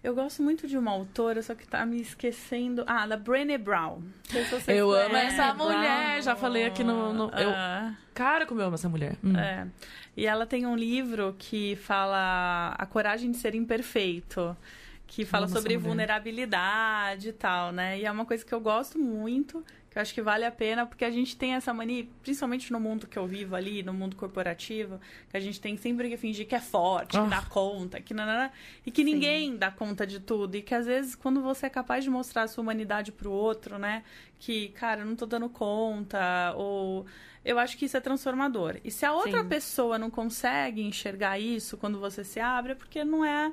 [0.01, 2.83] Eu gosto muito de uma autora, só que tá me esquecendo.
[2.87, 4.01] Ah, da Brené Brown.
[4.23, 8.65] Se Eu amo essa mulher, já falei aqui no- no- eu- Ah, Cara, como eu
[8.67, 9.17] amo essa mulher.
[9.23, 9.37] Hum.
[9.37, 9.67] é.
[10.15, 14.55] E ela tem um livro que fala A Coragem de Ser Imperfeito.
[15.07, 17.97] Que fala sobre vulnerabilidade e tal, né?
[17.99, 20.85] E é uma coisa que eu gosto muito, que eu acho que vale a pena,
[20.85, 24.15] porque a gente tem essa mania, principalmente no mundo que eu vivo ali, no mundo
[24.15, 24.99] corporativo,
[25.29, 27.25] que a gente tem sempre que fingir que é forte, que Ah.
[27.25, 28.51] dá conta, que nanana,
[28.85, 30.55] e que ninguém dá conta de tudo.
[30.55, 33.79] E que às vezes, quando você é capaz de mostrar a sua humanidade pro outro,
[33.79, 34.03] né?
[34.37, 37.05] Que, cara, eu não tô dando conta, ou.
[37.43, 38.77] Eu acho que isso é transformador.
[38.83, 39.47] E se a outra Sim.
[39.49, 43.51] pessoa não consegue enxergar isso quando você se abre, é porque não é.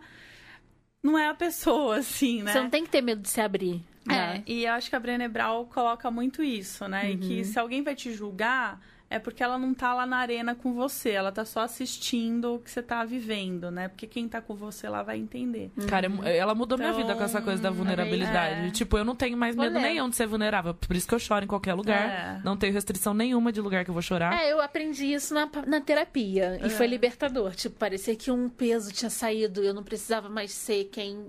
[1.03, 2.53] Não é a pessoa, assim, né?
[2.53, 3.81] Você não tem que ter medo de se abrir.
[4.09, 4.43] É, né?
[4.47, 7.11] e eu acho que a Brené Brown coloca muito isso, né?
[7.11, 7.21] E Uhum.
[7.21, 10.73] que se alguém vai te julgar, é porque ela não tá lá na arena com
[10.75, 13.87] você, ela tá só assistindo o que você tá vivendo, né?
[13.87, 15.71] Porque quem tá com você lá vai entender.
[15.89, 18.67] Cara, é- ela mudou minha Então, vida com essa coisa da vulnerabilidade.
[18.67, 18.71] é.
[18.73, 20.75] Tipo, eu não tenho mais medo nenhum de ser vulnerável.
[20.75, 22.09] Por isso que eu choro em qualquer lugar.
[22.09, 22.41] É.
[22.45, 24.43] Não tenho restrição nenhuma de lugar que eu vou chorar.
[24.43, 26.59] É, eu aprendi isso na, na terapia.
[26.61, 26.69] E É.
[26.71, 27.55] foi libertador.
[27.55, 29.63] Tipo, parecia que um peso tinha saído.
[29.63, 31.25] Eu não precisava mais ser quem,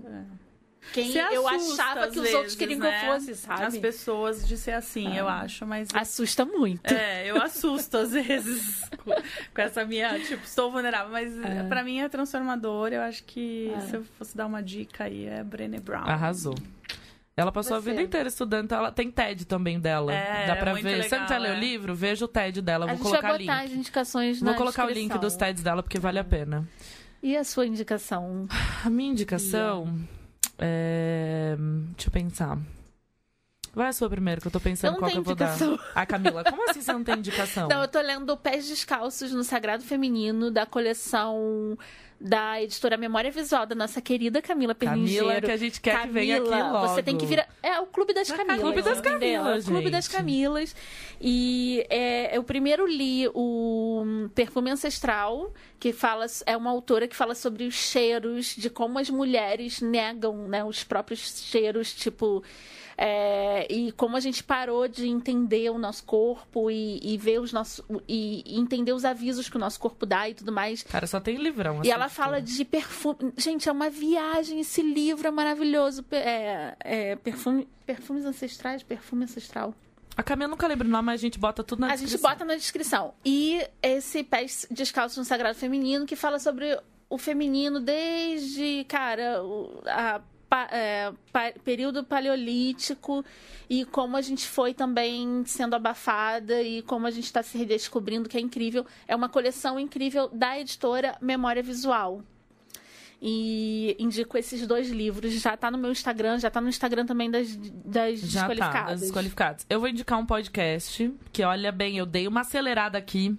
[0.92, 3.00] quem Se eu assusta, achava que os outros vezes, queriam né?
[3.00, 3.62] que eu fosse, sabe?
[3.64, 5.88] As pessoas de ser assim, eu acho, mas.
[5.94, 6.92] Assusta muito.
[6.92, 9.10] É, eu assusto às vezes com,
[9.54, 11.62] com essa minha, tipo, estou vulnerável, mas É.
[11.64, 12.88] pra mim é transformador.
[12.92, 13.80] Eu acho que É.
[13.80, 16.04] se eu fosse dar uma dica aí, é Brené Brown.
[16.06, 16.54] Arrasou.
[17.36, 17.90] Ela passou a Você.
[17.90, 20.12] vida inteira estudando, então ela tem TED também dela.
[20.12, 21.04] É, Dá pra muito ver.
[21.04, 21.60] Se você não legal, ler o é.
[21.60, 22.84] livro, veja o TED dela.
[22.84, 23.72] A Vou gente colocar vai botar link.
[23.72, 25.20] as indicações Vou na colocar o link descrição.
[25.20, 26.68] dos TEDs dela, porque vale a pena.
[27.22, 28.48] E a sua indicação?
[28.84, 29.96] A minha indicação
[30.58, 31.56] é.
[31.94, 32.58] Deixa eu pensar.
[33.74, 35.76] Vai a sua primeiro, que eu tô pensando Eu qual que eu vou indicação.
[35.76, 35.92] dar.
[35.94, 37.68] Ah, Camila, como assim você não tem indicação?
[37.68, 41.76] Não, eu tô lendo Pés Descalços no Sagrado Feminino, da coleção
[42.20, 45.26] da editora Memória Visual, da nossa querida Camila Perlingeiro.
[45.26, 46.88] Camila, que a gente quer que venha aqui Camila, logo.
[46.88, 47.46] Você tem que vir.
[47.62, 48.60] É o Clube das Camilas.
[48.60, 49.42] Clube das entendeu?
[49.42, 50.16] Camilas, É o Clube das gente.
[50.16, 50.76] Camilas.
[51.20, 56.26] E é, eu primeiro li o Perfume Ancestral, que fala.
[56.44, 60.82] É uma autora que fala sobre os cheiros, de como as mulheres negam né, os
[60.82, 62.42] próprios cheiros, tipo.
[63.00, 67.52] É, e como a gente parou de entender o nosso corpo e, e ver os
[67.52, 67.84] nossos.
[68.08, 70.82] E, e entender os avisos que o nosso corpo dá e tudo mais.
[70.82, 71.76] Cara, só tem livrão.
[71.76, 72.16] E assim, ela tipo.
[72.16, 73.32] fala de perfume.
[73.36, 74.58] Gente, é uma viagem.
[74.58, 76.04] Esse livro é maravilhoso.
[76.10, 79.72] É, é perfume, perfumes ancestrais, perfume ancestral.
[80.16, 82.30] A Camila nunca lembra o nome, mas a gente bota tudo na a gente descrição.
[82.30, 83.14] bota na descrição.
[83.24, 86.76] E esse Pés Descalços no Sagrado Feminino, que fala sobre
[87.08, 89.40] o feminino desde, cara,
[89.86, 93.24] a, pa- é, pa- período paleolítico
[93.68, 98.28] e como a gente foi também sendo abafada e como a gente está se redescobrindo,
[98.28, 98.86] que é incrível.
[99.06, 102.22] É uma coleção incrível da editora Memória Visual.
[103.20, 105.32] E indico esses dois livros.
[105.32, 108.90] Já tá no meu Instagram, já tá no Instagram também das, das Já tá, desqualificadas.
[108.92, 109.66] das desqualificadas.
[109.68, 113.36] Eu vou indicar um podcast que, olha bem, eu dei uma acelerada aqui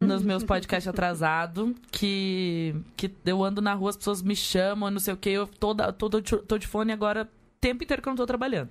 [0.00, 4.98] nos meus podcasts atrasados, que, que eu ando na rua, as pessoas me chamam, não
[4.98, 7.26] sei o que, eu tô, tô, tô, de fone agora o
[7.60, 8.70] tempo inteiro que eu não tô trabalhando.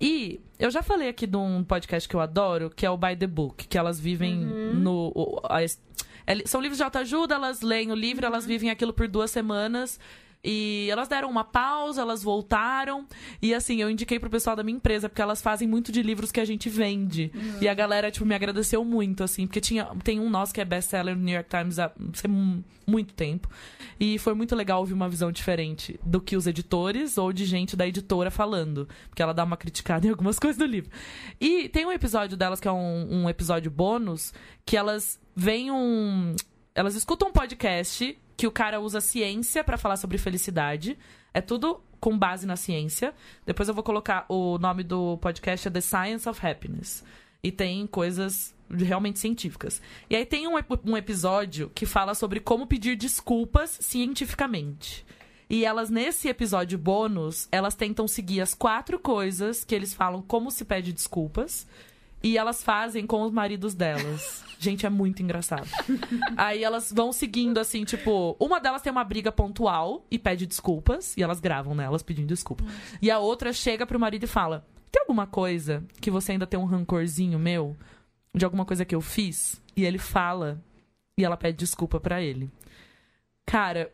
[0.00, 3.14] E eu já falei aqui de um podcast que eu adoro, que é o By
[3.16, 4.34] the Book, que elas vivem
[4.74, 5.12] no...
[5.14, 5.80] o- a es-
[6.26, 10.00] é- são livros de autoajuda, elas leem o livro, elas vivem aquilo por duas semanas.
[10.42, 13.06] E elas deram uma pausa, elas voltaram.
[13.42, 16.30] E assim, eu indiquei pro pessoal da minha empresa, porque elas fazem muito de livros
[16.30, 17.32] que a gente vende.
[17.60, 20.64] E a galera, tipo, me agradeceu muito, assim, porque tinha, tem um nosso que é
[20.64, 21.92] best-seller no New York Times há
[22.86, 23.48] muito tempo.
[23.98, 27.76] E foi muito legal ouvir uma visão diferente do que os editores ou de gente
[27.76, 28.88] da editora falando.
[29.08, 30.90] Porque ela dá uma criticada em algumas coisas do livro.
[31.40, 34.32] E tem um episódio delas que é um, um episódio bônus,
[34.64, 36.36] que elas veem um.
[36.74, 40.98] Elas escutam um podcast que o cara usa ciência para falar sobre felicidade.
[41.32, 43.14] É tudo com base na ciência.
[43.44, 47.02] Depois eu vou colocar o nome do podcast é The Science of Happiness.
[47.42, 49.80] E tem coisas realmente científicas.
[50.10, 50.54] E aí tem um,
[50.84, 55.06] um episódio que fala sobre como pedir desculpas cientificamente.
[55.48, 60.50] E elas, nesse episódio bônus, elas tentam seguir as quatro coisas que eles falam como
[60.50, 61.66] se pede desculpas.
[62.26, 64.42] E elas fazem com os maridos delas.
[64.58, 65.68] Gente, é muito engraçado.
[66.36, 68.34] Aí elas vão seguindo, assim, tipo...
[68.40, 71.16] Uma delas tem uma briga pontual e pede desculpas.
[71.16, 72.64] E elas gravam nelas pedindo desculpa.
[73.00, 74.66] E a outra chega pro marido e fala...
[74.90, 77.76] Tem alguma coisa que você ainda tem um rancorzinho meu?
[78.34, 79.62] De alguma coisa que eu fiz?
[79.76, 80.60] E ele fala.
[81.16, 82.50] E ela pede desculpa para ele.
[83.44, 83.92] Cara,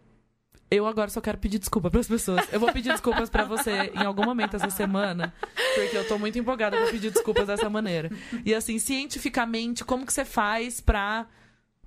[0.77, 2.47] eu agora só quero pedir desculpa para as pessoas.
[2.53, 5.32] Eu vou pedir desculpas para você em algum momento essa semana,
[5.74, 8.11] porque eu tô muito empolgada pra pedir desculpas dessa maneira.
[8.44, 11.27] E assim, cientificamente, como que você faz pra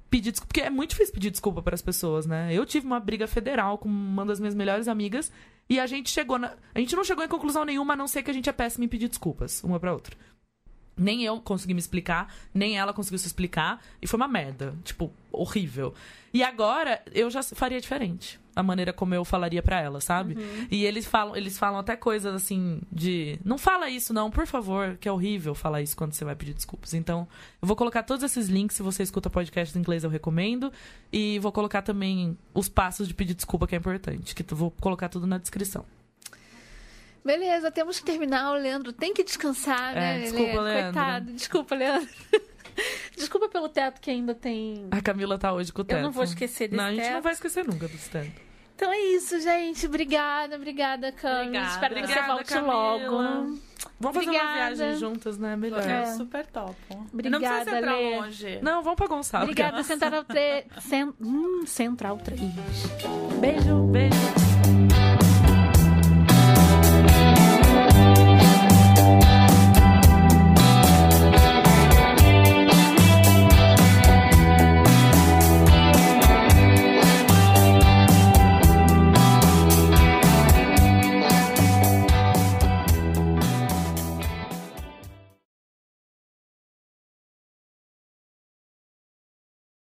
[0.10, 0.48] pedir desculpa?
[0.48, 2.53] Porque é muito difícil pedir desculpa para as pessoas, né?
[2.53, 5.32] Eu tive uma briga federal com uma das minhas melhores amigas
[5.70, 6.53] e a gente chegou na...
[6.74, 8.86] a gente não chegou em conclusão nenhuma, a não ser que a gente é péssima
[8.86, 10.16] em pedir desculpas uma para outra.
[10.98, 13.82] Nem eu consegui me explicar, nem ela conseguiu se explicar.
[14.02, 14.74] E foi uma merda.
[14.84, 15.94] Tipo, horrível.
[16.34, 18.40] E agora eu já faria diferente.
[18.56, 20.36] A maneira como eu falaria para ela, sabe?
[20.36, 20.68] Uhum.
[20.72, 23.38] E eles falam, eles falam até coisas assim de.
[23.44, 26.54] Não fala isso, não, por favor, que é horrível falar isso quando você vai pedir
[26.54, 26.94] desculpas.
[26.94, 27.28] Então,
[27.62, 28.78] eu vou colocar todos esses links.
[28.78, 30.72] Se você escuta podcast em inglês, eu recomendo.
[31.12, 34.34] E vou colocar também os passos de pedir desculpa, que é importante.
[34.34, 35.86] Que eu vou colocar tudo na descrição.
[37.26, 38.52] Beleza, temos que terminar.
[38.52, 40.18] O Leandro tem que descansar, né?
[40.18, 40.84] É, desculpa, Leandro.
[40.93, 41.31] Coitado.
[41.34, 42.10] Desculpa, Leandro.
[43.15, 44.88] Desculpa pelo teto que ainda tem.
[44.91, 45.97] A Camila tá hoje com o teto.
[45.97, 47.14] Eu não vou esquecer desse Não, a gente teto.
[47.14, 48.41] não vai esquecer nunca do teto.
[48.76, 49.85] Então é isso, gente.
[49.85, 51.45] Obrigada, obrigada, Cami.
[51.47, 51.68] Obrigada.
[51.69, 52.73] Espero que você Obrigada, volte Camila.
[52.73, 53.11] logo.
[53.97, 54.45] Vamos fazer Obrigada.
[54.47, 55.56] uma viagem juntas, né?
[55.56, 55.80] Melhor.
[55.89, 56.06] É.
[56.07, 56.76] Super top.
[57.14, 58.15] Obrigada, não precisa ser pra Lê.
[58.18, 58.60] longe.
[58.61, 59.49] Não, vamos pra Gonçalves.
[59.49, 60.65] Obrigada, Central 3.
[60.81, 61.15] Cent...
[61.22, 62.41] Hum, Central 3.
[63.39, 63.84] Beijo.
[63.88, 64.45] Beijo.